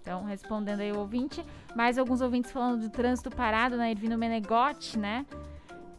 Então, 0.00 0.24
respondendo 0.24 0.80
aí 0.80 0.90
o 0.90 0.98
ouvinte. 1.00 1.44
Mais 1.74 1.98
alguns 1.98 2.20
ouvintes 2.20 2.50
falando 2.50 2.82
do 2.82 2.90
trânsito 2.90 3.30
parado 3.30 3.76
na 3.76 3.90
Ervino 3.90 4.18
Menegote, 4.18 4.98
né? 4.98 5.24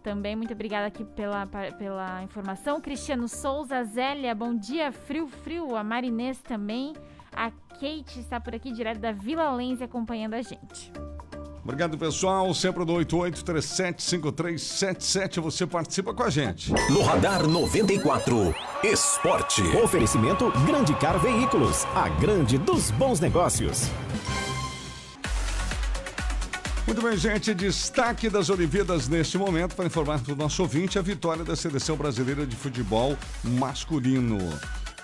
Também 0.04 0.36
muito 0.36 0.54
obrigada 0.54 0.88
aqui 0.88 1.04
pela, 1.04 1.46
pela 1.78 2.24
informação. 2.24 2.82
Cristiano 2.82 3.28
Souza, 3.28 3.84
Zélia, 3.84 4.34
bom 4.34 4.56
dia. 4.56 4.92
Frio, 4.92 5.28
frio. 5.28 5.76
A 5.76 5.84
Marinês 5.84 6.42
também. 6.42 6.94
A 7.32 7.52
Kate 7.52 8.20
está 8.20 8.40
por 8.40 8.56
aqui, 8.56 8.72
direto 8.72 9.00
da 9.00 9.12
Vila 9.12 9.52
Lense, 9.52 9.84
acompanhando 9.84 10.34
a 10.34 10.42
gente. 10.42 10.92
Obrigado, 11.64 11.96
pessoal. 11.98 12.54
Sempre 12.54 12.84
no 12.84 12.94
88375377 12.94 15.40
você 15.40 15.66
participa 15.68 16.14
com 16.14 16.24
a 16.24 16.30
gente. 16.30 16.74
No 16.90 17.02
Radar 17.04 17.48
94, 17.48 18.54
Esporte. 18.84 19.62
Oferecimento 19.78 20.52
Grande 20.66 20.94
Car 20.96 21.20
Veículos, 21.20 21.86
a 21.96 22.10
grande 22.10 22.58
dos 22.58 22.92
bons 22.92 23.20
negócios. 23.20 23.90
Muito 26.92 27.04
bem, 27.04 27.16
gente. 27.16 27.54
Destaque 27.54 28.30
das 28.30 28.50
Olimpíadas 28.50 29.08
neste 29.08 29.38
momento 29.38 29.78
para 29.78 29.86
informar 29.86 30.20
para 30.20 30.34
o 30.34 30.36
nosso 30.36 30.62
ouvinte 30.62 31.00
a 31.00 31.02
vitória 31.02 31.42
da 31.42 31.56
seleção 31.56 31.96
brasileira 31.96 32.46
de 32.46 32.54
futebol 32.54 33.18
masculino. 33.46 34.38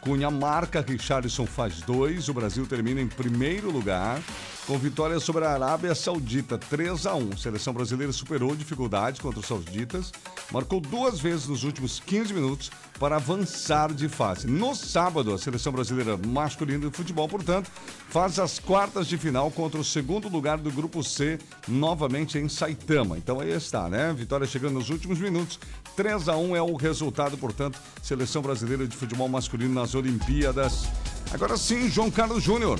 Cunha 0.08 0.32
marca, 0.32 0.80
Richarlison 0.80 1.46
faz 1.46 1.82
dois. 1.82 2.30
O 2.30 2.34
Brasil 2.34 2.66
termina 2.66 3.02
em 3.02 3.10
primeiro 3.10 3.70
lugar 3.70 4.22
com 4.66 4.78
vitória 4.78 5.20
sobre 5.20 5.44
a 5.44 5.52
Arábia 5.52 5.94
Saudita, 5.94 6.58
3 6.58 7.06
a 7.06 7.14
1. 7.14 7.30
A 7.34 7.38
seleção 7.38 7.74
brasileira 7.74 8.14
superou 8.14 8.56
dificuldades 8.56 9.20
contra 9.20 9.42
os 9.42 9.46
sauditas, 9.46 10.14
marcou 10.50 10.80
duas 10.80 11.20
vezes 11.20 11.48
nos 11.48 11.66
últimos 11.66 12.00
15 12.00 12.34
minutos 12.34 12.72
para 12.98 13.18
avançar 13.18 13.94
de 13.94 14.08
fase. 14.08 14.48
No 14.48 14.74
sábado, 14.76 15.34
a 15.34 15.38
seleção 15.38 15.74
brasileira 15.74 16.18
masculina 16.18 16.90
de 16.90 16.96
futebol, 16.96 17.28
portanto, 17.28 17.70
faz 18.10 18.40
as 18.40 18.60
quartas 18.60 19.08
de 19.08 19.18
final 19.18 19.52
contra 19.52 19.80
o 19.80 19.84
segundo 19.84 20.30
lugar 20.30 20.58
do 20.58 20.72
grupo 20.72 21.04
C, 21.04 21.38
novamente 21.68 22.38
em 22.38 22.48
Saitama. 22.48 23.18
Então 23.18 23.42
aí 23.42 23.52
está, 23.52 23.90
né? 23.90 24.14
Vitória 24.14 24.48
chegando 24.48 24.76
nos 24.76 24.90
últimos 24.90 25.20
minutos. 25.20 25.60
3 25.98 26.30
a 26.30 26.38
1 26.38 26.56
é 26.56 26.62
o 26.62 26.76
resultado, 26.76 27.36
portanto, 27.40 27.80
seleção 28.04 28.44
brasileira 28.44 28.88
de 28.88 28.96
futebol 28.96 29.28
masculino 29.28 29.74
nas 29.74 29.96
Olimpíadas. 29.96 30.88
Agora 31.34 31.58
sim, 31.58 31.90
João 31.90 32.12
Carlos 32.12 32.44
Júnior. 32.44 32.80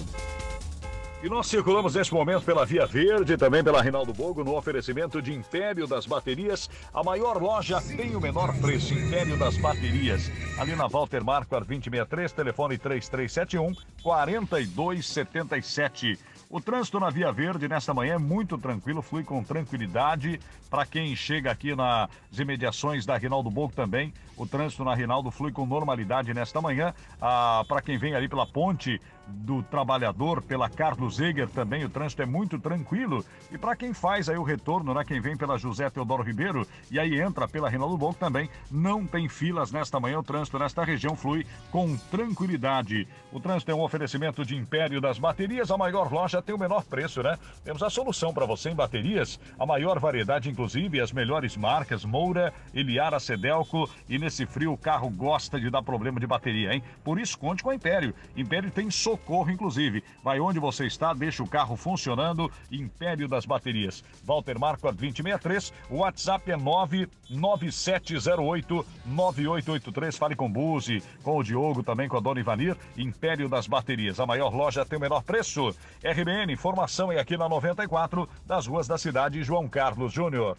E 1.24 1.28
nós 1.28 1.48
circulamos 1.48 1.96
neste 1.96 2.14
momento 2.14 2.44
pela 2.44 2.64
Via 2.64 2.86
Verde, 2.86 3.36
também 3.36 3.64
pela 3.64 3.82
Rinaldo 3.82 4.14
Bogo, 4.14 4.44
no 4.44 4.56
oferecimento 4.56 5.20
de 5.20 5.34
Império 5.34 5.88
das 5.88 6.06
Baterias. 6.06 6.70
A 6.94 7.04
maior 7.04 7.42
loja 7.42 7.82
tem 7.82 8.16
o 8.16 8.22
menor 8.22 8.56
preço, 8.60 8.94
Império 8.94 9.36
das 9.36 9.58
Baterias. 9.58 10.30
Ali 10.60 10.76
na 10.76 10.86
Walter 10.86 11.24
Marquardt 11.24 11.68
2063, 11.68 12.32
telefone 12.32 12.78
3371 12.78 13.74
4277. 14.04 16.20
O 16.50 16.62
trânsito 16.62 16.98
na 16.98 17.10
Via 17.10 17.30
Verde 17.30 17.68
nesta 17.68 17.94
manhã 17.94 18.16
é 18.16 18.18
muito 18.18 18.58
tranquilo, 18.58 19.02
flui 19.02 19.22
com 19.22 19.44
tranquilidade. 19.44 20.40
Para 20.70 20.86
quem 20.86 21.14
chega 21.14 21.52
aqui 21.52 21.76
nas 21.76 22.10
imediações 22.38 23.06
da 23.06 23.18
Rinaldo 23.18 23.52
Bogo 23.52 23.74
também, 23.74 24.14
o 24.38 24.48
trânsito 24.48 24.86
na 24.86 24.96
Rinaldo 24.96 25.30
flui 25.30 25.52
com 25.52 25.66
normalidade 25.66 26.34
nesta 26.34 26.62
manhã. 26.62 26.94
Ah, 27.22 27.66
Para 27.68 27.82
quem 27.82 27.98
vem 27.98 28.16
ali 28.16 28.30
pela 28.30 28.48
ponte 28.48 29.02
do 29.28 29.62
Trabalhador, 29.64 30.42
pela 30.42 30.70
Carlos 30.70 31.20
Eger 31.20 31.50
também, 31.50 31.84
o 31.84 31.90
trânsito 31.90 32.22
é 32.22 32.26
muito 32.26 32.60
tranquilo. 32.60 33.24
E 33.52 33.58
para 33.58 33.76
quem 33.76 33.94
faz 33.94 34.30
aí 34.30 34.38
o 34.38 34.44
retorno, 34.44 34.94
né, 34.94 35.04
quem 35.06 35.20
vem 35.20 35.38
pela 35.38 35.58
José 35.58 35.90
Teodoro 35.90 36.24
Ribeiro 36.24 36.66
e 36.92 37.00
aí 37.00 37.20
entra 37.20 37.48
pela 37.48 37.70
Rinaldo 37.70 37.98
Bogo 37.98 38.16
também, 38.16 38.50
não 38.70 39.06
tem 39.06 39.28
filas 39.28 39.72
nesta 39.72 40.00
manhã, 40.00 40.20
o 40.20 40.24
trânsito 40.24 40.60
nesta 40.60 40.84
região 40.84 41.16
flui 41.16 41.46
com 41.72 41.98
tranquilidade. 42.12 43.08
O 43.32 43.40
trânsito 43.40 43.72
é 43.72 43.76
um 43.76 43.82
oferecimento 43.82 44.46
de 44.46 44.56
Império 44.56 45.02
das 45.02 45.20
Baterias, 45.20 45.72
a 45.72 45.78
maior 45.78 46.12
loja 46.12 46.42
tem 46.42 46.56
o 46.56 46.60
menor 46.60 46.84
preço, 46.84 47.22
né? 47.22 47.38
Temos 47.64 47.84
a 47.84 47.90
solução 47.90 48.34
para 48.34 48.46
você 48.46 48.70
em 48.70 48.76
baterias, 48.76 49.40
a 49.60 49.66
maior 49.66 50.00
variedade, 50.00 50.50
inclusive, 50.50 51.02
as 51.02 51.12
melhores 51.12 51.58
marcas, 51.58 52.06
Moura, 52.06 52.54
Eliara, 52.74 53.20
Sedelco, 53.20 53.90
e 54.08 54.18
nesse 54.18 54.46
frio 54.46 54.74
o 54.74 54.78
carro 54.78 55.10
gosta 55.10 55.60
de 55.60 55.70
dar 55.70 55.82
problema 55.82 56.20
de 56.20 56.28
bateria, 56.28 56.74
hein? 56.74 56.84
Por 57.04 57.20
isso, 57.20 57.38
conte 57.38 57.64
com 57.64 57.70
a 57.70 57.76
Império. 57.76 58.14
Império 58.36 58.72
tem 58.72 58.90
socorro, 59.18 59.52
inclusive. 59.52 60.02
Vai 60.24 60.40
onde 60.40 60.60
você 60.60 60.86
está, 60.86 61.14
deixa 61.14 61.44
o 61.44 61.48
carro 61.48 61.76
funcionando, 61.76 62.50
Império 62.72 63.28
das 63.28 63.46
Baterias. 63.46 64.04
Walter 64.24 64.58
Marco 64.60 64.92
2063, 64.92 65.74
o 65.90 65.98
WhatsApp 65.98 66.52
é 66.52 66.58
99708 66.58 68.86
9883. 69.06 70.18
Fale 70.18 70.36
com 70.36 70.46
o 70.46 70.50
Buzi, 70.50 71.02
com 71.24 71.38
o 71.38 71.44
Diogo, 71.44 71.82
também 71.84 72.08
com 72.08 72.18
a 72.18 72.20
Dona 72.20 72.40
Ivanir, 72.40 72.78
Império 72.96 73.50
das 73.50 73.66
Baterias. 73.68 74.20
A 74.20 74.26
maior 74.26 74.54
loja 74.54 74.86
tem 74.86 74.98
o 74.98 75.02
menor 75.02 75.24
preço. 75.24 75.76
RBN, 76.04 76.54
informação 76.54 77.12
é 77.12 77.20
aqui 77.20 77.36
na 77.36 77.50
94, 77.50 78.30
das 78.46 78.68
ruas 78.68 78.88
da 78.88 78.98
cidade, 78.98 79.44
João 79.44 79.68
Carlos 79.68 80.14
Júnior. 80.14 80.58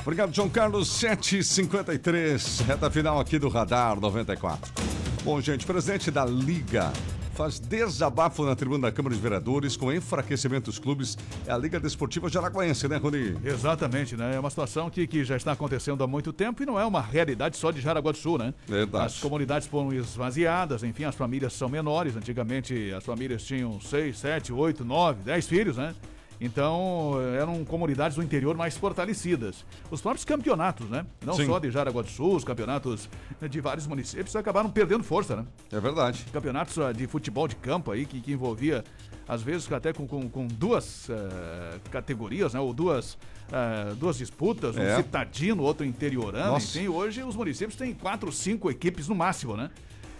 Obrigado, 0.00 0.34
João 0.34 0.48
Carlos. 0.48 0.88
7h53, 1.00 2.66
reta 2.66 2.90
final 2.90 3.20
aqui 3.20 3.38
do 3.38 3.48
Radar 3.48 4.00
94. 4.00 4.91
Bom, 5.24 5.40
gente, 5.40 5.64
presidente 5.64 6.10
da 6.10 6.24
Liga 6.24 6.92
faz 7.34 7.60
desabafo 7.60 8.44
na 8.44 8.56
tribuna 8.56 8.88
da 8.88 8.92
Câmara 8.92 9.14
de 9.14 9.20
Vereadores 9.20 9.76
com 9.76 9.92
enfraquecimento 9.92 10.64
dos 10.66 10.80
clubes. 10.80 11.16
É 11.46 11.52
a 11.52 11.56
Liga 11.56 11.78
Desportiva 11.78 12.28
Jaraguaense, 12.28 12.88
né, 12.88 12.96
Rony? 12.96 13.36
Exatamente, 13.44 14.16
né? 14.16 14.34
É 14.34 14.40
uma 14.40 14.50
situação 14.50 14.90
que, 14.90 15.06
que 15.06 15.24
já 15.24 15.36
está 15.36 15.52
acontecendo 15.52 16.02
há 16.02 16.08
muito 16.08 16.32
tempo 16.32 16.62
e 16.64 16.66
não 16.66 16.78
é 16.78 16.84
uma 16.84 17.00
realidade 17.00 17.56
só 17.56 17.70
de 17.70 17.80
Jaraguá 17.80 18.10
do 18.10 18.18
Sul, 18.18 18.36
né? 18.36 18.52
Verdade. 18.66 19.06
As 19.06 19.18
comunidades 19.20 19.68
foram 19.68 19.92
esvaziadas, 19.92 20.82
enfim, 20.82 21.04
as 21.04 21.14
famílias 21.14 21.52
são 21.52 21.68
menores. 21.68 22.16
Antigamente 22.16 22.92
as 22.92 23.04
famílias 23.04 23.44
tinham 23.44 23.80
seis, 23.80 24.18
sete, 24.18 24.52
oito, 24.52 24.84
nove, 24.84 25.22
dez 25.22 25.46
filhos, 25.46 25.76
né? 25.76 25.94
Então 26.44 27.12
eram 27.38 27.64
comunidades 27.64 28.16
do 28.16 28.22
interior 28.22 28.56
mais 28.56 28.76
fortalecidas. 28.76 29.64
Os 29.90 30.02
próprios 30.02 30.24
campeonatos, 30.24 30.90
né? 30.90 31.06
Não 31.24 31.34
Sim. 31.34 31.46
só 31.46 31.60
de 31.60 31.70
Jaraguá 31.70 32.02
do 32.02 32.10
Sul, 32.10 32.34
os 32.34 32.42
campeonatos 32.42 33.08
de 33.48 33.60
vários 33.60 33.86
municípios 33.86 34.34
acabaram 34.34 34.68
perdendo 34.68 35.04
força, 35.04 35.36
né? 35.36 35.44
É 35.70 35.78
verdade. 35.78 36.26
Campeonatos 36.32 36.76
ah, 36.80 36.92
de 36.92 37.06
futebol 37.06 37.46
de 37.46 37.54
campo 37.54 37.92
aí 37.92 38.04
que, 38.04 38.20
que 38.20 38.32
envolvia, 38.32 38.82
às 39.28 39.40
vezes, 39.40 39.70
até 39.70 39.92
com, 39.92 40.04
com, 40.04 40.28
com 40.28 40.48
duas 40.48 41.08
eh, 41.08 41.78
categorias, 41.92 42.54
né? 42.54 42.58
Ou 42.60 42.74
duas, 42.74 43.16
eh, 43.52 43.94
duas 43.94 44.18
disputas, 44.18 44.76
um 44.76 44.82
É. 44.82 44.96
citadino, 44.96 45.62
outro 45.62 45.86
interiorano, 45.86 46.54
Nossa. 46.54 46.76
enfim. 46.76 46.88
Hoje 46.88 47.22
os 47.22 47.36
municípios 47.36 47.76
têm 47.76 47.94
quatro, 47.94 48.32
cinco 48.32 48.68
equipes 48.68 49.06
no 49.06 49.14
máximo, 49.14 49.56
né? 49.56 49.70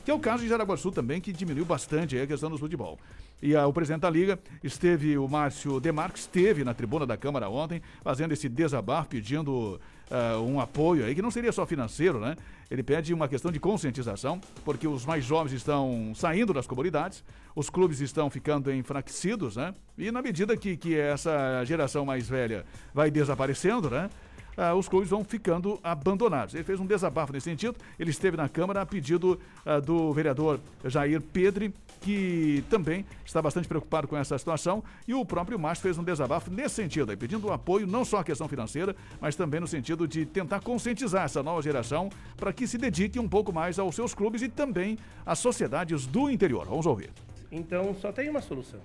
Que 0.04 0.10
é 0.10 0.14
o 0.14 0.18
caso 0.18 0.44
de 0.44 0.78
Sul 0.78 0.90
também, 0.90 1.20
que 1.20 1.32
diminuiu 1.32 1.64
bastante 1.64 2.18
a 2.18 2.26
questão 2.26 2.50
do 2.50 2.58
futebol. 2.58 2.98
E 3.40 3.56
ah, 3.56 3.66
o 3.66 3.72
presidente 3.72 4.02
da 4.02 4.10
Liga 4.10 4.38
esteve, 4.62 5.18
o 5.18 5.28
Márcio 5.28 5.80
Demarques, 5.80 6.22
esteve 6.22 6.64
na 6.64 6.74
tribuna 6.74 7.04
da 7.04 7.16
Câmara 7.16 7.48
ontem, 7.48 7.82
fazendo 8.02 8.32
esse 8.32 8.48
desabafo, 8.48 9.08
pedindo 9.08 9.80
ah, 10.10 10.38
um 10.40 10.60
apoio 10.60 11.04
aí, 11.04 11.14
que 11.14 11.22
não 11.22 11.30
seria 11.30 11.50
só 11.50 11.66
financeiro, 11.66 12.20
né? 12.20 12.36
Ele 12.70 12.82
pede 12.82 13.12
uma 13.12 13.28
questão 13.28 13.50
de 13.50 13.58
conscientização, 13.58 14.40
porque 14.64 14.86
os 14.86 15.04
mais 15.04 15.24
jovens 15.24 15.52
estão 15.52 16.12
saindo 16.14 16.52
das 16.52 16.66
comunidades, 16.66 17.24
os 17.54 17.68
clubes 17.68 18.00
estão 18.00 18.30
ficando 18.30 18.72
enfraquecidos, 18.72 19.56
né? 19.56 19.74
E 19.98 20.10
na 20.10 20.22
medida 20.22 20.56
que, 20.56 20.76
que 20.76 20.96
essa 20.96 21.64
geração 21.64 22.04
mais 22.04 22.28
velha 22.28 22.64
vai 22.94 23.10
desaparecendo, 23.10 23.90
né? 23.90 24.08
Ah, 24.56 24.74
os 24.74 24.88
clubes 24.88 25.08
vão 25.08 25.24
ficando 25.24 25.78
abandonados. 25.82 26.54
Ele 26.54 26.64
fez 26.64 26.78
um 26.78 26.86
desabafo 26.86 27.32
nesse 27.32 27.44
sentido. 27.44 27.76
Ele 27.98 28.10
esteve 28.10 28.36
na 28.36 28.48
Câmara 28.48 28.82
a 28.82 28.86
pedido 28.86 29.38
ah, 29.64 29.80
do 29.80 30.12
vereador 30.12 30.60
Jair 30.84 31.20
Pedre, 31.20 31.74
que 32.00 32.64
também 32.68 33.04
está 33.24 33.40
bastante 33.40 33.68
preocupado 33.68 34.06
com 34.06 34.16
essa 34.16 34.36
situação. 34.36 34.82
E 35.06 35.14
o 35.14 35.24
próprio 35.24 35.58
Márcio 35.58 35.82
fez 35.82 35.98
um 35.98 36.04
desabafo 36.04 36.50
nesse 36.50 36.74
sentido, 36.74 37.10
aí, 37.10 37.16
pedindo 37.16 37.46
um 37.46 37.52
apoio 37.52 37.86
não 37.86 38.04
só 38.04 38.18
à 38.18 38.24
questão 38.24 38.48
financeira, 38.48 38.94
mas 39.20 39.36
também 39.36 39.60
no 39.60 39.66
sentido 39.66 40.06
de 40.06 40.26
tentar 40.26 40.60
conscientizar 40.60 41.24
essa 41.24 41.42
nova 41.42 41.62
geração 41.62 42.10
para 42.36 42.52
que 42.52 42.66
se 42.66 42.76
dedique 42.76 43.18
um 43.18 43.28
pouco 43.28 43.52
mais 43.52 43.78
aos 43.78 43.94
seus 43.94 44.14
clubes 44.14 44.42
e 44.42 44.48
também 44.48 44.98
às 45.24 45.38
sociedades 45.38 46.06
do 46.06 46.28
interior. 46.28 46.66
Vamos 46.66 46.86
ouvir. 46.86 47.10
Então 47.50 47.94
só 47.94 48.10
tem 48.10 48.28
uma 48.28 48.40
solução: 48.40 48.80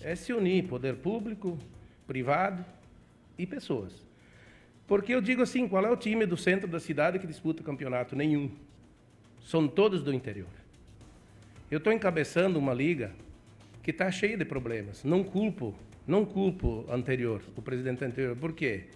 é 0.00 0.14
se 0.16 0.32
unir 0.32 0.66
poder 0.66 0.96
público, 0.96 1.56
privado 2.06 2.64
e 3.38 3.46
pessoas. 3.46 4.09
Porque 4.90 5.14
eu 5.14 5.20
digo 5.20 5.40
assim, 5.40 5.68
qual 5.68 5.86
é 5.86 5.88
o 5.92 5.96
time 5.96 6.26
do 6.26 6.36
centro 6.36 6.66
da 6.66 6.80
cidade 6.80 7.20
que 7.20 7.26
disputa 7.28 7.62
o 7.62 7.64
campeonato? 7.64 8.16
Nenhum. 8.16 8.50
São 9.40 9.68
todos 9.68 10.02
do 10.02 10.12
interior. 10.12 10.48
Eu 11.70 11.78
estou 11.78 11.92
encabeçando 11.92 12.58
uma 12.58 12.74
liga 12.74 13.12
que 13.84 13.92
está 13.92 14.10
cheia 14.10 14.36
de 14.36 14.44
problemas. 14.44 15.04
Não 15.04 15.22
culpo, 15.22 15.76
não 16.04 16.24
culpo 16.24 16.84
anterior, 16.90 17.40
o 17.56 17.62
presidente 17.62 18.04
anterior. 18.04 18.34
Por 18.34 18.52
quê? 18.52 18.86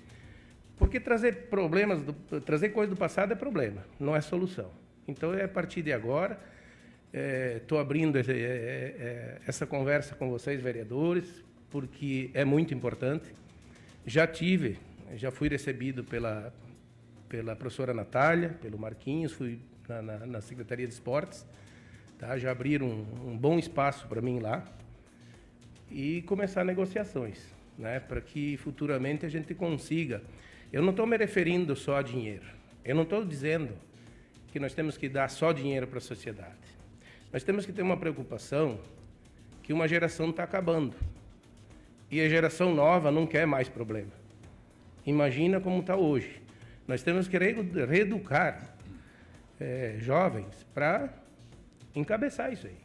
Porque 0.76 0.99
trazer 0.99 1.42
problemas, 1.49 2.03
do- 2.03 2.40
trazer 2.40 2.70
coisa 2.70 2.90
do 2.90 2.97
passado 2.99 3.30
é 3.32 3.36
problema, 3.36 3.84
não 4.01 4.16
é 4.16 4.20
solução. 4.20 4.72
Então 5.07 5.32
é 5.32 5.45
a 5.45 5.49
partir 5.49 5.80
de 5.82 5.92
agora, 5.92 6.40
estou 7.57 7.78
abrindo 7.78 8.18
esse- 8.18 8.32
é, 8.32 8.34
é, 8.34 8.38
é, 8.99 9.40
essa 9.47 9.64
conversa 9.64 10.16
com 10.16 10.28
vocês, 10.28 10.61
vereadores, 10.61 11.45
porque 11.70 12.30
é 12.34 12.45
muito 12.45 12.74
importante. 12.74 13.32
Já 14.05 14.26
tive, 14.26 14.76
já 15.17 15.31
fui 15.31 15.49
recebido 15.49 16.05
pela, 16.05 16.53
pela 17.29 17.55
professora 17.57 17.93
Natália, 17.93 18.51
pelo 18.61 18.79
Marquinhos, 18.79 19.33
fui 19.33 19.59
na, 19.89 20.03
na, 20.03 20.27
na 20.27 20.41
Secretaria 20.41 20.87
de 20.87 20.93
Esportes, 20.93 21.47
tá? 22.19 22.39
já 22.39 22.51
abriram 22.51 22.87
um, 22.87 23.31
um 23.33 23.37
bom 23.37 23.59
espaço 23.59 24.07
para 24.07 24.21
mim 24.21 24.39
lá 24.39 24.65
e 25.91 26.23
começar 26.23 26.65
negociações, 26.65 27.39
né? 27.79 28.01
para 28.01 28.21
que 28.21 28.57
futuramente 28.57 29.27
a 29.27 29.29
gente 29.29 29.55
consiga. 29.55 30.23
Eu 30.73 30.83
não 30.83 30.91
estou 30.91 31.07
me 31.07 31.17
referindo 31.17 31.77
só 31.77 31.99
a 31.99 32.03
dinheiro, 32.03 32.47
eu 32.85 32.95
não 32.95 33.03
estou 33.03 33.25
dizendo 33.25 33.73
que 34.53 34.61
nós 34.61 34.75
temos 34.75 34.97
que 34.97 35.09
dar 35.09 35.29
só 35.29 35.53
dinheiro 35.53 35.87
para 35.87 35.99
a 35.99 36.01
sociedade. 36.01 36.55
Nós 37.33 37.43
temos 37.43 37.67
que 37.67 37.73
ter 37.73 37.83
uma 37.83 37.97
preocupação 37.97 38.79
que 39.63 39.73
uma 39.73 39.89
geração 39.89 40.31
está 40.31 40.45
acabando 40.45 40.95
e 42.11 42.21
a 42.21 42.29
geração 42.29 42.73
nova 42.73 43.11
não 43.11 43.27
quer 43.27 43.47
mais 43.47 43.69
problema. 43.69 44.24
Imagina 45.07 45.61
como 45.61 45.81
está 45.81 45.97
hoje. 45.97 46.43
Nós 46.87 47.03
temos 47.03 47.29
que 47.29 47.39
re- 47.39 47.53
reeducar 47.87 48.75
eh, 49.61 49.97
jovens 50.01 50.67
para 50.75 51.13
encabeçar 51.95 52.53
isso 52.53 52.67
aí. 52.67 52.77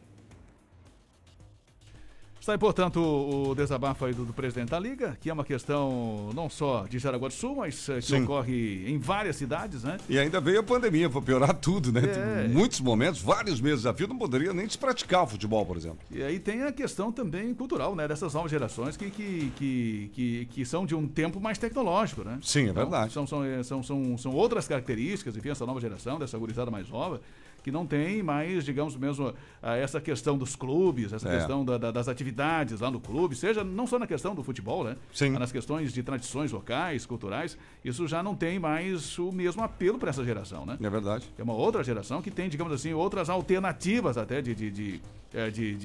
Está 2.49 2.55
aí, 2.55 2.57
portanto, 2.57 2.99
o 2.99 3.53
desabafo 3.53 4.05
aí 4.05 4.11
do, 4.11 4.25
do 4.25 4.33
presidente 4.33 4.69
da 4.69 4.79
Liga, 4.79 5.15
que 5.21 5.29
é 5.29 5.33
uma 5.33 5.45
questão 5.45 6.31
não 6.33 6.49
só 6.49 6.87
de 6.89 6.97
Jaraguá 6.97 7.27
do 7.27 7.33
Sul, 7.35 7.57
mas 7.57 7.87
eh, 7.87 7.97
que 7.97 8.07
Sim. 8.07 8.23
ocorre 8.23 8.89
em 8.89 8.97
várias 8.97 9.35
cidades, 9.35 9.83
né? 9.83 9.99
E 10.09 10.17
ainda 10.17 10.41
veio 10.41 10.61
a 10.61 10.63
pandemia 10.63 11.07
para 11.11 11.21
piorar 11.21 11.53
tudo, 11.53 11.91
né? 11.91 12.01
É. 12.45 12.47
Muitos 12.47 12.79
momentos, 12.79 13.21
vários 13.21 13.61
meses 13.61 13.85
a 13.85 13.93
fio, 13.93 14.07
não 14.07 14.17
poderia 14.17 14.51
nem 14.51 14.67
se 14.67 14.79
praticar 14.79 15.25
o 15.25 15.27
futebol, 15.27 15.63
por 15.63 15.77
exemplo. 15.77 15.99
E 16.09 16.23
aí 16.23 16.39
tem 16.39 16.63
a 16.63 16.71
questão 16.71 17.11
também 17.11 17.53
cultural, 17.53 17.95
né? 17.95 18.07
Dessas 18.07 18.33
novas 18.33 18.49
gerações 18.49 18.97
que, 18.97 19.11
que, 19.11 19.51
que, 19.55 20.11
que, 20.15 20.45
que 20.51 20.65
são 20.65 20.87
de 20.87 20.95
um 20.95 21.07
tempo 21.07 21.39
mais 21.39 21.59
tecnológico, 21.59 22.23
né? 22.23 22.39
Sim, 22.41 22.61
é 22.61 22.63
Então, 22.71 22.81
verdade. 22.81 23.13
São, 23.13 23.27
são, 23.27 23.45
eh, 23.45 23.61
são, 23.61 23.83
são, 23.83 24.17
são 24.17 24.31
outras 24.33 24.67
características, 24.67 25.37
enfim, 25.37 25.49
essa 25.49 25.67
nova 25.67 25.79
geração, 25.79 26.17
dessa 26.17 26.35
gurizada 26.35 26.71
mais 26.71 26.89
nova, 26.89 27.21
que 27.63 27.71
não 27.71 27.85
tem 27.85 28.21
mais, 28.23 28.63
digamos 28.65 28.95
mesmo, 28.95 29.33
ah, 29.61 29.75
essa 29.75 29.99
questão 30.01 30.37
dos 30.37 30.55
clubes, 30.55 31.11
essa 31.13 31.27
É. 31.29 31.37
questão 31.37 31.63
da- 31.65 31.77
da- 31.77 31.91
das 31.91 32.07
atividades 32.07 32.79
lá 32.79 32.89
no 32.89 32.99
clube, 32.99 33.35
seja 33.35 33.63
não 33.63 33.85
só 33.85 33.99
na 33.99 34.07
questão 34.07 34.33
do 34.33 34.43
futebol, 34.43 34.83
né? 34.83 34.95
Sim. 35.13 35.29
Mas 35.31 35.39
nas 35.39 35.51
questões 35.51 35.93
de 35.93 36.01
tradições 36.03 36.51
locais, 36.51 37.05
culturais, 37.05 37.57
isso 37.83 38.07
já 38.07 38.23
não 38.23 38.35
tem 38.35 38.59
mais 38.59 39.17
o 39.19 39.31
mesmo 39.31 39.61
apelo 39.63 39.97
para 39.97 40.09
essa 40.09 40.23
geração, 40.23 40.65
né? 40.65 40.77
É 40.81 40.89
verdade. 40.89 41.29
É 41.37 41.43
uma 41.43 41.53
outra 41.53 41.83
geração 41.83 42.21
que 42.21 42.31
tem, 42.31 42.49
digamos 42.49 42.73
assim, 42.73 42.93
outras 42.93 43.29
alternativas 43.29 44.17
até 44.17 44.41
de, 44.41 44.55
de, 44.55 44.71
de, 44.71 45.01
eh, 45.33 45.49
de, 45.49 45.75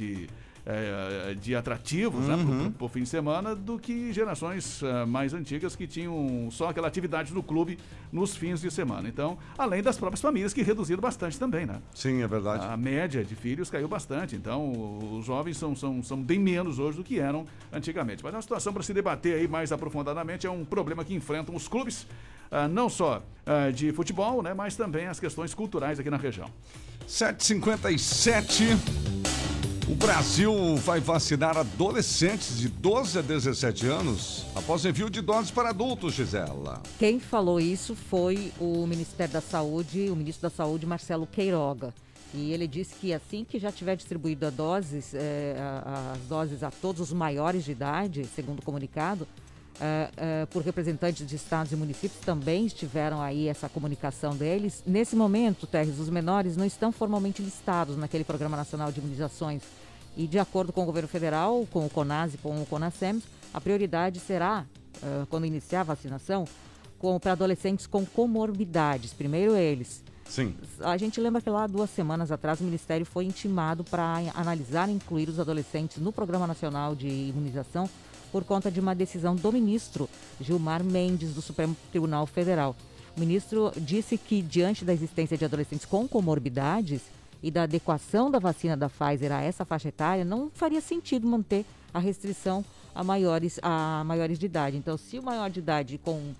de, 0.64 1.30
eh, 1.30 1.34
de 1.34 1.54
atrativos 1.54 2.26
né, 2.26 2.34
Uhum. 2.34 2.72
para 2.72 2.84
o 2.84 2.88
fim 2.88 3.02
de 3.02 3.08
semana 3.08 3.54
do 3.54 3.78
que 3.78 4.12
gerações 4.12 4.82
eh, 4.82 5.04
mais 5.04 5.34
antigas 5.34 5.76
que 5.76 5.86
tinham 5.86 6.48
só 6.50 6.68
aquela 6.70 6.88
atividade 6.88 7.32
no 7.34 7.42
clube 7.42 7.78
nos 8.12 8.36
fins 8.36 8.60
de 8.60 8.70
semana. 8.70 9.08
Então, 9.08 9.36
além 9.58 9.82
das 9.82 9.96
próprias 9.98 10.20
famílias 10.20 10.52
que 10.54 10.62
reduziram 10.62 11.00
bastante 11.00 11.38
também, 11.38 11.66
né? 11.66 11.80
Sim, 11.94 12.22
é 12.22 12.28
verdade. 12.28 12.64
A 12.66 12.76
média 12.76 13.24
de 13.24 13.34
filhos 13.34 13.68
caiu 13.70 13.88
bastante. 13.88 14.36
Então, 14.36 14.72
os 15.18 15.24
jovens 15.26 15.56
são, 15.56 15.74
são, 15.76 16.02
são 16.02 16.22
bem 16.22 16.38
menos 16.38 16.78
hoje 16.78 16.96
do 16.96 17.04
que 17.04 17.18
eram 17.20 17.46
antigamente. 17.72 18.22
Mas 18.22 18.32
é 18.32 18.36
uma 18.36 18.42
situação 18.42 18.72
para 18.72 18.82
se 18.82 18.92
debater 18.94 19.34
aí 19.36 19.48
mais 19.48 19.70
aprofundadamente. 19.72 20.46
É 20.46 20.50
um 20.50 20.64
problema 20.64 21.04
que 21.04 21.14
enfrentam 21.14 21.54
os 21.54 21.68
clubes, 21.68 22.06
ah, 22.50 22.66
não 22.68 22.88
só 22.88 23.22
ah, 23.46 23.70
de 23.70 23.92
futebol, 23.92 24.42
né, 24.42 24.54
mas 24.54 24.76
também 24.76 25.06
as 25.06 25.20
questões 25.20 25.52
culturais 25.54 25.98
aqui 26.00 26.10
na 26.10 26.16
região. 26.16 26.48
757. 27.06 29.33
O 29.86 29.94
Brasil 29.94 30.76
vai 30.76 30.98
vacinar 30.98 31.58
adolescentes 31.58 32.56
de 32.58 32.68
12 32.68 33.18
a 33.18 33.22
17 33.22 33.86
anos 33.86 34.46
após 34.54 34.84
envio 34.86 35.10
de 35.10 35.20
doses 35.20 35.50
para 35.50 35.68
adultos, 35.70 36.14
Gisela. 36.14 36.82
Quem 36.98 37.20
falou 37.20 37.60
isso 37.60 37.94
foi 37.94 38.50
o 38.58 38.86
Ministério 38.86 39.34
da 39.34 39.42
Saúde, 39.42 40.08
o 40.10 40.16
ministro 40.16 40.48
da 40.48 40.54
Saúde, 40.54 40.86
Marcelo 40.86 41.26
Queiroga. 41.26 41.92
E 42.32 42.50
ele 42.52 42.66
disse 42.66 42.94
que 42.94 43.12
assim 43.12 43.44
que 43.44 43.58
já 43.58 43.70
tiver 43.70 43.94
distribuído 43.94 44.46
a 44.46 44.50
doses, 44.50 45.14
a- 45.14 46.12
as 46.14 46.20
doses 46.28 46.62
a 46.62 46.70
todos 46.70 47.00
os 47.02 47.12
maiores 47.12 47.64
de 47.64 47.72
idade, 47.72 48.24
segundo 48.34 48.60
o 48.60 48.62
comunicado, 48.64 49.28
eh, 49.80 50.10
eh, 50.16 50.46
por 50.50 50.62
representantes 50.62 51.26
de 51.26 51.34
estados 51.34 51.72
e 51.72 51.76
municípios 51.76 52.20
também 52.24 52.66
estiveram 52.66 53.20
aí 53.20 53.48
essa 53.48 53.68
comunicação 53.68 54.36
deles. 54.36 54.82
Nesse 54.86 55.16
momento, 55.16 55.66
Terres, 55.66 55.98
os 55.98 56.08
menores 56.08 56.56
não 56.56 56.64
estão 56.64 56.92
formalmente 56.92 57.42
listados 57.42 57.96
naquele 57.96 58.22
Programa 58.22 58.56
Nacional 58.56 58.92
de 58.92 59.00
Imunizações. 59.00 59.62
E 60.16 60.28
de 60.28 60.38
acordo 60.38 60.72
com 60.72 60.84
o 60.84 60.86
governo 60.86 61.08
federal, 61.08 61.66
com 61.72 61.84
o 61.84 61.90
CONAS 61.90 62.34
e 62.34 62.38
com 62.38 62.62
o 62.62 62.66
CONASEMS, 62.66 63.24
a 63.52 63.60
prioridade 63.60 64.20
será, 64.20 64.64
eh, 65.02 65.26
quando 65.28 65.44
iniciar 65.44 65.80
a 65.80 65.84
vacinação, 65.84 66.46
para 67.20 67.32
adolescentes 67.32 67.86
com 67.86 68.06
comorbidades. 68.06 69.12
Primeiro 69.12 69.54
eles. 69.54 70.02
Sim. 70.26 70.54
A 70.80 70.96
gente 70.96 71.20
lembra 71.20 71.42
que 71.42 71.50
lá 71.50 71.66
duas 71.66 71.90
semanas 71.90 72.32
atrás 72.32 72.60
o 72.60 72.64
Ministério 72.64 73.04
foi 73.04 73.26
intimado 73.26 73.84
para 73.84 74.22
analisar 74.34 74.88
e 74.88 74.92
incluir 74.92 75.28
os 75.28 75.38
adolescentes 75.38 75.98
no 75.98 76.12
Programa 76.12 76.46
Nacional 76.46 76.94
de 76.94 77.08
Imunização 77.08 77.90
por 78.34 78.42
conta 78.42 78.68
de 78.68 78.80
uma 78.80 78.96
decisão 78.96 79.36
do 79.36 79.52
ministro 79.52 80.10
Gilmar 80.40 80.82
Mendes, 80.82 81.32
do 81.34 81.40
Supremo 81.40 81.76
Tribunal 81.92 82.26
Federal. 82.26 82.74
O 83.16 83.20
ministro 83.20 83.70
disse 83.76 84.18
que, 84.18 84.42
diante 84.42 84.84
da 84.84 84.92
existência 84.92 85.38
de 85.38 85.44
adolescentes 85.44 85.86
com 85.86 86.08
comorbidades 86.08 87.00
e 87.40 87.48
da 87.48 87.62
adequação 87.62 88.32
da 88.32 88.40
vacina 88.40 88.76
da 88.76 88.90
Pfizer 88.90 89.30
a 89.30 89.40
essa 89.40 89.64
faixa 89.64 89.88
etária, 89.88 90.24
não 90.24 90.50
faria 90.52 90.80
sentido 90.80 91.28
manter 91.28 91.64
a 91.92 92.00
restrição 92.00 92.64
a 92.92 93.04
maiores, 93.04 93.60
a 93.62 94.02
maiores 94.04 94.36
de 94.36 94.46
idade. 94.46 94.76
Então, 94.76 94.98
se 94.98 95.16
o 95.16 95.22
maior 95.22 95.48
de 95.48 95.60
idade 95.60 96.00
com 96.02 96.32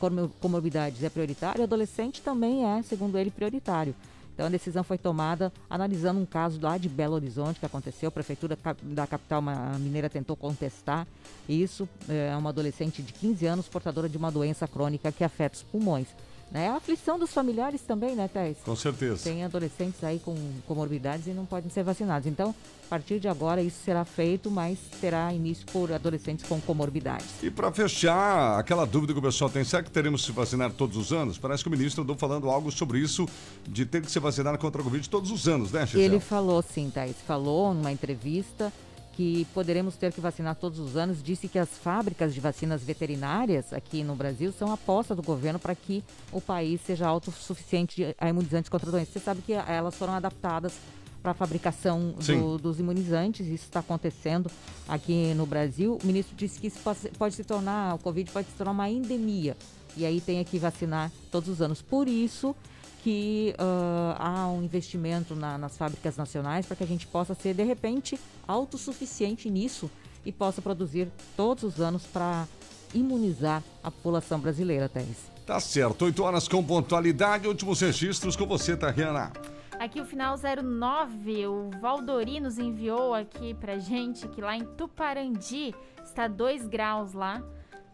comor- 0.00 0.30
comorbidades 0.40 1.04
é 1.04 1.08
prioritário, 1.08 1.60
o 1.60 1.64
adolescente 1.64 2.20
também 2.20 2.66
é, 2.66 2.82
segundo 2.82 3.16
ele, 3.16 3.30
prioritário. 3.30 3.94
Então 4.38 4.46
a 4.46 4.50
decisão 4.50 4.84
foi 4.84 4.96
tomada 4.96 5.52
analisando 5.68 6.20
um 6.20 6.24
caso 6.24 6.60
lá 6.62 6.78
de 6.78 6.88
Belo 6.88 7.14
Horizonte 7.14 7.58
que 7.58 7.66
aconteceu. 7.66 8.06
A 8.06 8.12
prefeitura 8.12 8.56
da 8.82 9.04
capital 9.04 9.42
mineira 9.80 10.08
tentou 10.08 10.36
contestar 10.36 11.08
isso. 11.48 11.88
É 12.08 12.36
uma 12.36 12.50
adolescente 12.50 13.02
de 13.02 13.12
15 13.12 13.46
anos 13.46 13.66
portadora 13.66 14.08
de 14.08 14.16
uma 14.16 14.30
doença 14.30 14.68
crônica 14.68 15.10
que 15.10 15.24
afeta 15.24 15.56
os 15.56 15.64
pulmões. 15.64 16.06
Né? 16.50 16.68
A 16.68 16.76
aflição 16.76 17.18
dos 17.18 17.30
familiares 17.30 17.82
também, 17.82 18.16
né, 18.16 18.26
Thais? 18.26 18.56
Com 18.64 18.74
certeza. 18.74 19.24
Tem 19.24 19.44
adolescentes 19.44 20.02
aí 20.02 20.18
com 20.18 20.34
comorbidades 20.66 21.26
e 21.26 21.30
não 21.30 21.44
podem 21.44 21.68
ser 21.68 21.82
vacinados. 21.82 22.26
Então, 22.26 22.54
a 22.86 22.88
partir 22.88 23.20
de 23.20 23.28
agora, 23.28 23.60
isso 23.60 23.76
será 23.84 24.02
feito, 24.02 24.50
mas 24.50 24.78
terá 24.98 25.32
início 25.32 25.66
por 25.66 25.92
adolescentes 25.92 26.46
com 26.48 26.58
comorbidades. 26.58 27.26
E 27.42 27.50
para 27.50 27.70
fechar, 27.70 28.58
aquela 28.58 28.86
dúvida 28.86 29.12
que 29.12 29.18
o 29.18 29.22
pessoal 29.22 29.50
tem, 29.50 29.62
será 29.62 29.82
que 29.82 29.90
teremos 29.90 30.22
que 30.22 30.28
se 30.28 30.32
vacinar 30.32 30.72
todos 30.72 30.96
os 30.96 31.12
anos? 31.12 31.36
Parece 31.36 31.62
que 31.62 31.68
o 31.68 31.72
ministro 31.72 32.02
andou 32.02 32.16
falando 32.16 32.48
algo 32.48 32.72
sobre 32.72 32.98
isso, 32.98 33.28
de 33.66 33.84
ter 33.84 34.00
que 34.00 34.10
se 34.10 34.18
vacinar 34.18 34.56
contra 34.56 34.80
a 34.80 34.84
Covid 34.84 35.06
todos 35.10 35.30
os 35.30 35.46
anos, 35.46 35.70
né, 35.70 35.84
Gisela? 35.84 36.04
Ele 36.04 36.18
falou 36.18 36.62
sim, 36.62 36.88
Thaís, 36.88 37.16
falou 37.26 37.74
numa 37.74 37.92
entrevista 37.92 38.72
que 39.18 39.44
poderemos 39.52 39.96
ter 39.96 40.12
que 40.12 40.20
vacinar 40.20 40.54
todos 40.54 40.78
os 40.78 40.96
anos. 40.96 41.20
Disse 41.20 41.48
que 41.48 41.58
as 41.58 41.70
fábricas 41.70 42.32
de 42.32 42.38
vacinas 42.38 42.84
veterinárias 42.84 43.72
aqui 43.72 44.04
no 44.04 44.14
Brasil 44.14 44.52
são 44.52 44.72
aposta 44.72 45.12
do 45.12 45.22
governo 45.24 45.58
para 45.58 45.74
que 45.74 46.04
o 46.30 46.40
país 46.40 46.80
seja 46.86 47.08
autossuficiente 47.08 48.14
a 48.16 48.28
imunizantes 48.28 48.68
contra 48.68 48.92
doenças. 48.92 49.14
Você 49.14 49.18
sabe 49.18 49.42
que 49.42 49.52
elas 49.54 49.96
foram 49.96 50.12
adaptadas 50.12 50.72
para 51.20 51.32
a 51.32 51.34
fabricação 51.34 52.14
do- 52.40 52.58
dos 52.58 52.78
imunizantes. 52.78 53.44
Isso 53.48 53.64
está 53.64 53.80
acontecendo 53.80 54.48
aqui 54.86 55.34
no 55.34 55.46
Brasil. 55.46 55.98
O 56.00 56.06
ministro 56.06 56.36
disse 56.36 56.60
que 56.60 56.68
isso 56.68 56.78
pode, 56.78 57.00
pode 57.18 57.34
se 57.34 57.42
tornar, 57.42 57.96
o 57.96 57.98
Covid 57.98 58.30
pode 58.30 58.46
se 58.46 58.54
tornar 58.54 58.70
uma 58.70 58.88
endemia. 58.88 59.56
E 59.96 60.06
aí 60.06 60.20
tem 60.20 60.44
que 60.44 60.60
vacinar 60.60 61.10
todos 61.32 61.48
os 61.48 61.60
anos. 61.60 61.82
Por 61.82 62.06
isso 62.06 62.54
que 63.02 63.54
ah, 63.58 64.16
há 64.18 64.48
um 64.48 64.62
investimento 64.62 65.34
na- 65.34 65.56
nas 65.58 65.76
fábricas 65.76 66.16
nacionais 66.16 66.66
para 66.66 66.76
que 66.76 66.84
a 66.84 66.86
gente 66.86 67.06
possa 67.06 67.34
ser, 67.34 67.54
de 67.54 67.62
repente, 67.62 68.18
autossuficiente 68.46 69.48
nisso 69.50 69.90
e 70.24 70.32
possa 70.32 70.60
produzir 70.60 71.08
todos 71.36 71.62
os 71.64 71.80
anos 71.80 72.04
para 72.04 72.46
imunizar 72.94 73.62
a 73.82 73.90
população 73.90 74.38
brasileira, 74.40 74.88
Thais. 74.88 75.30
Tá 75.46 75.58
certo, 75.60 76.04
8 76.04 76.22
horas 76.22 76.46
com 76.48 76.62
pontualidade, 76.62 77.48
últimos 77.48 77.80
registros 77.80 78.36
com 78.36 78.46
você, 78.46 78.76
Tariana. 78.76 79.32
Aqui 79.78 80.00
o 80.00 80.04
final 80.04 80.36
09, 80.36 81.46
o 81.46 81.70
Valdori 81.80 82.40
nos 82.40 82.58
enviou 82.58 83.14
aqui 83.14 83.54
pra 83.54 83.78
gente 83.78 84.26
que 84.28 84.40
lá 84.40 84.56
em 84.56 84.64
Tuparandi 84.64 85.74
está 86.04 86.26
2 86.26 86.66
graus 86.66 87.12
lá. 87.12 87.40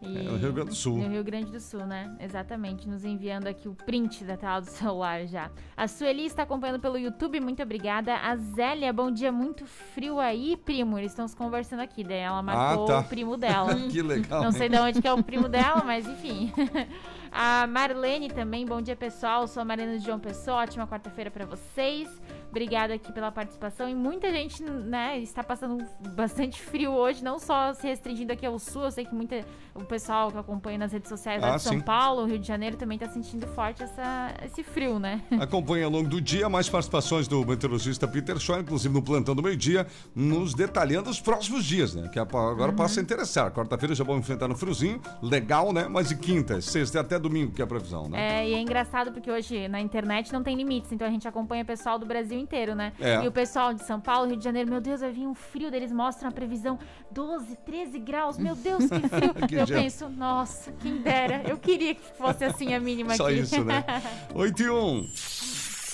E- 0.01 0.17
É, 0.17 0.23
no 0.23 0.37
Rio 0.37 0.53
Grande 0.53 0.69
do 0.69 0.75
Sul. 0.75 0.97
No 0.97 1.09
Rio 1.09 1.23
Grande 1.23 1.51
do 1.51 1.59
Sul, 1.59 1.85
né? 1.85 2.15
Exatamente, 2.19 2.87
nos 2.87 3.03
enviando 3.05 3.47
aqui 3.47 3.67
o 3.67 3.73
print 3.73 4.23
da 4.23 4.37
tela 4.37 4.59
do 4.59 4.69
celular 4.69 5.25
já. 5.25 5.49
A 5.75 5.87
Sueli 5.87 6.25
está 6.25 6.43
acompanhando 6.43 6.79
pelo 6.79 6.97
YouTube, 6.97 7.39
muito 7.39 7.61
obrigada. 7.63 8.15
A 8.15 8.35
Zélia, 8.35 8.91
bom 8.93 9.09
dia, 9.11 9.31
muito 9.31 9.65
frio 9.65 10.19
aí, 10.19 10.57
primo. 10.57 10.97
Eles 10.97 11.11
estão 11.11 11.27
se 11.27 11.35
conversando 11.35 11.79
aqui, 11.81 12.03
daí 12.03 12.19
ela 12.19 12.41
marcou 12.41 12.85
tá. 12.85 12.99
o 12.99 13.03
primo 13.03 13.37
dela. 13.37 13.73
Que 13.89 14.01
legal, 14.01 14.43
Não 14.43 14.51
sei 14.51 14.63
hein? 14.63 14.71
de 14.71 14.77
onde 14.77 15.01
que 15.01 15.07
é 15.07 15.13
o 15.13 15.23
primo 15.23 15.47
dela, 15.47 15.83
mas 15.85 16.05
enfim. 16.07 16.51
A 17.37 17.67
Marlene 17.67 18.29
também, 18.29 18.65
bom 18.65 18.81
dia 18.81 18.95
pessoal. 18.95 19.45
Sou 19.45 19.59
a 19.59 19.65
Marlene 19.65 19.99
de 19.99 20.05
João 20.05 20.17
Pessoa, 20.17 20.61
ótima 20.61 20.87
quarta-feira 20.87 21.29
pra 21.29 21.45
vocês. 21.45 22.09
Obrigada 22.55 22.93
aqui 22.93 23.11
pela 23.11 23.29
participação. 23.33 23.89
E 23.89 23.93
muita 23.93 24.31
gente, 24.31 24.63
né, 24.63 25.19
está 25.19 25.43
passando 25.43 25.85
bastante 26.15 26.61
frio 26.61 26.93
hoje, 26.93 27.21
não 27.21 27.37
só 27.37 27.73
se 27.73 27.85
restringindo 27.85 28.31
aqui 28.31 28.45
ao 28.45 28.57
sul. 28.57 28.83
Eu 28.83 28.91
sei 28.91 29.03
que 29.03 29.13
muita, 29.13 29.43
o 29.73 29.83
pessoal 29.83 30.31
que 30.31 30.37
acompanha 30.37 30.77
nas 30.77 30.93
redes 30.93 31.09
sociais 31.09 31.41
lá 31.41 31.55
Ah, 31.55 31.55
de 31.57 31.63
São 31.63 31.73
sim. 31.73 31.81
Paulo, 31.81 32.23
Rio 32.25 32.39
de 32.39 32.47
Janeiro, 32.47 32.77
também 32.77 32.95
está 32.97 33.09
sentindo 33.09 33.45
forte 33.47 33.83
essa, 33.83 34.33
esse 34.45 34.63
frio, 34.63 34.97
né? 34.99 35.21
Acompanhe 35.37 35.83
ao 35.83 35.91
longo 35.91 36.07
do 36.07 36.21
dia 36.21 36.47
mais 36.47 36.69
participações 36.69 37.27
do 37.27 37.45
meteorologista 37.45 38.07
Peter 38.07 38.39
Shaw, 38.39 38.61
inclusive 38.61 38.93
no 38.93 39.01
plantão 39.01 39.35
do 39.35 39.43
meio-dia, 39.43 39.85
nos 40.15 40.53
detalhando 40.53 41.09
os 41.09 41.19
próximos 41.19 41.65
dias, 41.65 41.93
né? 41.93 42.07
Que 42.07 42.19
agora 42.19 42.69
Uhum. 42.71 42.75
passa 42.77 43.01
a 43.01 43.03
interessar. 43.03 43.51
Quarta-feira 43.51 43.93
já 43.93 44.05
vamos 44.05 44.21
enfrentar 44.21 44.47
no 44.47 44.55
friozinho, 44.55 45.01
legal, 45.21 45.73
né? 45.73 45.89
Mas 45.89 46.09
e 46.09 46.15
quinta, 46.15 46.61
sexta 46.61 46.99
e 46.99 47.01
até 47.01 47.19
domingo, 47.19 47.51
que 47.51 47.61
é 47.61 47.65
a 47.65 47.67
previsão, 47.67 48.07
né? 48.07 48.39
É, 48.43 48.49
e 48.49 48.53
é 48.53 48.61
engraçado 48.61 49.11
porque 49.11 49.29
hoje 49.29 49.67
na 49.67 49.81
internet 49.81 50.31
não 50.31 50.41
tem 50.41 50.55
limites, 50.55 50.89
então 50.93 51.05
a 51.05 51.11
gente 51.11 51.27
acompanha 51.27 51.63
o 51.63 51.65
pessoal 51.65 51.99
do 51.99 52.05
Brasil 52.05 52.44
inteiro, 52.45 52.75
né? 52.75 52.93
É. 52.99 53.23
E 53.23 53.27
o 53.27 53.31
pessoal 53.31 53.73
de 53.73 53.83
São 53.83 53.99
Paulo, 53.99 54.27
Rio 54.27 54.37
de 54.37 54.43
Janeiro, 54.43 54.69
meu 54.69 54.79
Deus, 54.79 55.01
vai 55.01 55.11
vir 55.11 55.27
um 55.27 55.33
frio, 55.33 55.67
eles 55.73 55.91
mostram 55.91 56.29
a 56.29 56.31
previsão 56.31 56.79
12, 57.11 57.55
13 57.65 57.99
graus, 57.99 58.37
meu 58.37 58.55
Deus, 58.55 58.85
que 58.85 59.07
frio. 59.09 59.33
Que 59.49 59.55
eu 59.55 59.65
gente. 59.65 59.81
penso, 59.81 60.09
nossa, 60.09 60.71
quem 60.79 60.97
dera, 61.01 61.43
eu 61.47 61.57
queria 61.57 61.93
que 61.93 62.01
fosse 62.17 62.43
assim 62.45 62.73
a 62.73 62.79
mínima 62.79 63.15
Só 63.15 63.27
aqui. 63.27 63.39
isso, 63.39 63.63
né? 63.63 63.83
8 64.33 64.63
e 64.63 64.69
1. 64.69 65.09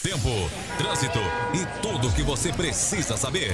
Tempo, 0.03 0.29
trânsito 0.77 1.19
e 1.53 1.81
tudo 1.81 2.07
o 2.07 2.13
que 2.13 2.23
você 2.23 2.51
precisa 2.51 3.15
saber. 3.17 3.51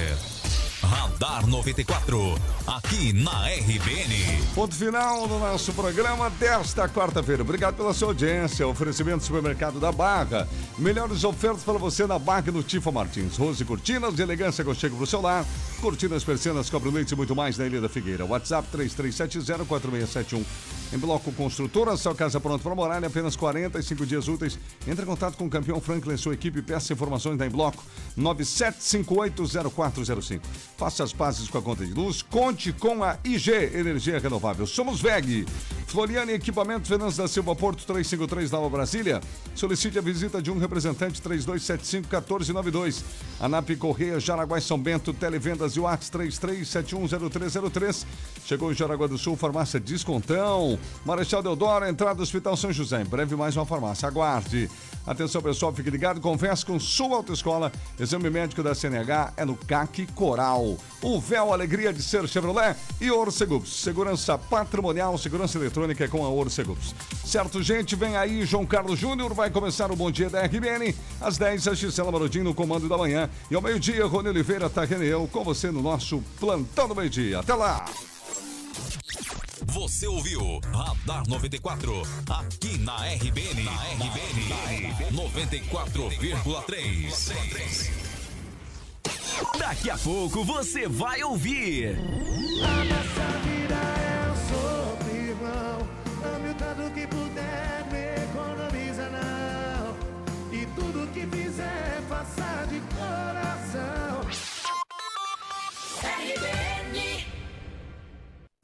Radar 0.88 1.46
94, 1.46 2.34
aqui 2.66 3.12
na 3.12 3.46
RBN. 3.46 4.42
Ponto 4.54 4.74
final 4.74 5.28
do 5.28 5.38
nosso 5.38 5.70
programa 5.74 6.30
desta 6.30 6.88
quarta-feira. 6.88 7.42
Obrigado 7.42 7.76
pela 7.76 7.92
sua 7.92 8.08
audiência. 8.08 8.66
Oferecimento 8.66 9.18
do 9.18 9.24
Supermercado 9.24 9.78
da 9.78 9.92
Barra. 9.92 10.48
Melhores 10.78 11.24
ofertas 11.24 11.62
para 11.62 11.76
você 11.76 12.06
na 12.06 12.18
Barra 12.18 12.44
e 12.48 12.52
no 12.52 12.62
Tifa 12.62 12.90
Martins. 12.90 13.36
Rose 13.36 13.62
Cortinas 13.66 14.14
de 14.14 14.22
elegância 14.22 14.64
que 14.64 14.70
eu 14.70 14.74
chego 14.74 14.96
pro 14.96 15.06
seu 15.06 15.20
lar. 15.20 15.44
Cortinas, 15.82 16.24
persianas, 16.24 16.70
cobre 16.70 16.90
leite 16.90 17.12
e 17.12 17.16
muito 17.16 17.36
mais 17.36 17.58
na 17.58 17.66
Ilha 17.66 17.82
da 17.82 17.88
Figueira. 17.90 18.24
WhatsApp 18.24 18.66
33704671. 18.74 20.42
Em 20.90 20.96
Bloco 20.96 21.30
Construtora, 21.32 21.98
sua 21.98 22.14
casa 22.14 22.40
pronta 22.40 22.62
para 22.62 22.74
morar 22.74 23.02
em 23.02 23.06
apenas 23.06 23.36
45 23.36 24.06
dias 24.06 24.26
úteis. 24.26 24.58
Entre 24.86 25.04
em 25.04 25.06
contato 25.06 25.36
com 25.36 25.44
o 25.44 25.50
campeão 25.50 25.82
Franklin 25.82 26.14
e 26.14 26.18
sua 26.18 26.32
equipe. 26.32 26.62
Peça 26.62 26.94
informações 26.94 27.36
da 27.36 27.46
Em 27.46 27.50
Bloco 27.50 27.84
97580405. 28.16 30.40
Faça 30.78 31.02
as 31.02 31.12
pazes 31.12 31.50
com 31.50 31.58
a 31.58 31.62
conta 31.62 31.84
de 31.84 31.92
luz. 31.92 32.22
Conte 32.22 32.72
com 32.72 33.02
a 33.02 33.18
IG 33.24 33.50
Energia 33.50 34.20
Renovável. 34.20 34.64
Somos 34.64 35.00
VEG. 35.00 35.44
Floriane 35.88 36.34
Equipamentos, 36.34 36.88
Venâncio 36.88 37.20
da 37.20 37.26
Silva, 37.26 37.56
Porto 37.56 37.84
353, 37.84 38.48
Nova 38.52 38.68
Brasília. 38.68 39.20
Solicite 39.56 39.98
a 39.98 40.02
visita 40.02 40.40
de 40.40 40.52
um 40.52 40.58
representante 40.58 41.20
3275-1492. 41.20 43.02
ANAP 43.40 43.70
Correia, 43.76 44.20
Jaraguá 44.20 44.58
e 44.58 44.60
São 44.60 44.78
Bento, 44.78 45.12
Televendas 45.12 45.72
e 45.74 45.80
Whats 45.80 46.10
33710303. 46.10 48.06
Chegou 48.44 48.70
em 48.70 48.74
Jaraguá 48.74 49.08
do 49.08 49.18
Sul, 49.18 49.34
farmácia 49.34 49.80
Descontão. 49.80 50.78
Marechal 51.04 51.42
Deodoro, 51.42 51.88
entrada 51.88 52.14
do 52.14 52.22
Hospital 52.22 52.56
São 52.56 52.72
José. 52.72 53.02
Em 53.02 53.06
breve 53.06 53.34
mais 53.34 53.56
uma 53.56 53.66
farmácia. 53.66 54.06
Aguarde. 54.06 54.70
Atenção 55.04 55.40
pessoal, 55.40 55.72
fique 55.72 55.88
ligado, 55.88 56.20
converse 56.20 56.64
com 56.66 56.78
sua 56.78 57.16
autoescola. 57.16 57.72
Exame 57.98 58.28
médico 58.28 58.62
da 58.62 58.74
CNH 58.74 59.32
é 59.38 59.44
no 59.44 59.56
CAC 59.56 60.06
Coral. 60.12 60.67
O 61.00 61.20
véu 61.20 61.52
alegria 61.52 61.92
de 61.92 62.02
ser 62.02 62.26
Chevrolet 62.28 62.76
e 63.00 63.08
Orcegups. 63.10 63.80
Segurança 63.80 64.36
patrimonial, 64.36 65.16
segurança 65.16 65.56
eletrônica 65.58 66.04
é 66.04 66.08
com 66.08 66.24
a 66.24 66.28
Orcegups. 66.28 66.92
Certo, 67.24 67.62
gente, 67.62 67.94
vem 67.94 68.16
aí 68.16 68.44
João 68.44 68.66
Carlos 68.66 68.98
Júnior, 68.98 69.32
vai 69.32 69.48
começar 69.50 69.92
o 69.92 69.96
Bom 69.96 70.10
Dia 70.10 70.28
da 70.28 70.42
RBN. 70.42 70.92
Às 71.20 71.38
10, 71.38 71.68
a 71.68 71.74
Gisela 71.74 72.10
Marodinho 72.10 72.42
no 72.44 72.54
comando 72.54 72.88
da 72.88 72.98
manhã. 72.98 73.30
E 73.50 73.54
ao 73.54 73.62
meio-dia, 73.62 74.04
Rony 74.06 74.30
Oliveira, 74.30 74.68
Tarrene 74.68 75.04
e 75.04 75.08
eu 75.08 75.28
com 75.28 75.44
você 75.44 75.70
no 75.70 75.80
nosso 75.80 76.20
Plantão 76.40 76.88
do 76.88 76.96
Meio 76.96 77.10
Dia. 77.10 77.38
Até 77.40 77.54
lá! 77.54 77.84
Você 79.66 80.06
ouviu 80.06 80.60
Radar 80.72 81.24
94, 81.28 82.02
aqui 82.30 82.78
na 82.78 82.96
RBN. 82.96 83.64
Na 83.64 83.82
RBN, 83.82 84.94
94,3. 85.12 88.07
Daqui 89.58 89.90
a 89.90 89.98
pouco 89.98 90.44
você 90.44 90.88
vai 90.88 91.22
ouvir. 91.22 91.98
A 92.62 92.84
nossa 92.84 93.38
vida 93.44 93.74
é 93.74 94.30
um 94.30 94.36
sopro, 94.48 95.16
irmão. 95.16 95.88
Ame 96.34 96.50
o 96.50 96.54
tanto 96.54 96.90
que 96.92 97.06
puder, 97.06 97.84
não 97.90 97.98
economiza 98.24 99.08
não. 99.10 99.96
E 100.52 100.66
tudo 100.74 101.06
que 101.12 101.26
fizer, 101.26 102.02
faça 102.08 102.66
de 102.68 102.80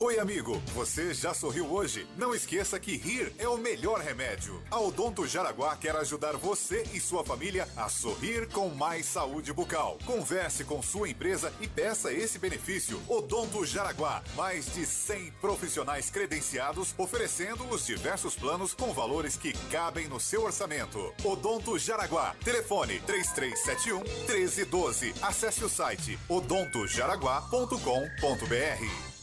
Oi, 0.04 0.18
amigo. 0.18 0.60
Você 0.74 1.14
já 1.14 1.32
sorriu 1.32 1.72
hoje? 1.72 2.06
Não 2.18 2.34
esqueça 2.34 2.78
que 2.78 2.94
rir 2.94 3.32
é 3.38 3.48
o 3.48 3.56
melhor 3.56 4.00
remédio. 4.00 4.62
A 4.70 4.78
Odonto 4.78 5.26
Jaraguá 5.26 5.74
quer 5.78 5.96
ajudar 5.96 6.36
você 6.36 6.82
e 6.92 7.00
sua 7.00 7.24
família 7.24 7.66
a 7.74 7.88
sorrir 7.88 8.46
com 8.48 8.68
mais 8.68 9.06
saúde 9.06 9.50
bucal. 9.50 9.96
Converse 10.04 10.62
com 10.62 10.82
sua 10.82 11.08
empresa 11.08 11.50
e 11.58 11.66
peça 11.66 12.12
esse 12.12 12.38
benefício. 12.38 13.00
Odonto 13.08 13.64
Jaraguá. 13.64 14.22
Mais 14.36 14.66
de 14.74 14.84
100 14.84 15.32
profissionais 15.40 16.10
credenciados 16.10 16.94
oferecendo 16.98 17.66
os 17.70 17.86
diversos 17.86 18.36
planos 18.36 18.74
com 18.74 18.92
valores 18.92 19.38
que 19.38 19.54
cabem 19.70 20.06
no 20.06 20.20
seu 20.20 20.44
orçamento. 20.44 21.14
Odonto 21.24 21.78
Jaraguá. 21.78 22.36
Telefone 22.44 23.00
3371 23.06 24.00
1312. 24.26 25.14
Acesse 25.22 25.64
o 25.64 25.68
site 25.70 26.18
odontojaraguá.com.br. 26.28 29.13